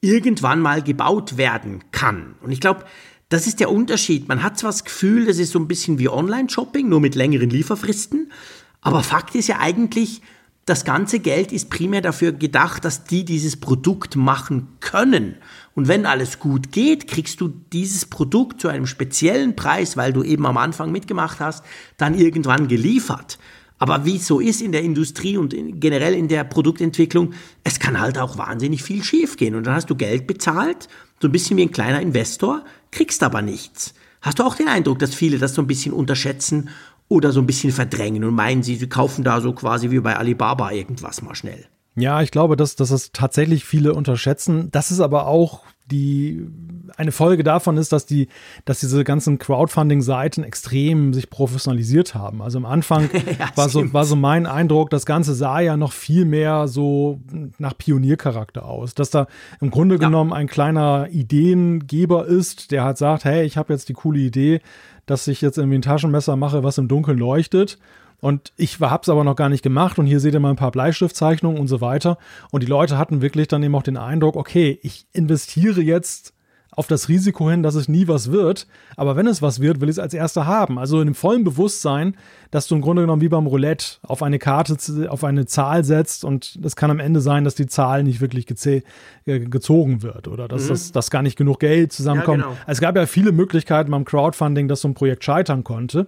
[0.00, 2.34] irgendwann mal gebaut werden kann.
[2.42, 2.84] Und ich glaube,
[3.28, 4.28] das ist der Unterschied.
[4.28, 7.50] Man hat zwar das Gefühl, das ist so ein bisschen wie Online-Shopping, nur mit längeren
[7.50, 8.32] Lieferfristen,
[8.80, 10.22] aber Fakt ist ja eigentlich,
[10.64, 15.36] das ganze Geld ist primär dafür gedacht, dass die dieses Produkt machen können.
[15.74, 20.22] Und wenn alles gut geht, kriegst du dieses Produkt zu einem speziellen Preis, weil du
[20.22, 21.64] eben am Anfang mitgemacht hast,
[21.96, 23.38] dann irgendwann geliefert.
[23.78, 27.32] Aber wie es so ist in der Industrie und generell in der Produktentwicklung,
[27.64, 29.54] es kann halt auch wahnsinnig viel schiefgehen.
[29.54, 30.88] Und dann hast du Geld bezahlt,
[31.20, 33.94] so ein bisschen wie ein kleiner Investor, kriegst aber nichts.
[34.20, 36.68] Hast du auch den Eindruck, dass viele das so ein bisschen unterschätzen
[37.08, 40.14] oder so ein bisschen verdrängen und meinen, sie, sie kaufen da so quasi wie bei
[40.14, 41.66] Alibaba irgendwas mal schnell?
[41.96, 44.70] Ja, ich glaube, dass, dass das tatsächlich viele unterschätzen.
[44.70, 46.46] Das ist aber auch die
[46.96, 48.28] eine Folge davon ist, dass die,
[48.64, 52.42] dass diese ganzen Crowdfunding-Seiten extrem sich professionalisiert haben.
[52.42, 55.92] Also am Anfang ja, war, so, war so mein Eindruck, das Ganze sah ja noch
[55.92, 57.20] viel mehr so
[57.58, 59.26] nach Pioniercharakter aus, dass da
[59.60, 60.00] im Grunde ja.
[60.00, 64.60] genommen ein kleiner Ideengeber ist, der halt sagt, hey, ich habe jetzt die coole Idee,
[65.06, 67.78] dass ich jetzt irgendwie ein Taschenmesser mache, was im Dunkeln leuchtet
[68.20, 70.56] und ich habe es aber noch gar nicht gemacht und hier seht ihr mal ein
[70.56, 72.18] paar Bleistiftzeichnungen und so weiter.
[72.50, 76.34] Und die Leute hatten wirklich dann eben auch den Eindruck, okay, ich investiere jetzt
[76.72, 78.66] auf das Risiko hin, dass es nie was wird.
[78.96, 80.78] Aber wenn es was wird, will ich es als erster haben.
[80.78, 82.16] Also in dem vollen Bewusstsein,
[82.50, 84.76] dass du im Grunde genommen wie beim Roulette auf eine Karte,
[85.10, 88.46] auf eine Zahl setzt und es kann am Ende sein, dass die Zahl nicht wirklich
[88.66, 88.82] äh,
[89.40, 90.68] gezogen wird oder dass, mhm.
[90.68, 92.40] das, dass gar nicht genug Geld zusammenkommt.
[92.40, 92.58] Ja, genau.
[92.66, 96.06] Es gab ja viele Möglichkeiten beim Crowdfunding, dass so ein Projekt scheitern konnte.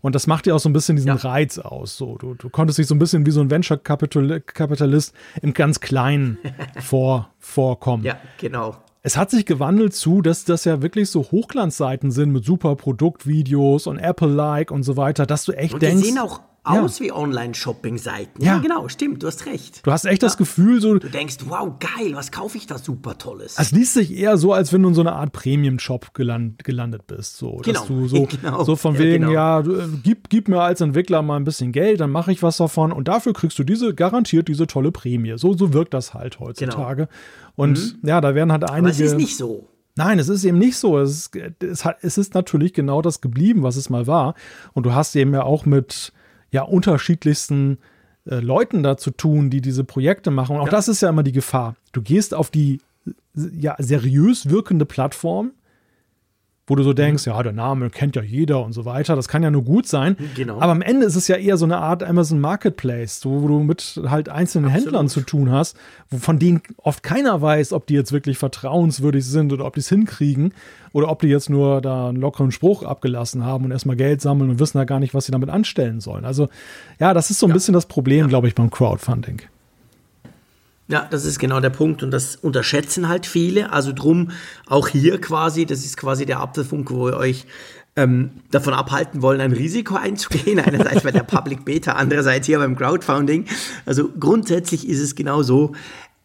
[0.00, 1.14] Und das macht ja auch so ein bisschen diesen ja.
[1.14, 1.96] Reiz aus.
[1.96, 6.38] So, du, du konntest dich so ein bisschen wie so ein Venture-Kapitalist im ganz Kleinen
[6.80, 8.04] vor, vorkommen.
[8.04, 8.76] Ja, genau.
[9.02, 13.86] Es hat sich gewandelt zu, dass das ja wirklich so Hochglanzseiten sind mit super Produktvideos
[13.86, 16.04] und Apple-like und so weiter, dass du echt und die denkst.
[16.08, 17.06] Sehen auch aus ja.
[17.06, 18.42] wie Online-Shopping-Seiten.
[18.42, 18.56] Ja.
[18.56, 18.58] ja.
[18.58, 19.86] genau, stimmt, du hast recht.
[19.86, 20.26] Du hast echt ja.
[20.28, 20.98] das Gefühl, so.
[20.98, 23.56] Du denkst, wow, geil, was kaufe ich da super Tolles?
[23.58, 27.06] Es liest sich eher so, als wenn du in so einer Art Premium-Shop geland, gelandet
[27.06, 27.36] bist.
[27.36, 27.78] So, genau.
[27.78, 28.64] Dass du so, genau.
[28.64, 29.32] so von wegen, genau.
[29.32, 32.42] ja, du, äh, gib, gib mir als Entwickler mal ein bisschen Geld, dann mache ich
[32.42, 35.34] was davon und dafür kriegst du diese, garantiert diese tolle Prämie.
[35.36, 37.06] So, so wirkt das halt heutzutage.
[37.06, 37.10] Genau.
[37.54, 38.08] Und mhm.
[38.08, 38.78] ja, da werden halt einige.
[38.78, 39.68] Aber es ist nicht so.
[39.96, 40.98] Nein, es ist eben nicht so.
[40.98, 44.34] Es ist, es, hat, es ist natürlich genau das geblieben, was es mal war.
[44.74, 46.12] Und du hast eben ja auch mit
[46.50, 47.78] ja unterschiedlichsten
[48.24, 50.56] äh, Leuten da zu tun, die diese Projekte machen.
[50.56, 50.70] Und auch ja.
[50.72, 51.76] das ist ja immer die Gefahr.
[51.92, 52.80] Du gehst auf die
[53.34, 55.52] ja seriös wirkende Plattform
[56.66, 56.96] wo du so mhm.
[56.96, 57.32] denkst, mhm.
[57.32, 59.16] ja, der Name kennt ja jeder und so weiter.
[59.16, 60.16] Das kann ja nur gut sein.
[60.34, 60.60] Genau.
[60.60, 64.00] Aber am Ende ist es ja eher so eine Art Amazon Marketplace, wo du mit
[64.06, 64.86] halt einzelnen Absolut.
[64.86, 65.76] Händlern zu tun hast,
[66.18, 69.88] von denen oft keiner weiß, ob die jetzt wirklich vertrauenswürdig sind oder ob die es
[69.88, 70.52] hinkriegen
[70.92, 74.50] oder ob die jetzt nur da einen lockeren Spruch abgelassen haben und erstmal Geld sammeln
[74.50, 76.24] und wissen da gar nicht, was sie damit anstellen sollen.
[76.24, 76.48] Also
[76.98, 77.54] ja, das ist so ein ja.
[77.54, 78.26] bisschen das Problem, ja.
[78.26, 79.42] glaube ich, beim Crowdfunding.
[80.88, 83.72] Ja, das ist genau der Punkt und das unterschätzen halt viele.
[83.72, 84.30] Also drum
[84.66, 87.46] auch hier quasi, das ist quasi der Apfelfunk, wo wir euch
[87.96, 90.60] ähm, davon abhalten wollen, ein Risiko einzugehen.
[90.64, 93.46] Einerseits bei der Public Beta, andererseits hier beim Crowdfunding.
[93.84, 95.72] Also grundsätzlich ist es genau so.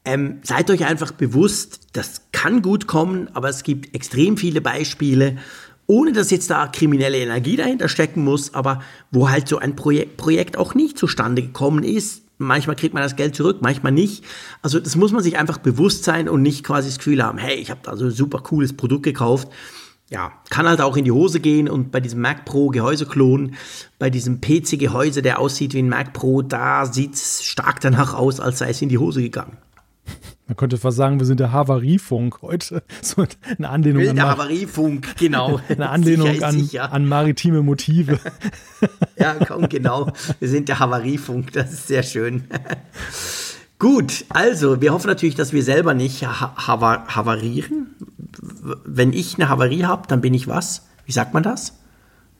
[0.03, 5.37] Ähm, seid euch einfach bewusst, das kann gut kommen, aber es gibt extrem viele Beispiele,
[5.85, 8.81] ohne dass jetzt da kriminelle Energie dahinter stecken muss, aber
[9.11, 13.15] wo halt so ein Projekt, Projekt auch nicht zustande gekommen ist, Manchmal kriegt man das
[13.15, 14.23] Geld zurück, manchmal nicht.
[14.61, 17.55] Also das muss man sich einfach bewusst sein und nicht quasi das Gefühl haben, hey,
[17.55, 19.49] ich habe da so ein super cooles Produkt gekauft.
[20.09, 23.55] Ja, kann halt auch in die Hose gehen und bei diesem Mac Pro Gehäuseklon,
[23.97, 28.13] bei diesem PC Gehäuse, der aussieht wie ein Mac Pro, da sieht es stark danach
[28.13, 29.57] aus, als sei es in die Hose gegangen.
[30.51, 32.83] Man könnte fast sagen, wir sind der Havariefunk heute.
[33.01, 33.23] So
[33.57, 35.61] eine Anlehnung an der Havariefunk, genau.
[35.69, 38.19] eine Anlehnung an, an, maritime Motive.
[39.15, 40.11] ja, komm, genau.
[40.41, 42.43] Wir sind der Havariefunk, das ist sehr schön.
[43.79, 47.95] Gut, also wir hoffen natürlich, dass wir selber nicht ha havarieren.
[48.83, 50.85] Wenn ich eine Havarie habe, dann bin ich was?
[51.05, 51.79] Wie sagt man das?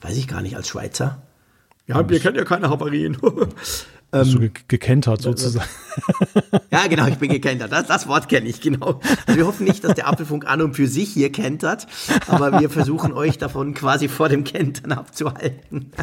[0.02, 1.22] Weiß ich gar nicht als Schweizer.
[1.88, 3.18] Ja, wir kennen ja keine Havarien.
[4.12, 5.70] Bist ähm, du gekentert sozusagen.
[6.70, 7.72] Ja, genau, ich bin gekentert.
[7.72, 9.02] Das, das Wort kenne ich, genau.
[9.26, 11.86] Also wir hoffen nicht, dass der Apfelfunk an und für sich hier kentert,
[12.28, 15.92] aber wir versuchen euch davon quasi vor dem Kentern abzuhalten.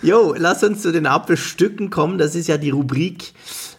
[0.00, 2.18] Jo, lass uns zu den Apfelstücken kommen.
[2.18, 3.32] Das ist ja die Rubrik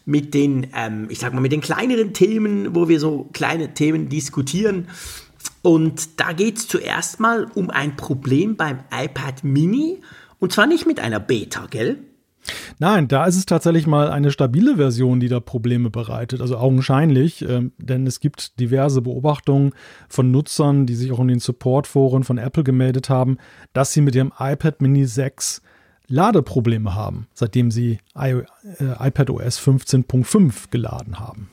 [0.06, 4.10] mit den, ähm, ich sag mal, mit den kleineren Themen, wo wir so kleine Themen
[4.10, 4.90] diskutieren.
[5.62, 10.02] Und da geht es zuerst mal um ein Problem beim iPad Mini.
[10.40, 12.00] Und zwar nicht mit einer Beta, gell?
[12.80, 16.42] Nein, da ist es tatsächlich mal eine stabile Version, die da Probleme bereitet.
[16.42, 19.74] Also augenscheinlich, äh, denn es gibt diverse Beobachtungen
[20.10, 23.38] von Nutzern, die sich auch in den Supportforen von Apple gemeldet haben,
[23.74, 25.62] dass sie mit ihrem iPad Mini 6
[26.08, 28.44] Ladeprobleme haben, seitdem sie I,
[28.80, 31.50] äh, iPadOS 15.5 geladen haben.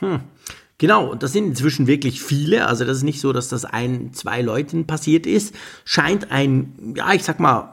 [0.00, 0.20] Hm.
[0.80, 2.68] Genau, und das sind inzwischen wirklich viele.
[2.68, 5.52] Also das ist nicht so, dass das ein, zwei Leuten passiert ist.
[5.84, 7.72] Scheint ein, ja, ich sag mal,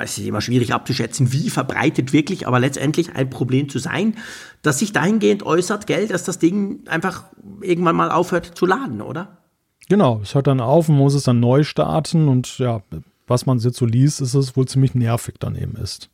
[0.00, 4.16] es ist immer schwierig abzuschätzen, wie verbreitet wirklich, aber letztendlich ein Problem zu sein,
[4.62, 7.24] das sich dahingehend äußert, gell, dass das Ding einfach
[7.60, 9.38] irgendwann mal aufhört zu laden, oder?
[9.88, 12.82] Genau, es hört dann auf und muss es dann neu starten und ja,
[13.26, 16.08] was man jetzt so liest, ist es wohl ziemlich nervig dann eben ist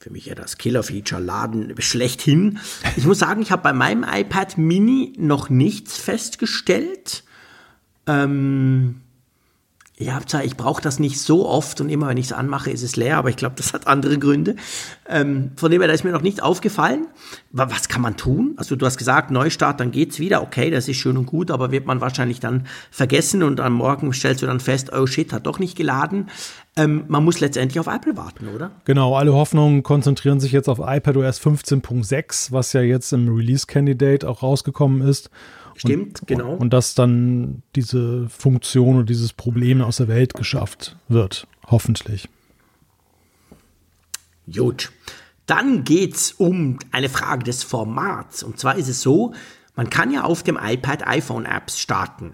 [0.00, 2.58] für mich ja das Killer-Feature-Laden schlechthin.
[2.96, 7.22] Ich muss sagen, ich habe bei meinem iPad Mini noch nichts festgestellt.
[8.06, 8.99] Ähm,
[10.00, 12.96] Ja, ich brauche das nicht so oft und immer, wenn ich es anmache, ist es
[12.96, 14.56] leer, aber ich glaube, das hat andere Gründe.
[15.06, 17.06] Ähm, von dem her, da ist mir noch nicht aufgefallen.
[17.52, 18.54] Was kann man tun?
[18.56, 20.40] Also du hast gesagt, Neustart, dann geht's wieder.
[20.40, 24.10] Okay, das ist schön und gut, aber wird man wahrscheinlich dann vergessen und am Morgen
[24.14, 26.30] stellst du dann fest, oh shit, hat doch nicht geladen.
[26.76, 28.70] Ähm, man muss letztendlich auf Apple warten, oder?
[28.86, 34.26] Genau, alle Hoffnungen konzentrieren sich jetzt auf iPadOS 15.6, was ja jetzt im Release Candidate
[34.26, 35.28] auch rausgekommen ist.
[35.80, 36.54] Stimmt, und, genau.
[36.54, 42.28] Und dass dann diese Funktion und dieses Problem aus der Welt geschafft wird, hoffentlich.
[44.52, 44.92] Gut.
[45.46, 48.42] Dann geht es um eine Frage des Formats.
[48.42, 49.32] Und zwar ist es so,
[49.74, 52.32] man kann ja auf dem iPad iPhone-Apps starten.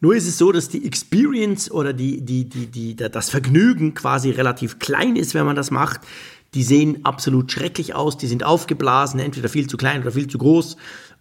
[0.00, 4.30] Nur ist es so, dass die Experience oder die, die, die, die, das Vergnügen quasi
[4.30, 6.00] relativ klein ist, wenn man das macht.
[6.54, 10.38] Die sehen absolut schrecklich aus, die sind aufgeblasen, entweder viel zu klein oder viel zu
[10.38, 10.76] groß.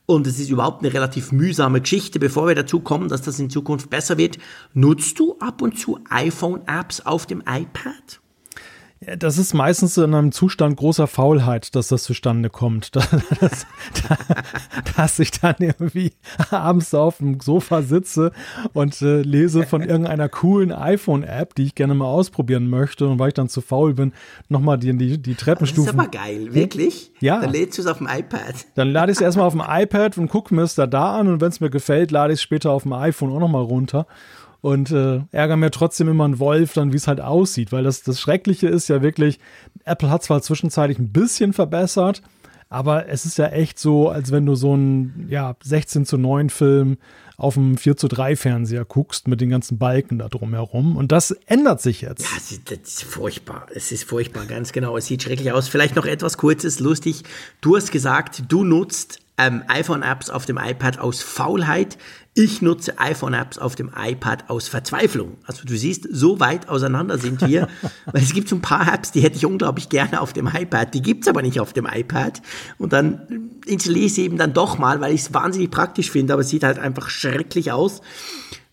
[0.10, 2.18] Und es ist überhaupt eine relativ mühsame Geschichte.
[2.18, 4.38] Bevor wir dazu kommen, dass das in Zukunft besser wird,
[4.74, 8.22] nutzt du ab und zu iPhone-Apps auf dem iPad?
[9.00, 12.96] Das ist meistens in einem Zustand großer Faulheit, dass das zustande kommt.
[12.96, 13.66] Dass, dass,
[14.96, 16.14] dass ich dann irgendwie
[16.50, 18.32] abends auf dem Sofa sitze
[18.74, 23.08] und äh, lese von irgendeiner coolen iPhone-App, die ich gerne mal ausprobieren möchte.
[23.08, 24.14] Und weil ich dann zu faul bin,
[24.50, 25.98] nochmal die, die, die Treppenstufen.
[25.98, 27.12] Das ist aber geil, wirklich?
[27.20, 27.40] Ja.
[27.40, 28.56] Dann lädst du es auf dem iPad.
[28.76, 31.28] Dann lade ich es erstmal auf dem iPad und gucke mir es da, da an.
[31.28, 34.08] Und wenn es mir gefällt, lade ich es später auf dem iPhone auch nochmal runter
[34.62, 38.04] und äh, ärgere mir trotzdem immer einen Wolf, dann wie es halt aussieht, weil das,
[38.04, 39.40] das Schreckliche ist ja wirklich,
[39.86, 42.22] Apple hat zwar zwischenzeitlich ein bisschen verbessert,
[42.70, 46.50] aber es ist ja echt so, als wenn du so einen ja, 16 zu 9
[46.50, 46.98] Film
[47.38, 50.98] auf einem 4 zu 3 Fernseher guckst mit den ganzen Balken da drumherum.
[50.98, 52.24] Und das ändert sich jetzt.
[52.24, 52.30] Ja,
[52.66, 53.68] das ist furchtbar.
[53.74, 54.98] Es ist furchtbar, ganz genau.
[54.98, 55.68] Es sieht schrecklich aus.
[55.68, 57.24] Vielleicht noch etwas Kurzes, lustig.
[57.62, 61.98] Du hast gesagt, du nutzt ähm, iPhone-Apps auf dem iPad aus Faulheit.
[62.34, 65.38] Ich nutze iPhone-Apps auf dem iPad aus Verzweiflung.
[65.46, 67.68] Also du siehst, so weit auseinander sind wir.
[68.06, 70.94] weil es gibt so ein paar Apps, die hätte ich unglaublich gerne auf dem iPad.
[70.94, 72.42] Die gibt's aber nicht auf dem iPad.
[72.78, 76.34] Und dann installiere ich sie eben dann doch mal, weil ich es wahnsinnig praktisch finde.
[76.34, 78.02] Aber es sieht halt einfach schrecklich aus.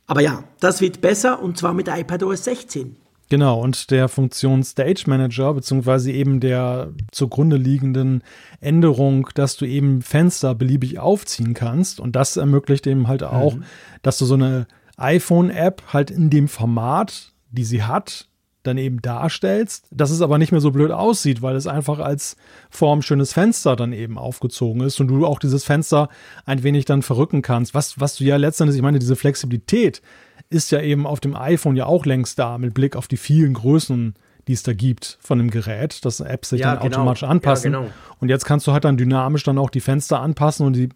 [0.07, 2.97] Aber ja, das wird besser und zwar mit iPadOS 16.
[3.31, 8.23] Genau, und der Funktion Stage Manager, beziehungsweise eben der zugrunde liegenden
[8.61, 12.01] Änderung, dass du eben Fenster beliebig aufziehen kannst.
[12.01, 13.65] Und das ermöglicht eben halt auch, mhm.
[14.03, 18.29] dass du so eine iPhone-App halt in dem Format, die sie hat,
[18.63, 22.37] dann eben darstellst, dass es aber nicht mehr so blöd aussieht, weil es einfach als
[22.71, 26.09] formschönes Fenster dann eben aufgezogen ist und du auch dieses Fenster
[26.47, 27.75] ein wenig dann verrücken kannst.
[27.75, 30.01] Was, was du ja letztendlich, ich meine, diese Flexibilität,
[30.51, 33.55] ist ja eben auf dem iPhone ja auch längst da, mit Blick auf die vielen
[33.55, 34.15] Größen,
[34.47, 36.97] die es da gibt von dem Gerät, dass Apps sich ja, dann genau.
[36.99, 37.73] automatisch anpassen.
[37.73, 37.93] Ja, genau.
[38.21, 40.91] Und jetzt kannst du halt dann dynamisch dann auch die Fenster anpassen und die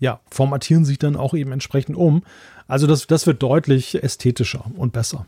[0.00, 2.24] ja, formatieren sich dann auch eben entsprechend um.
[2.66, 5.26] Also das, das wird deutlich ästhetischer und besser.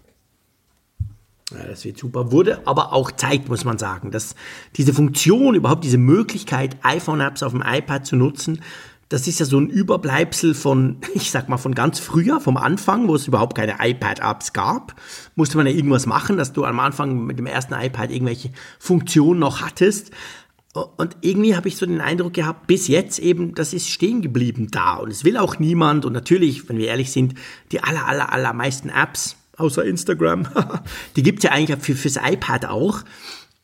[1.53, 2.33] Ja, das wird super.
[2.33, 4.35] Wurde aber auch Zeit, muss man sagen, dass
[4.77, 8.63] diese Funktion, überhaupt diese Möglichkeit, iPhone-Apps auf dem iPad zu nutzen,
[9.09, 13.09] das ist ja so ein Überbleibsel von, ich sag mal, von ganz früher, vom Anfang,
[13.09, 14.95] wo es überhaupt keine iPad-Apps gab.
[15.35, 19.41] Musste man ja irgendwas machen, dass du am Anfang mit dem ersten iPad irgendwelche Funktionen
[19.41, 20.11] noch hattest.
[20.97, 24.69] Und irgendwie habe ich so den Eindruck gehabt, bis jetzt eben, das ist stehen geblieben
[24.71, 24.97] da.
[24.97, 26.05] Und es will auch niemand.
[26.05, 27.35] Und natürlich, wenn wir ehrlich sind,
[27.73, 30.49] die aller, aller, allermeisten Apps, außer Instagram,
[31.17, 33.05] die gibt's ja eigentlich für, fürs iPad auch.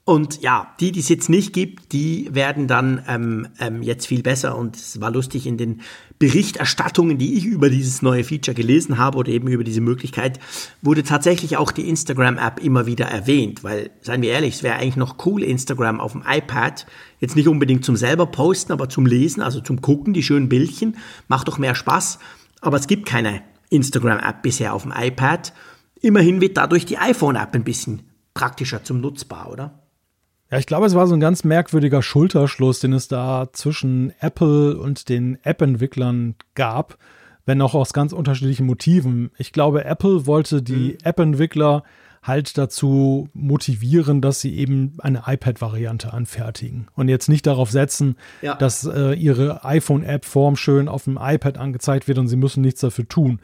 [0.04, 4.22] Und ja, die, die es jetzt nicht gibt, die werden dann ähm, ähm, jetzt viel
[4.22, 4.58] besser.
[4.58, 5.80] Und es war lustig in den
[6.18, 10.40] Berichterstattungen, die ich über dieses neue Feature gelesen habe oder eben über diese Möglichkeit,
[10.82, 13.62] wurde tatsächlich auch die Instagram-App immer wieder erwähnt.
[13.62, 16.84] Weil, seien wir ehrlich, es wäre eigentlich noch cool, Instagram auf dem iPad.
[17.20, 20.96] Jetzt nicht unbedingt zum selber posten, aber zum Lesen, also zum Gucken, die schönen Bildchen.
[21.28, 22.18] Macht doch mehr Spaß.
[22.60, 25.52] Aber es gibt keine Instagram-App bisher auf dem iPad.
[26.00, 28.02] Immerhin wird dadurch die iPhone-App ein bisschen
[28.34, 29.81] praktischer zum Nutzbar, oder?
[30.52, 34.76] Ja, ich glaube, es war so ein ganz merkwürdiger Schulterschluss, den es da zwischen Apple
[34.76, 36.98] und den App-Entwicklern gab,
[37.46, 39.30] wenn auch aus ganz unterschiedlichen Motiven.
[39.38, 40.98] Ich glaube, Apple wollte die mhm.
[41.04, 41.84] App-Entwickler
[42.22, 48.54] halt dazu motivieren, dass sie eben eine iPad-Variante anfertigen und jetzt nicht darauf setzen, ja.
[48.54, 53.08] dass äh, ihre iPhone-App formschön auf dem iPad angezeigt wird und sie müssen nichts dafür
[53.08, 53.40] tun.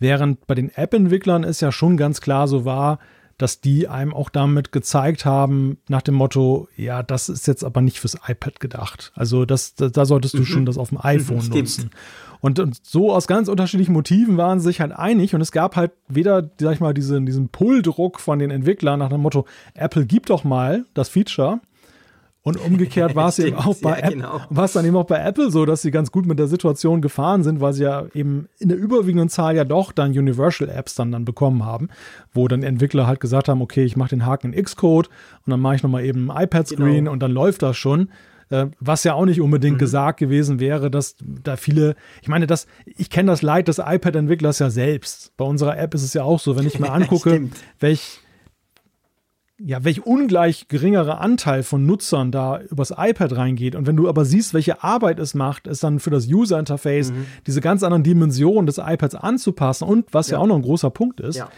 [0.00, 2.98] Während bei den App-Entwicklern es ja schon ganz klar so war,
[3.40, 7.80] dass die einem auch damit gezeigt haben, nach dem Motto, ja, das ist jetzt aber
[7.80, 9.12] nicht fürs iPad gedacht.
[9.14, 10.46] Also das, da, da solltest du mhm.
[10.46, 11.90] schon das auf dem iPhone mhm, nutzen.
[12.40, 15.76] Und, und, so aus ganz unterschiedlichen Motiven waren sie sich halt einig und es gab
[15.76, 20.06] halt weder, sag ich mal, diesen, diesen Pulldruck von den Entwicklern nach dem Motto, Apple
[20.06, 21.60] gibt doch mal das Feature
[22.42, 24.40] Und umgekehrt war es eben auch bei ja, genau.
[24.48, 27.02] war es dann eben auch bei Apple so, dass sie ganz gut mit der Situation
[27.02, 30.94] gefahren sind, weil sie ja eben in der überwiegenden Zahl ja doch dann Universal Apps
[30.94, 31.88] dann, dann bekommen haben,
[32.32, 35.08] wo dann Entwickler halt gesagt haben, okay, ich mache den Haken in Xcode
[35.46, 37.12] und dann mache ich nochmal eben ein iPad-Screen genau.
[37.12, 38.08] und dann läuft das schon.
[38.48, 39.80] Äh, was ja auch nicht unbedingt mhm.
[39.80, 44.58] gesagt gewesen wäre, dass da viele, ich meine, das, ich kenne das Leid des iPad-Entwicklers
[44.58, 45.32] ja selbst.
[45.36, 47.48] Bei unserer App ist es ja auch so, wenn ich mir angucke,
[47.78, 48.20] welch
[49.62, 53.74] ja, welch ungleich geringerer Anteil von Nutzern da übers iPad reingeht.
[53.74, 57.26] Und wenn du aber siehst, welche Arbeit es macht, es dann für das User-Interface mhm.
[57.46, 60.90] diese ganz anderen Dimensionen des iPads anzupassen und was ja, ja auch noch ein großer
[60.90, 61.50] Punkt ist, ja.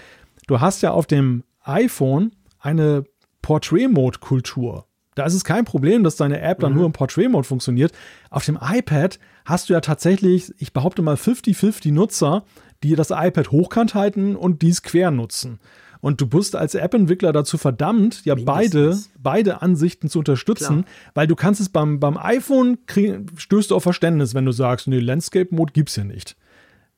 [0.47, 3.05] du hast ja auf dem iPhone eine
[3.43, 4.87] Portrait-Mode-Kultur.
[5.15, 6.79] Da ist es kein Problem, dass deine App dann mhm.
[6.79, 7.93] nur im Portrait-Mode funktioniert.
[8.31, 12.45] Auf dem iPad hast du ja tatsächlich, ich behaupte mal, 50-50 Nutzer,
[12.83, 15.61] die das iPad hochkant halten und dies quer nutzen.
[16.03, 21.12] Und du bist als App-Entwickler dazu verdammt, ja beide, beide Ansichten zu unterstützen, Klar.
[21.15, 24.89] weil du kannst es beim, beim iPhone krieg, stößt du auf Verständnis, wenn du sagst,
[24.89, 26.37] nee, Landscape-Mode gibt's ja nicht.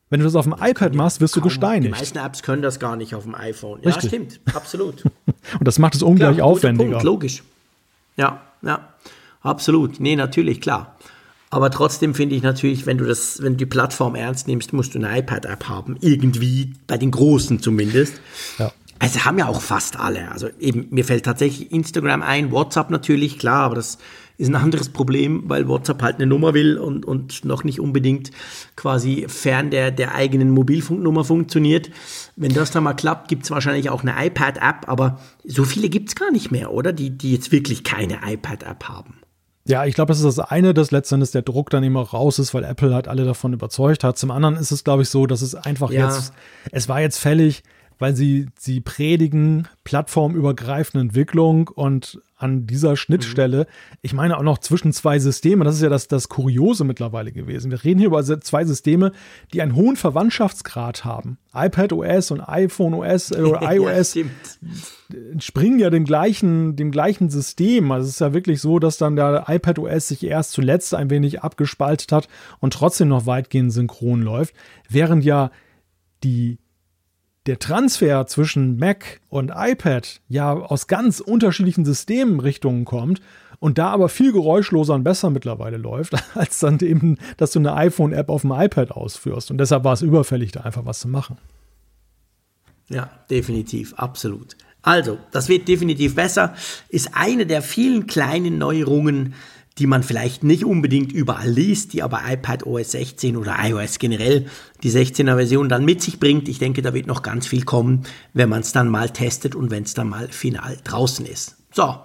[0.09, 1.95] Wenn du das auf dem das iPad machst, wirst du gesteinigt.
[1.95, 3.81] Die meisten Apps können das gar nicht auf dem iPhone.
[3.83, 4.09] Ja, Richtig.
[4.09, 5.05] stimmt, absolut.
[5.59, 6.91] Und das macht es ungleich klar, aufwendiger.
[6.93, 7.43] Punkt, logisch.
[8.17, 8.89] Ja, ja,
[9.43, 10.01] absolut.
[10.01, 10.97] Nee, natürlich, klar.
[11.51, 14.95] Aber trotzdem finde ich natürlich, wenn du das, wenn du die Plattform ernst nimmst, musst
[14.95, 15.99] du eine iPad-App haben.
[16.01, 18.15] Irgendwie, bei den Großen zumindest.
[18.59, 18.73] Ja.
[19.05, 20.33] Also haben ja auch fast alle.
[20.33, 23.99] Also eben, mir fällt tatsächlich Instagram ein, WhatsApp natürlich, klar, aber das
[24.39, 28.31] ist ein anderes Problem, weil WhatsApp halt eine Nummer will und, und noch nicht unbedingt
[28.77, 31.91] quasi fern der, der eigenen Mobilfunknummer funktioniert.
[32.35, 36.09] Wenn das dann mal klappt, gibt es wahrscheinlich auch eine iPad-App, aber so viele gibt
[36.09, 36.95] es gar nicht mehr, oder?
[36.95, 39.19] Die, die jetzt wirklich keine iPad-App haben.
[39.67, 42.55] Ja, ich glaube, das ist das eine, dass letztendlich der Druck dann immer raus ist,
[42.55, 44.17] weil Apple halt alle davon überzeugt hat.
[44.17, 46.07] Zum anderen ist es, glaube ich, so, dass es einfach ja.
[46.07, 46.33] jetzt,
[46.71, 47.63] es war jetzt fällig,
[47.99, 53.99] weil sie, sie predigen plattformübergreifende Entwicklung und an dieser Schnittstelle, mhm.
[54.03, 57.71] ich meine auch noch zwischen zwei Systemen, das ist ja das, das Kuriose mittlerweile gewesen.
[57.71, 59.13] Wir reden hier über zwei Systeme,
[59.53, 61.39] die einen hohen Verwandtschaftsgrad haben.
[61.55, 64.25] iPad OS und iPhone OS äh, oder iOS ja,
[65.39, 67.91] springen ja dem gleichen, dem gleichen System.
[67.91, 71.11] Also es ist ja wirklich so, dass dann der iPad OS sich erst zuletzt ein
[71.11, 72.29] wenig abgespaltet hat
[72.61, 74.55] und trotzdem noch weitgehend synchron läuft,
[74.91, 75.51] während ja
[76.25, 76.59] die
[77.47, 83.21] der Transfer zwischen Mac und iPad ja aus ganz unterschiedlichen Systemrichtungen kommt
[83.61, 87.75] und da aber viel geräuschloser und besser mittlerweile läuft, als dann eben, dass du eine
[87.75, 89.51] iPhone-App auf dem iPad ausführst.
[89.51, 91.39] Und deshalb war es überfällig, da einfach was zu machen.
[92.89, 94.57] Ja, definitiv, absolut.
[94.83, 96.55] Also, das wird definitiv besser,
[96.91, 99.33] ist eine der vielen kleinen Neuerungen,
[99.79, 104.47] die man vielleicht nicht unbedingt überall liest, die aber iPad OS 16 oder iOS generell
[104.83, 106.49] die 16er Version dann mit sich bringt.
[106.49, 109.71] Ich denke, da wird noch ganz viel kommen, wenn man es dann mal testet und
[109.71, 111.57] wenn es dann mal final draußen ist.
[111.73, 111.97] So,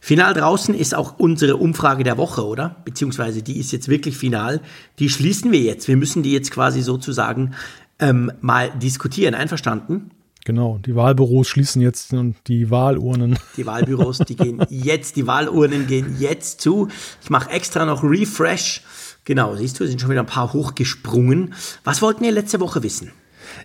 [0.00, 2.76] final draußen ist auch unsere Umfrage der Woche, oder?
[2.84, 4.60] Beziehungsweise die ist jetzt wirklich final.
[4.98, 5.88] Die schließen wir jetzt.
[5.88, 7.54] Wir müssen die jetzt quasi sozusagen
[8.00, 9.34] ähm, mal diskutieren.
[9.34, 10.10] Einverstanden?
[10.44, 12.14] Genau, die Wahlbüros schließen jetzt
[12.46, 13.38] die Wahlurnen.
[13.56, 16.88] Die Wahlbüros, die gehen jetzt, die Wahlurnen gehen jetzt zu.
[17.22, 18.82] Ich mache extra noch Refresh.
[19.24, 21.54] Genau, siehst du, sind schon wieder ein paar hochgesprungen.
[21.82, 23.10] Was wollten ihr letzte Woche wissen?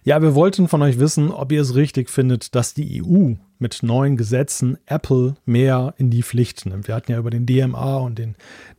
[0.05, 3.83] Ja, wir wollten von euch wissen, ob ihr es richtig findet, dass die EU mit
[3.83, 6.87] neuen Gesetzen Apple mehr in die Pflicht nimmt.
[6.87, 8.35] Wir hatten ja über den DMA und den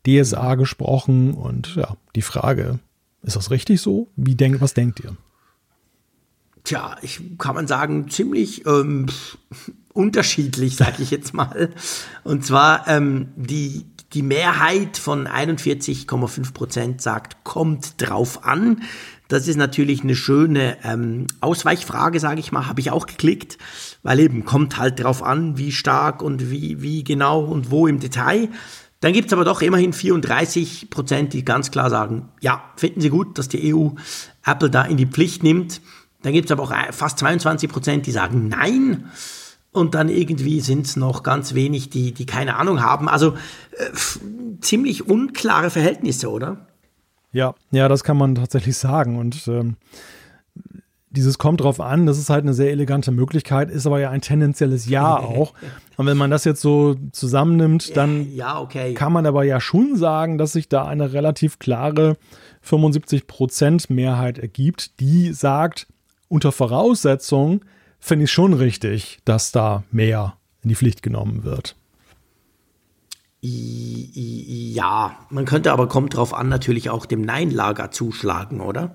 [0.06, 2.78] DSA gesprochen und ja, die Frage,
[3.22, 4.08] ist das richtig so?
[4.16, 5.16] Wie denk, was denkt ihr?
[6.64, 9.06] Tja, ich kann man sagen, ziemlich ähm,
[9.92, 11.70] unterschiedlich, sage ich jetzt mal.
[12.24, 18.82] Und zwar ähm, die, die Mehrheit von 41,5 Prozent sagt, kommt drauf an.
[19.28, 23.58] Das ist natürlich eine schöne ähm, Ausweichfrage, sage ich mal, habe ich auch geklickt,
[24.02, 28.00] weil eben kommt halt drauf an, wie stark und wie, wie genau und wo im
[28.00, 28.48] Detail.
[28.98, 33.38] Dann gibt's aber doch immerhin 34 Prozent, die ganz klar sagen, ja, finden Sie gut,
[33.38, 33.90] dass die EU
[34.44, 35.80] Apple da in die Pflicht nimmt.
[36.22, 39.10] Dann gibt es aber auch fast 22 Prozent, die sagen Nein.
[39.72, 43.08] Und dann irgendwie sind es noch ganz wenig, die, die keine Ahnung haben.
[43.08, 43.34] Also
[43.76, 46.66] äh, ziemlich unklare Verhältnisse, oder?
[47.32, 49.16] Ja, ja, das kann man tatsächlich sagen.
[49.16, 49.76] Und ähm,
[51.10, 54.20] dieses kommt drauf an, das ist halt eine sehr elegante Möglichkeit, ist aber ja ein
[54.20, 55.52] tendenzielles Ja auch.
[55.96, 58.94] Und wenn man das jetzt so zusammennimmt, dann ja, okay.
[58.94, 62.16] kann man aber ja schon sagen, dass sich da eine relativ klare
[62.62, 65.86] 75 Prozent Mehrheit ergibt, die sagt,
[66.30, 67.62] unter Voraussetzung
[67.98, 71.76] finde ich schon richtig, dass da mehr in die Pflicht genommen wird.
[73.42, 78.94] Ja, man könnte aber, kommt drauf an, natürlich auch dem Nein-Lager zuschlagen, oder?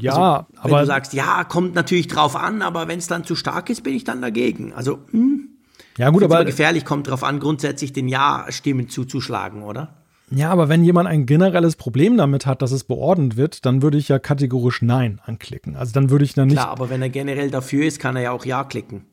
[0.00, 0.72] Ja, also, wenn aber.
[0.72, 3.82] Wenn du sagst, ja, kommt natürlich drauf an, aber wenn es dann zu stark ist,
[3.82, 4.72] bin ich dann dagegen.
[4.72, 5.50] Also, hm,
[5.98, 6.44] Ja, gut, aber.
[6.44, 10.01] gefährlich kommt darauf an, grundsätzlich den Ja-Stimmen zuzuschlagen, oder?
[10.34, 13.98] Ja, aber wenn jemand ein generelles Problem damit hat, dass es beordnet wird, dann würde
[13.98, 15.76] ich ja kategorisch Nein anklicken.
[15.76, 16.56] Also dann würde ich dann nicht.
[16.56, 19.04] Klar, aber wenn er generell dafür ist, kann er ja auch Ja klicken.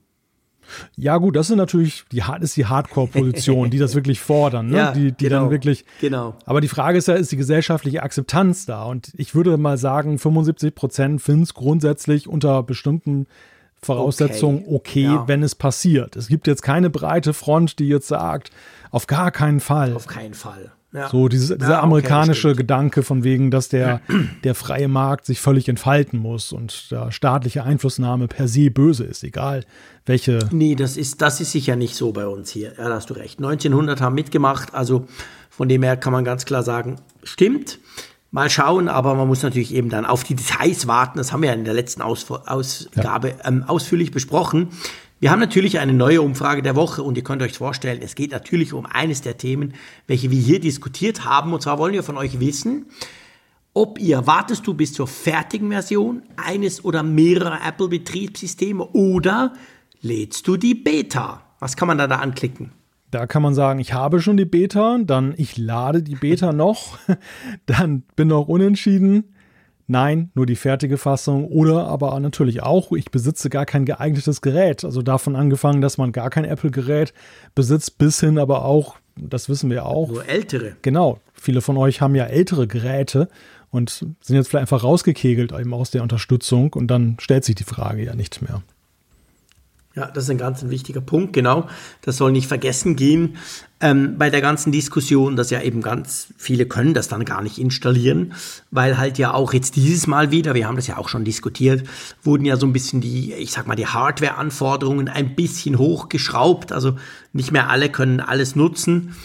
[0.96, 4.78] Ja, gut, das ist natürlich die, ist die Hardcore-Position, die das wirklich fordern, ne?
[4.78, 5.84] Ja, die, die genau, dann wirklich.
[6.00, 6.36] Genau.
[6.46, 8.84] Aber die Frage ist ja, ist die gesellschaftliche Akzeptanz da?
[8.84, 13.28] Und ich würde mal sagen, 75 Prozent finden es grundsätzlich unter bestimmten
[13.82, 15.28] Voraussetzungen okay, okay ja.
[15.28, 16.16] wenn es passiert.
[16.16, 18.52] Es gibt jetzt keine breite Front, die jetzt sagt,
[18.92, 19.94] auf gar keinen Fall.
[19.94, 20.72] Auf keinen Fall.
[20.92, 21.08] Ja.
[21.08, 24.02] So dieses, dieser ja, amerikanische Gedanke von wegen, dass der,
[24.44, 29.24] der freie Markt sich völlig entfalten muss und da staatliche Einflussnahme per se böse ist,
[29.24, 29.66] egal
[30.06, 30.40] welche.
[30.52, 32.74] Nee, das ist, das ist sicher nicht so bei uns hier.
[32.78, 33.38] Ja, da hast du recht.
[33.38, 35.06] 1900 haben mitgemacht, also
[35.50, 37.80] von dem her kann man ganz klar sagen, stimmt.
[38.32, 41.18] Mal schauen, aber man muss natürlich eben dann auf die Details warten.
[41.18, 43.36] Das haben wir ja in der letzten Aus Ausgabe ja.
[43.46, 44.70] ähm, ausführlich besprochen.
[45.22, 48.32] Wir haben natürlich eine neue Umfrage der Woche und ihr könnt euch vorstellen, es geht
[48.32, 49.74] natürlich um eines der Themen,
[50.08, 51.52] welche wir hier diskutiert haben.
[51.52, 52.86] Und zwar wollen wir von euch wissen,
[53.74, 59.54] ob ihr wartest du bis zur fertigen Version eines oder mehrerer Apple-Betriebssysteme oder
[60.02, 61.44] lädst du die Beta?
[61.60, 62.72] Was kann man da, da anklicken?
[63.12, 66.98] Da kann man sagen, ich habe schon die Beta, dann ich lade die Beta noch,
[67.66, 69.26] dann bin noch unentschieden
[69.92, 74.86] Nein, nur die fertige Fassung oder aber natürlich auch, ich besitze gar kein geeignetes Gerät.
[74.86, 77.12] Also davon angefangen, dass man gar kein Apple-Gerät
[77.56, 80.10] besitzt, bis hin aber auch, das wissen wir auch.
[80.10, 80.76] Nur ältere.
[80.84, 81.20] Genau.
[81.34, 83.30] Viele von euch haben ja ältere Geräte
[83.72, 87.64] und sind jetzt vielleicht einfach rausgekegelt eben aus der Unterstützung und dann stellt sich die
[87.64, 88.62] Frage ja nicht mehr.
[90.00, 91.68] Ja, das ist ein ganz wichtiger Punkt, genau.
[92.04, 93.36] Das soll nicht vergessen gehen
[93.82, 97.58] ähm, bei der ganzen Diskussion, dass ja eben ganz viele können das dann gar nicht
[97.58, 98.34] installieren,
[98.72, 101.84] weil halt ja auch jetzt dieses Mal wieder, wir haben das ja auch schon diskutiert,
[102.24, 106.72] wurden ja so ein bisschen die, ich sag mal, die Hardware-Anforderungen ein bisschen hochgeschraubt.
[106.72, 106.96] Also
[107.34, 109.16] nicht mehr alle können alles nutzen.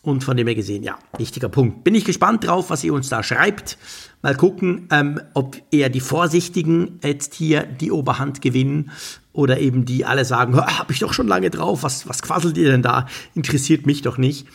[0.00, 1.84] Und von dem her gesehen, ja, wichtiger Punkt.
[1.84, 3.78] Bin ich gespannt drauf, was ihr uns da schreibt.
[4.20, 8.90] Mal gucken, ähm, ob eher die Vorsichtigen jetzt hier die Oberhand gewinnen
[9.32, 12.70] oder eben die alle sagen, habe ich doch schon lange drauf, was, was quasselt ihr
[12.70, 13.06] denn da?
[13.34, 14.46] Interessiert mich doch nicht.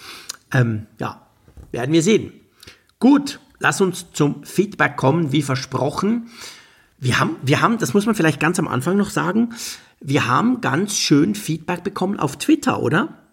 [0.54, 1.28] Ähm, ja,
[1.72, 2.32] werden wir sehen.
[3.00, 6.30] Gut, lass uns zum Feedback kommen, wie versprochen.
[7.00, 9.54] Wir haben, wir haben, das muss man vielleicht ganz am Anfang noch sagen,
[10.00, 13.27] wir haben ganz schön Feedback bekommen auf Twitter, oder?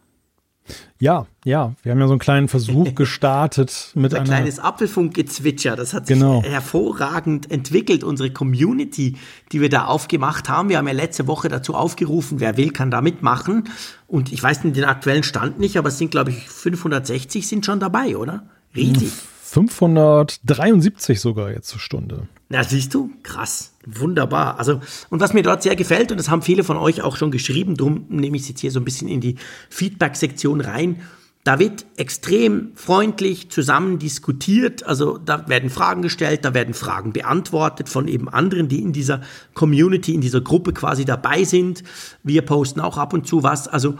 [0.98, 5.76] Ja, ja, wir haben ja so einen kleinen Versuch gestartet mit ein kleines Apfelfunkgezwitscher.
[5.76, 6.42] Das hat sich genau.
[6.42, 9.16] hervorragend entwickelt, unsere Community,
[9.52, 10.70] die wir da aufgemacht haben.
[10.70, 13.64] Wir haben ja letzte Woche dazu aufgerufen, wer will, kann da mitmachen.
[14.06, 17.80] Und ich weiß den aktuellen Stand nicht, aber es sind, glaube ich, 560 sind schon
[17.80, 18.48] dabei, oder?
[18.74, 19.12] Riesig.
[19.42, 22.26] 573 sogar jetzt zur Stunde.
[22.48, 23.10] Na, siehst du?
[23.22, 23.72] Krass.
[23.86, 24.58] Wunderbar.
[24.58, 24.80] Also,
[25.10, 27.76] und was mir dort sehr gefällt, und das haben viele von euch auch schon geschrieben,
[27.76, 29.36] darum nehme ich es jetzt hier so ein bisschen in die
[29.70, 31.02] Feedback-Sektion rein.
[31.42, 34.84] Da wird extrem freundlich zusammen diskutiert.
[34.86, 39.20] Also da werden Fragen gestellt, da werden Fragen beantwortet von eben anderen, die in dieser
[39.52, 41.82] Community, in dieser Gruppe quasi dabei sind.
[42.22, 43.68] Wir posten auch ab und zu was.
[43.68, 43.96] Also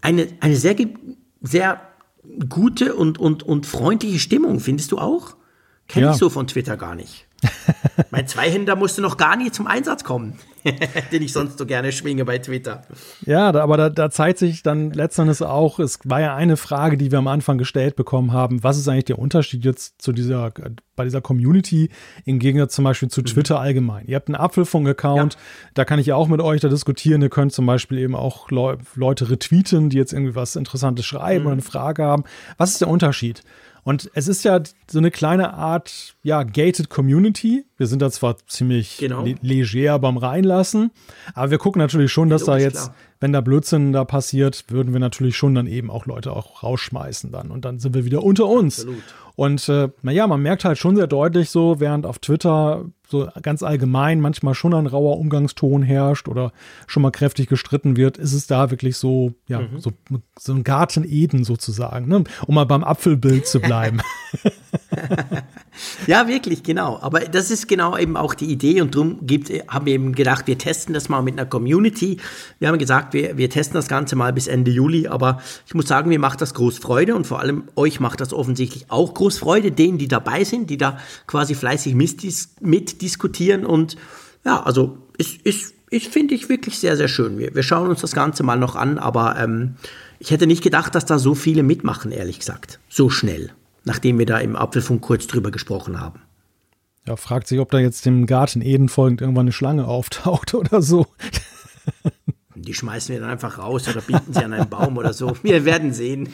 [0.00, 0.74] eine, eine sehr,
[1.42, 1.82] sehr
[2.48, 5.36] gute und, und, und freundliche Stimmung, findest du auch?
[5.88, 6.12] Kenne ja.
[6.12, 7.25] ich so von Twitter gar nicht.
[8.10, 10.38] mein Zweihänder musste noch gar nie zum Einsatz kommen,
[11.12, 12.82] den ich sonst so gerne schwinge bei Twitter.
[13.24, 17.10] Ja, aber da, da, zeigt sich dann letztendlich auch, es war ja eine Frage, die
[17.10, 20.52] wir am Anfang gestellt bekommen haben, was ist eigentlich der Unterschied jetzt zu dieser,
[20.94, 21.90] bei dieser Community
[22.24, 23.26] im Gegensatz zum Beispiel zu mhm.
[23.26, 23.60] Twitter mhm.
[23.60, 24.06] allgemein?
[24.06, 25.40] Ihr habt einen Apfelfunk-Account, ja.
[25.74, 28.50] da kann ich ja auch mit euch da diskutieren, ihr könnt zum Beispiel eben auch
[28.50, 31.46] Le Leute retweeten, die jetzt irgendwie was Interessantes schreiben mhm.
[31.46, 32.24] oder eine Frage haben.
[32.58, 33.42] Was ist der Unterschied?
[33.86, 34.60] Und es ist ja
[34.90, 37.66] so eine kleine Art, ja, gated Community.
[37.76, 39.22] Wir sind da zwar ziemlich genau.
[39.22, 40.90] le leger beim Reinlassen,
[41.34, 42.94] aber wir gucken natürlich schon, dass da jetzt, klar.
[43.20, 47.32] wenn da Blödsinn da passiert, würden wir natürlich schon dann eben auch Leute auch rausschmeißen
[47.32, 47.50] dann.
[47.50, 48.80] Und dann sind wir wieder unter uns.
[48.80, 49.02] Absolut.
[49.36, 53.62] Und äh, naja, man merkt halt schon sehr deutlich so, während auf Twitter so ganz
[53.62, 56.52] allgemein manchmal schon ein rauer Umgangston herrscht oder
[56.86, 59.78] schon mal kräftig gestritten wird, ist es da wirklich so, ja, mhm.
[59.78, 59.92] so,
[60.38, 62.24] so ein Garten Eden sozusagen, ne?
[62.46, 64.00] um mal beim Apfelbild zu bleiben.
[66.06, 66.98] ja, wirklich, genau.
[67.00, 70.46] Aber das ist genau eben auch die Idee und darum gibt, haben wir eben gedacht,
[70.46, 72.18] wir testen das mal mit einer Community.
[72.58, 75.86] Wir haben gesagt, wir, wir testen das Ganze mal bis Ende Juli, aber ich muss
[75.86, 79.38] sagen, mir macht das groß Freude und vor allem euch macht das offensichtlich auch groß
[79.38, 83.96] Freude, denen, die dabei sind, die da quasi fleißig mitdiskutieren und
[84.44, 87.38] ja, also ist, ist, ist finde ich wirklich sehr, sehr schön.
[87.38, 89.74] Wir, wir schauen uns das Ganze mal noch an, aber ähm,
[90.18, 92.78] ich hätte nicht gedacht, dass da so viele mitmachen, ehrlich gesagt.
[92.88, 93.52] So schnell
[93.86, 96.20] nachdem wir da im Apfelfunk kurz drüber gesprochen haben.
[97.06, 100.82] Ja, fragt sich, ob da jetzt dem Garten Eden folgend irgendwann eine Schlange auftaucht oder
[100.82, 101.06] so.
[102.56, 105.36] die schmeißen wir dann einfach raus oder binden sie an einen Baum oder so.
[105.42, 106.28] Wir werden sehen.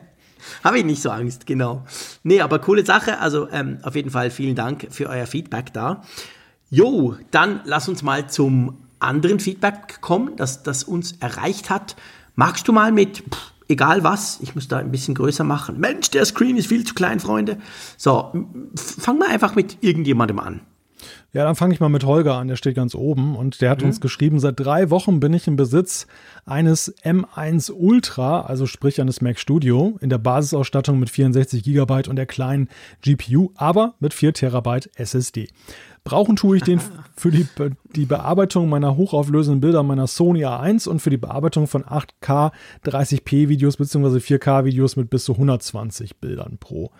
[0.64, 1.84] Habe ich nicht so Angst, genau.
[2.24, 3.20] Nee, aber coole Sache.
[3.20, 6.02] Also ähm, auf jeden Fall vielen Dank für euer Feedback da.
[6.68, 11.96] Jo, dann lass uns mal zum anderen Feedback kommen, das, das uns erreicht hat.
[12.34, 15.78] Magst du mal mit, pff, egal was, ich muss da ein bisschen größer machen.
[15.78, 17.58] Mensch, der Screen ist viel zu klein, Freunde.
[17.96, 18.32] So,
[18.76, 20.60] fang mal einfach mit irgendjemandem an.
[21.32, 23.80] Ja, dann fange ich mal mit Holger an, der steht ganz oben und der hat
[23.80, 23.88] mhm.
[23.88, 26.06] uns geschrieben, seit drei Wochen bin ich im Besitz
[26.44, 32.16] eines M1 Ultra, also sprich eines Mac Studio, in der Basisausstattung mit 64 GB und
[32.16, 32.68] der kleinen
[33.00, 35.48] GPU, aber mit 4 Terabyte SSD.
[36.04, 36.80] Brauchen tue ich den
[37.16, 37.46] für die,
[37.94, 42.52] die Bearbeitung meiner hochauflösenden Bilder meiner Sony A1 und für die Bearbeitung von 8K
[42.84, 44.18] 30p Videos bzw.
[44.18, 46.90] 4K Videos mit bis zu 120 Bildern pro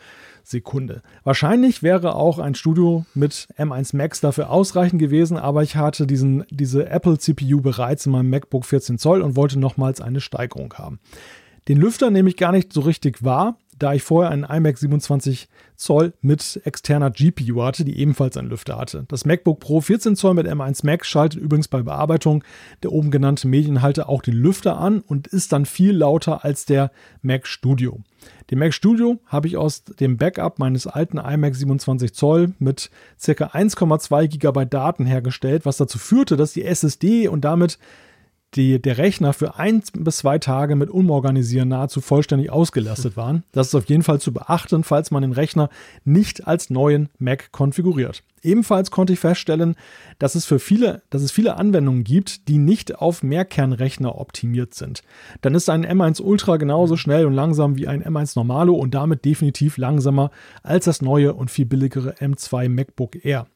[0.44, 1.02] Sekunde.
[1.24, 6.44] Wahrscheinlich wäre auch ein Studio mit M1 Max dafür ausreichend gewesen, aber ich hatte diesen,
[6.50, 10.98] diese Apple CPU bereits in meinem MacBook 14 Zoll und wollte nochmals eine Steigerung haben.
[11.68, 15.48] Den Lüfter nehme ich gar nicht so richtig wahr, da ich vorher einen iMac 27
[15.76, 19.04] Zoll mit externer GPU hatte, die ebenfalls einen Lüfter hatte.
[19.08, 22.44] Das MacBook Pro 14 Zoll mit M1 Max schaltet übrigens bei Bearbeitung
[22.82, 26.92] der oben genannten Medienhalter auch den Lüfter an und ist dann viel lauter als der
[27.22, 28.00] Mac Studio.
[28.50, 32.90] Den Mac Studio habe ich aus dem Backup meines alten iMac 27 Zoll mit
[33.20, 33.32] ca.
[33.32, 37.78] 1,2 GB Daten hergestellt, was dazu führte, dass die SSD und damit
[38.54, 43.44] die, der Rechner für ein bis zwei Tage mit Umorganisieren nahezu vollständig ausgelastet waren.
[43.52, 45.70] Das ist auf jeden Fall zu beachten, falls man den Rechner
[46.04, 48.22] nicht als neuen Mac konfiguriert.
[48.42, 49.76] Ebenfalls konnte ich feststellen,
[50.18, 55.02] dass es für viele, dass es viele Anwendungen gibt, die nicht auf Mehrkernrechner optimiert sind.
[55.42, 59.24] Dann ist ein M1 Ultra genauso schnell und langsam wie ein M1 Normalo und damit
[59.24, 60.32] definitiv langsamer
[60.64, 63.46] als das neue und viel billigere M2 MacBook Air.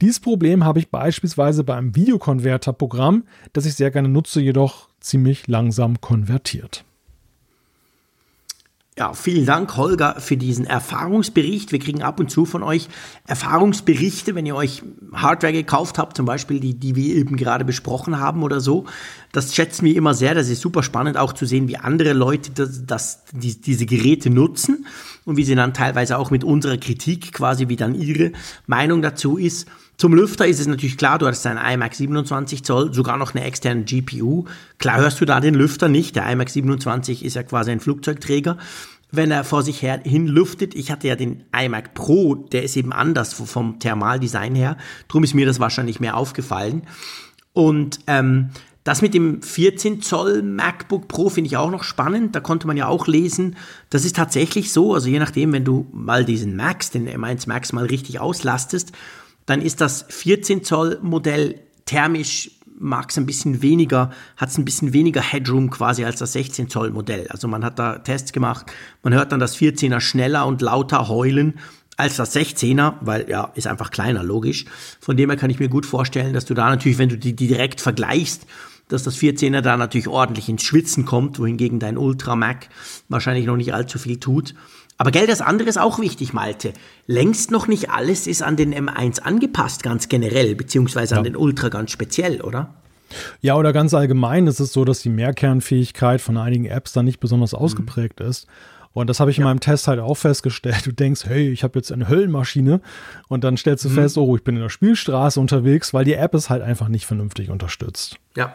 [0.00, 6.00] Dieses Problem habe ich beispielsweise beim Videokonverterprogramm, das ich sehr gerne nutze, jedoch ziemlich langsam
[6.00, 6.84] konvertiert.
[9.00, 11.72] Ja, vielen Dank, Holger, für diesen Erfahrungsbericht.
[11.72, 12.88] Wir kriegen ab und zu von euch
[13.26, 14.82] Erfahrungsberichte, wenn ihr euch
[15.14, 18.84] Hardware gekauft habt, zum Beispiel die, die wir eben gerade besprochen haben oder so.
[19.32, 20.34] Das schätzen wir immer sehr.
[20.34, 24.28] Das ist super spannend, auch zu sehen, wie andere Leute das, das, die, diese Geräte
[24.28, 24.84] nutzen
[25.24, 28.32] und wie sie dann teilweise auch mit unserer Kritik quasi, wie dann ihre
[28.66, 29.66] Meinung dazu ist.
[30.00, 33.44] Zum Lüfter ist es natürlich klar, du hast einen iMac 27 Zoll, sogar noch eine
[33.44, 34.46] externe GPU.
[34.78, 36.16] Klar hörst du da den Lüfter nicht.
[36.16, 38.56] Der iMac 27 ist ja quasi ein Flugzeugträger,
[39.10, 40.74] wenn er vor sich her hin lüftet.
[40.74, 44.78] Ich hatte ja den iMac Pro, der ist eben anders vom Thermaldesign her.
[45.08, 46.84] Drum ist mir das wahrscheinlich mehr aufgefallen.
[47.52, 48.52] Und ähm,
[48.84, 52.34] das mit dem 14 Zoll MacBook Pro finde ich auch noch spannend.
[52.34, 53.56] Da konnte man ja auch lesen,
[53.90, 54.94] das ist tatsächlich so.
[54.94, 58.92] Also je nachdem, wenn du mal diesen Max, den M1 Max mal richtig auslastest
[59.50, 64.64] dann ist das 14 Zoll Modell thermisch mag es ein bisschen weniger, hat es ein
[64.64, 67.26] bisschen weniger Headroom quasi als das 16 Zoll Modell.
[67.28, 68.66] Also man hat da Tests gemacht,
[69.02, 71.58] man hört dann das 14er schneller und lauter heulen
[71.96, 74.66] als das 16er, weil ja, ist einfach kleiner, logisch.
[75.00, 77.34] Von dem her kann ich mir gut vorstellen, dass du da natürlich, wenn du die,
[77.34, 78.46] direkt vergleichst,
[78.88, 82.68] dass das 14er da natürlich ordentlich ins Schwitzen kommt, wohingegen dein Ultra Mac
[83.08, 84.54] wahrscheinlich noch nicht allzu viel tut.
[85.00, 86.74] Aber Geld, das andere ist auch wichtig, Malte.
[87.06, 91.18] Längst noch nicht alles ist an den M1 angepasst, ganz generell, beziehungsweise ja.
[91.18, 92.74] an den Ultra ganz speziell, oder?
[93.40, 97.18] Ja, oder ganz allgemein ist es so, dass die Mehrkernfähigkeit von einigen Apps da nicht
[97.18, 97.60] besonders mhm.
[97.60, 98.46] ausgeprägt ist.
[98.92, 99.40] Und das habe ich ja.
[99.40, 100.84] in meinem Test halt auch festgestellt.
[100.84, 102.82] Du denkst, hey, ich habe jetzt eine Höllenmaschine
[103.28, 103.94] und dann stellst du mhm.
[103.94, 107.06] fest, oh, ich bin in der Spielstraße unterwegs, weil die App es halt einfach nicht
[107.06, 108.16] vernünftig unterstützt.
[108.36, 108.52] Ja.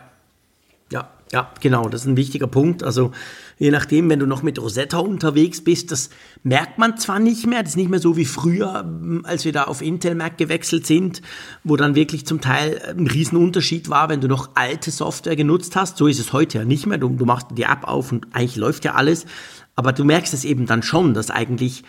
[0.91, 2.83] Ja, ja, genau, das ist ein wichtiger Punkt.
[2.83, 3.11] Also
[3.57, 6.09] je nachdem, wenn du noch mit Rosetta unterwegs bist, das
[6.43, 9.51] merkt man zwar nicht mehr, das ist nicht mehr so wie früher, ähm, als wir
[9.51, 11.23] da auf Intel Mac gewechselt sind,
[11.63, 15.97] wo dann wirklich zum Teil ein Riesenunterschied war, wenn du noch alte Software genutzt hast.
[15.97, 16.99] So ist es heute ja nicht mehr.
[16.99, 19.25] Du, du machst die App auf und eigentlich läuft ja alles.
[19.75, 21.83] Aber du merkst es eben dann schon, dass eigentlich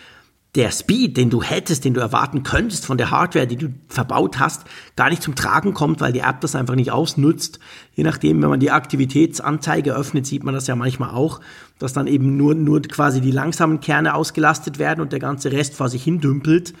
[0.57, 4.39] der Speed, den du hättest, den du erwarten könntest von der Hardware, die du verbaut
[4.39, 4.63] hast,
[4.95, 7.59] gar nicht zum Tragen kommt, weil die App das einfach nicht ausnutzt.
[7.93, 11.41] Je nachdem, wenn man die Aktivitätsanzeige öffnet, sieht man das ja manchmal auch,
[11.77, 15.75] dass dann eben nur, nur quasi die langsamen Kerne ausgelastet werden und der ganze Rest
[15.75, 16.73] vor sich hin dümpelt.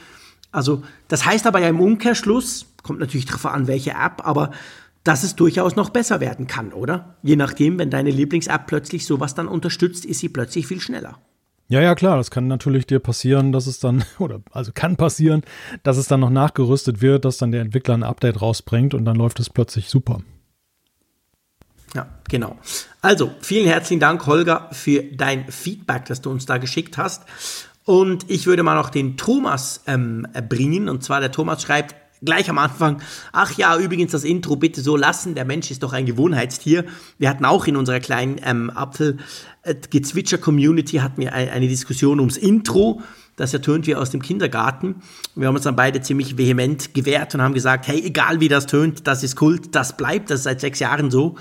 [0.51, 4.49] Also, das heißt aber ja im Umkehrschluss, kommt natürlich darauf an, welche App, aber
[5.03, 7.15] dass es durchaus noch besser werden kann, oder?
[7.21, 11.19] Je nachdem, wenn deine Lieblings-App plötzlich sowas dann unterstützt, ist sie plötzlich viel schneller.
[11.69, 15.43] Ja, ja, klar, das kann natürlich dir passieren, dass es dann, oder also kann passieren,
[15.83, 19.17] dass es dann noch nachgerüstet wird, dass dann der Entwickler ein Update rausbringt und dann
[19.17, 20.21] läuft es plötzlich super.
[21.93, 22.57] Ja, genau.
[23.01, 27.23] Also, vielen herzlichen Dank, Holger, für dein Feedback, das du uns da geschickt hast.
[27.85, 30.89] Und ich würde mal noch den Thomas ähm, bringen.
[30.89, 34.97] Und zwar der Thomas schreibt, gleich am Anfang, ach ja, übrigens das Intro bitte so
[34.97, 36.85] lassen, der Mensch ist doch ein Gewohnheitstier.
[37.17, 38.71] Wir hatten auch in unserer kleinen ähm,
[39.67, 43.01] Apfel-Gezwitscher-Community hatten wir eine Diskussion ums Intro.
[43.35, 44.95] Das ertönt wie aus dem Kindergarten.
[45.35, 48.65] Wir haben uns dann beide ziemlich vehement gewehrt und haben gesagt, hey, egal wie das
[48.65, 51.35] tönt, das ist Kult, das bleibt, das ist seit sechs Jahren so.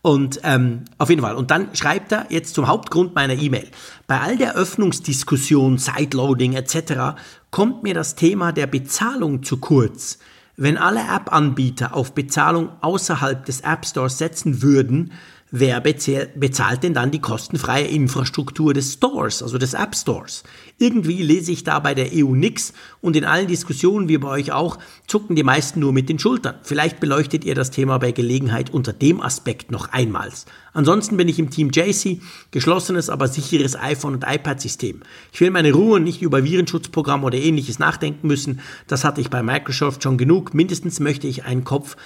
[0.00, 1.34] Und ähm, auf jeden Fall.
[1.34, 3.68] Und dann schreibt er jetzt zum Hauptgrund meiner E-Mail.
[4.06, 7.18] Bei all der Öffnungsdiskussion, Sideloading etc.
[7.50, 10.18] kommt mir das Thema der Bezahlung zu kurz.
[10.56, 15.12] Wenn alle App-Anbieter auf Bezahlung außerhalb des App Stores setzen würden,
[15.56, 20.42] wer bezahlt denn dann die kostenfreie Infrastruktur des Stores, also des App Stores?
[20.78, 24.50] Irgendwie lese ich da bei der EU nix und in allen Diskussionen, wie bei euch
[24.50, 26.56] auch, zucken die meisten nur mit den Schultern.
[26.64, 30.46] Vielleicht beleuchtet ihr das Thema bei Gelegenheit unter dem Aspekt noch einmals.
[30.72, 32.20] Ansonsten bin ich im Team JC,
[32.50, 35.02] geschlossenes, aber sicheres iPhone- und iPad-System.
[35.32, 38.58] Ich will meine Ruhe nicht über Virenschutzprogramm oder ähnliches nachdenken müssen.
[38.88, 40.52] Das hatte ich bei Microsoft schon genug.
[40.52, 41.96] Mindestens möchte ich einen Kopf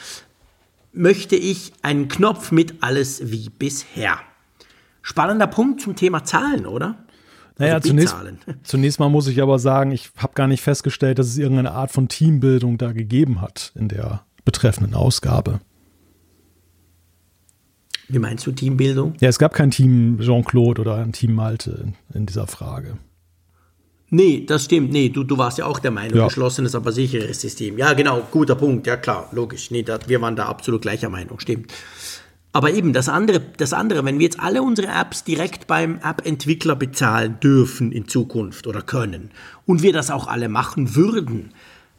[0.98, 4.18] möchte ich einen Knopf mit alles wie bisher.
[5.00, 7.06] Spannender Punkt zum Thema Zahlen, oder?
[7.56, 8.16] Naja, also zunächst,
[8.64, 11.92] zunächst mal muss ich aber sagen, ich habe gar nicht festgestellt, dass es irgendeine Art
[11.92, 15.60] von Teambildung da gegeben hat in der betreffenden Ausgabe.
[18.08, 19.14] Wie meinst du Teambildung?
[19.20, 22.98] Ja, es gab kein Team Jean-Claude oder ein Team Malte in, in dieser Frage.
[24.10, 24.90] Nee, das stimmt.
[24.90, 26.24] Nee, du, du warst ja auch der Meinung, ja.
[26.26, 27.76] geschlossenes, aber sicheres System.
[27.76, 28.86] Ja, genau, guter Punkt.
[28.86, 29.70] Ja, klar, logisch.
[29.70, 31.72] Nee, das, wir waren da absolut gleicher Meinung, stimmt.
[32.52, 36.76] Aber eben das andere, das andere, wenn wir jetzt alle unsere Apps direkt beim App-Entwickler
[36.76, 39.30] bezahlen dürfen in Zukunft oder können
[39.66, 41.52] und wir das auch alle machen würden,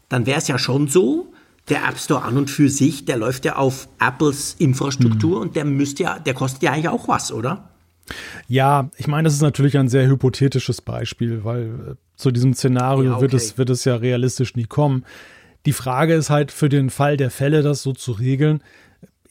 [0.10, 1.32] dann wäre es ja schon so,
[1.70, 5.42] der App Store an und für sich, der läuft ja auf Apples Infrastruktur mhm.
[5.44, 7.70] und der müsste ja, der kostet ja eigentlich auch was, oder?
[8.48, 13.04] Ja, ich meine, das ist natürlich ein sehr hypothetisches Beispiel, weil äh, zu diesem Szenario
[13.04, 13.22] ja, okay.
[13.22, 15.06] wird, es, wird es ja realistisch nie kommen.
[15.66, 18.62] Die Frage ist halt für den Fall der Fälle, das so zu regeln.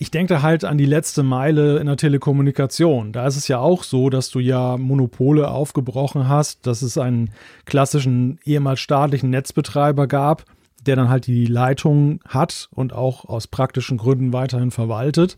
[0.01, 3.13] Ich denke halt an die letzte Meile in der Telekommunikation.
[3.13, 7.31] Da ist es ja auch so, dass du ja Monopole aufgebrochen hast, dass es einen
[7.65, 10.45] klassischen ehemals staatlichen Netzbetreiber gab,
[10.87, 15.37] der dann halt die Leitung hat und auch aus praktischen Gründen weiterhin verwaltet.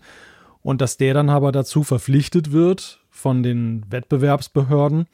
[0.62, 5.06] Und dass der dann aber dazu verpflichtet wird, von den Wettbewerbsbehörden,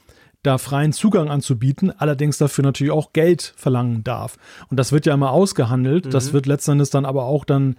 [0.43, 4.37] da freien Zugang anzubieten, allerdings dafür natürlich auch Geld verlangen darf.
[4.69, 6.07] Und das wird ja immer ausgehandelt.
[6.07, 6.11] Mhm.
[6.11, 7.77] Das wird letztendlich dann aber auch dann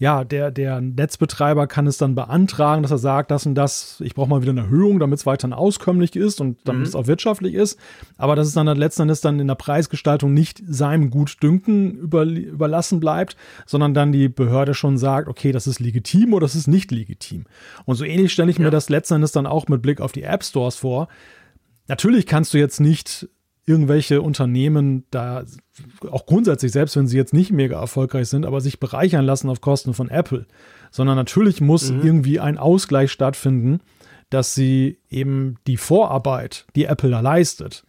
[0.00, 4.14] ja, der, der Netzbetreiber kann es dann beantragen, dass er sagt, das und das, ich
[4.14, 6.86] brauche mal wieder eine Erhöhung, damit es weiterhin auskömmlich ist und damit mhm.
[6.86, 7.78] es auch wirtschaftlich ist.
[8.16, 12.98] Aber dass es dann letzten Endes dann in der Preisgestaltung nicht seinem Gutdünken über, überlassen
[12.98, 13.36] bleibt,
[13.66, 17.44] sondern dann die Behörde schon sagt, okay, das ist legitim oder das ist nicht legitim.
[17.84, 18.64] Und so ähnlich stelle ich ja.
[18.64, 21.08] mir das letzten Endes dann auch mit Blick auf die App Stores vor.
[21.88, 23.28] Natürlich kannst du jetzt nicht
[23.70, 25.44] irgendwelche Unternehmen da
[26.10, 29.60] auch grundsätzlich, selbst wenn sie jetzt nicht mega erfolgreich sind, aber sich bereichern lassen auf
[29.60, 30.46] Kosten von Apple,
[30.90, 32.02] sondern natürlich muss mhm.
[32.02, 33.80] irgendwie ein Ausgleich stattfinden,
[34.28, 37.84] dass sie eben die Vorarbeit, die Apple da leistet,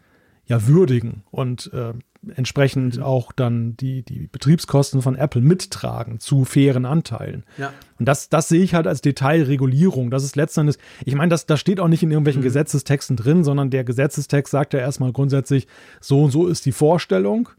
[0.46, 1.94] ja würdigen und äh,
[2.36, 3.04] entsprechend mhm.
[3.04, 7.44] auch dann die, die Betriebskosten von Apple mittragen zu fairen Anteilen.
[7.58, 7.74] Ja.
[7.98, 10.12] Und das, das sehe ich halt als Detailregulierung.
[10.12, 12.46] Das ist letztendlich, ich meine, das, das steht auch nicht in irgendwelchen mhm.
[12.46, 15.68] Gesetzestexten drin, sondern der Gesetzestext sagt ja erstmal grundsätzlich,
[16.00, 17.50] so und so ist die Vorstellung.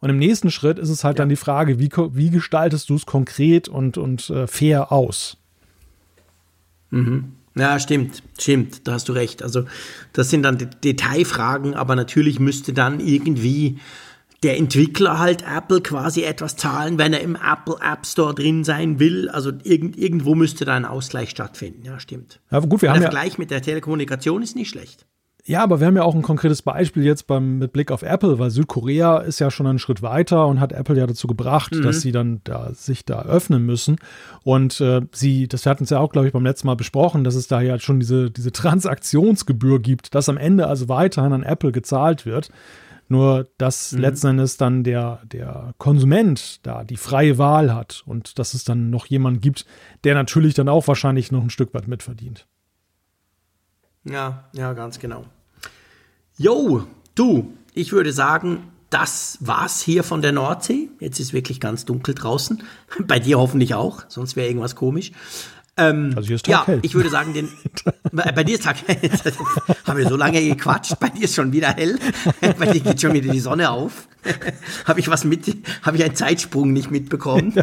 [0.00, 1.22] Und im nächsten Schritt ist es halt ja.
[1.22, 5.36] dann die Frage, wie, wie gestaltest du es konkret und, und äh, fair aus?
[6.90, 7.32] Mhm.
[7.54, 9.42] Ja, stimmt, stimmt, da hast du recht.
[9.42, 9.64] Also
[10.12, 13.78] das sind dann Detailfragen, aber natürlich müsste dann irgendwie
[14.42, 18.98] der Entwickler halt Apple quasi etwas zahlen, wenn er im Apple App Store drin sein
[18.98, 19.28] will.
[19.28, 21.84] Also irgend, irgendwo müsste da ein Ausgleich stattfinden.
[21.84, 22.40] Ja, stimmt.
[22.50, 25.06] Ja, gut, wir haben der Vergleich mit der Telekommunikation ist nicht schlecht.
[25.44, 28.38] Ja, aber wir haben ja auch ein konkretes Beispiel jetzt beim, mit Blick auf Apple,
[28.38, 31.82] weil Südkorea ist ja schon einen Schritt weiter und hat Apple ja dazu gebracht, mhm.
[31.82, 33.96] dass sie dann da, sich da öffnen müssen.
[34.44, 37.34] Und äh, sie, das hatten sie ja auch, glaube ich, beim letzten Mal besprochen, dass
[37.34, 41.72] es da ja schon diese, diese Transaktionsgebühr gibt, dass am Ende also weiterhin an Apple
[41.72, 42.50] gezahlt wird.
[43.12, 43.98] Nur, dass mhm.
[43.98, 48.88] letzten Endes dann der, der Konsument da die freie Wahl hat und dass es dann
[48.88, 49.66] noch jemanden gibt,
[50.04, 52.46] der natürlich dann auch wahrscheinlich noch ein Stück weit mitverdient.
[54.04, 55.26] Ja, ja, ganz genau.
[56.38, 60.88] Jo, du, ich würde sagen, das war's hier von der Nordsee.
[60.98, 62.62] Jetzt ist wirklich ganz dunkel draußen.
[63.06, 65.12] Bei dir hoffentlich auch, sonst wäre irgendwas komisch.
[65.76, 66.80] Ähm, also hier ist Tag ja, hell.
[66.82, 67.48] ich würde sagen, den,
[68.12, 69.10] bei dir ist Tag hell.
[69.86, 71.98] Haben wir so lange gequatscht, bei dir ist schon wieder hell.
[72.58, 74.06] bei dir geht schon wieder die Sonne auf.
[74.84, 77.54] habe ich was mit, habe ich einen Zeitsprung nicht mitbekommen.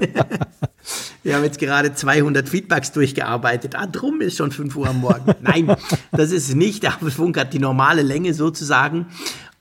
[1.23, 3.75] wir haben jetzt gerade 200 Feedbacks durchgearbeitet.
[3.75, 5.35] Ah, drum ist schon 5 Uhr am Morgen.
[5.41, 5.75] Nein,
[6.11, 6.83] das ist nicht.
[6.83, 9.05] Der Funk hat die normale Länge sozusagen.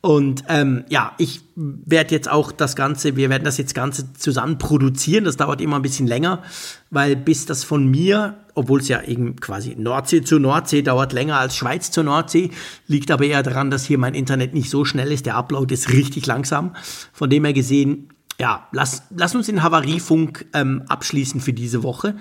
[0.01, 4.59] Und ähm, ja, ich werde jetzt auch das Ganze, wir werden das jetzt Ganze zusammen
[4.59, 5.25] produzieren.
[5.25, 6.43] Das dauert immer ein bisschen länger,
[6.91, 11.39] weil bis das von mir, obwohl es ja eben quasi Nordsee zu Nordsee dauert länger
[11.39, 12.51] als Schweiz zur Nordsee,
[12.87, 15.27] liegt aber eher daran, dass hier mein Internet nicht so schnell ist.
[15.27, 16.77] Der Upload ist richtig langsam.
[17.13, 18.11] Von dem her gesehen,
[18.41, 22.15] ja, lass, lass uns den Havariefunk ähm, abschließen für diese Woche.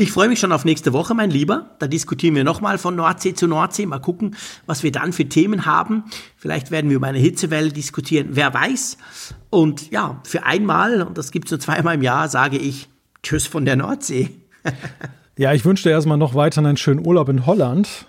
[0.00, 1.76] Ich freue mich schon auf nächste Woche, mein Lieber.
[1.78, 3.84] Da diskutieren wir nochmal von Nordsee zu Nordsee.
[3.84, 6.04] Mal gucken, was wir dann für Themen haben.
[6.38, 8.28] Vielleicht werden wir über eine Hitzewelle diskutieren.
[8.30, 8.96] Wer weiß.
[9.50, 12.88] Und ja, für einmal, und das gibt es nur zweimal im Jahr, sage ich
[13.22, 14.30] Tschüss von der Nordsee.
[15.36, 18.06] ja, ich wünsche dir erstmal noch weiter einen schönen Urlaub in Holland.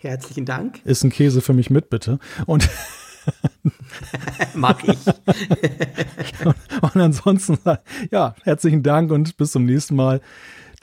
[0.00, 0.80] Herzlichen Dank.
[0.86, 2.18] Ist ein Käse für mich mit, bitte.
[2.46, 2.70] Und
[4.54, 4.98] Mag ich.
[6.80, 7.58] und ansonsten,
[8.10, 10.20] ja, herzlichen Dank und bis zum nächsten Mal.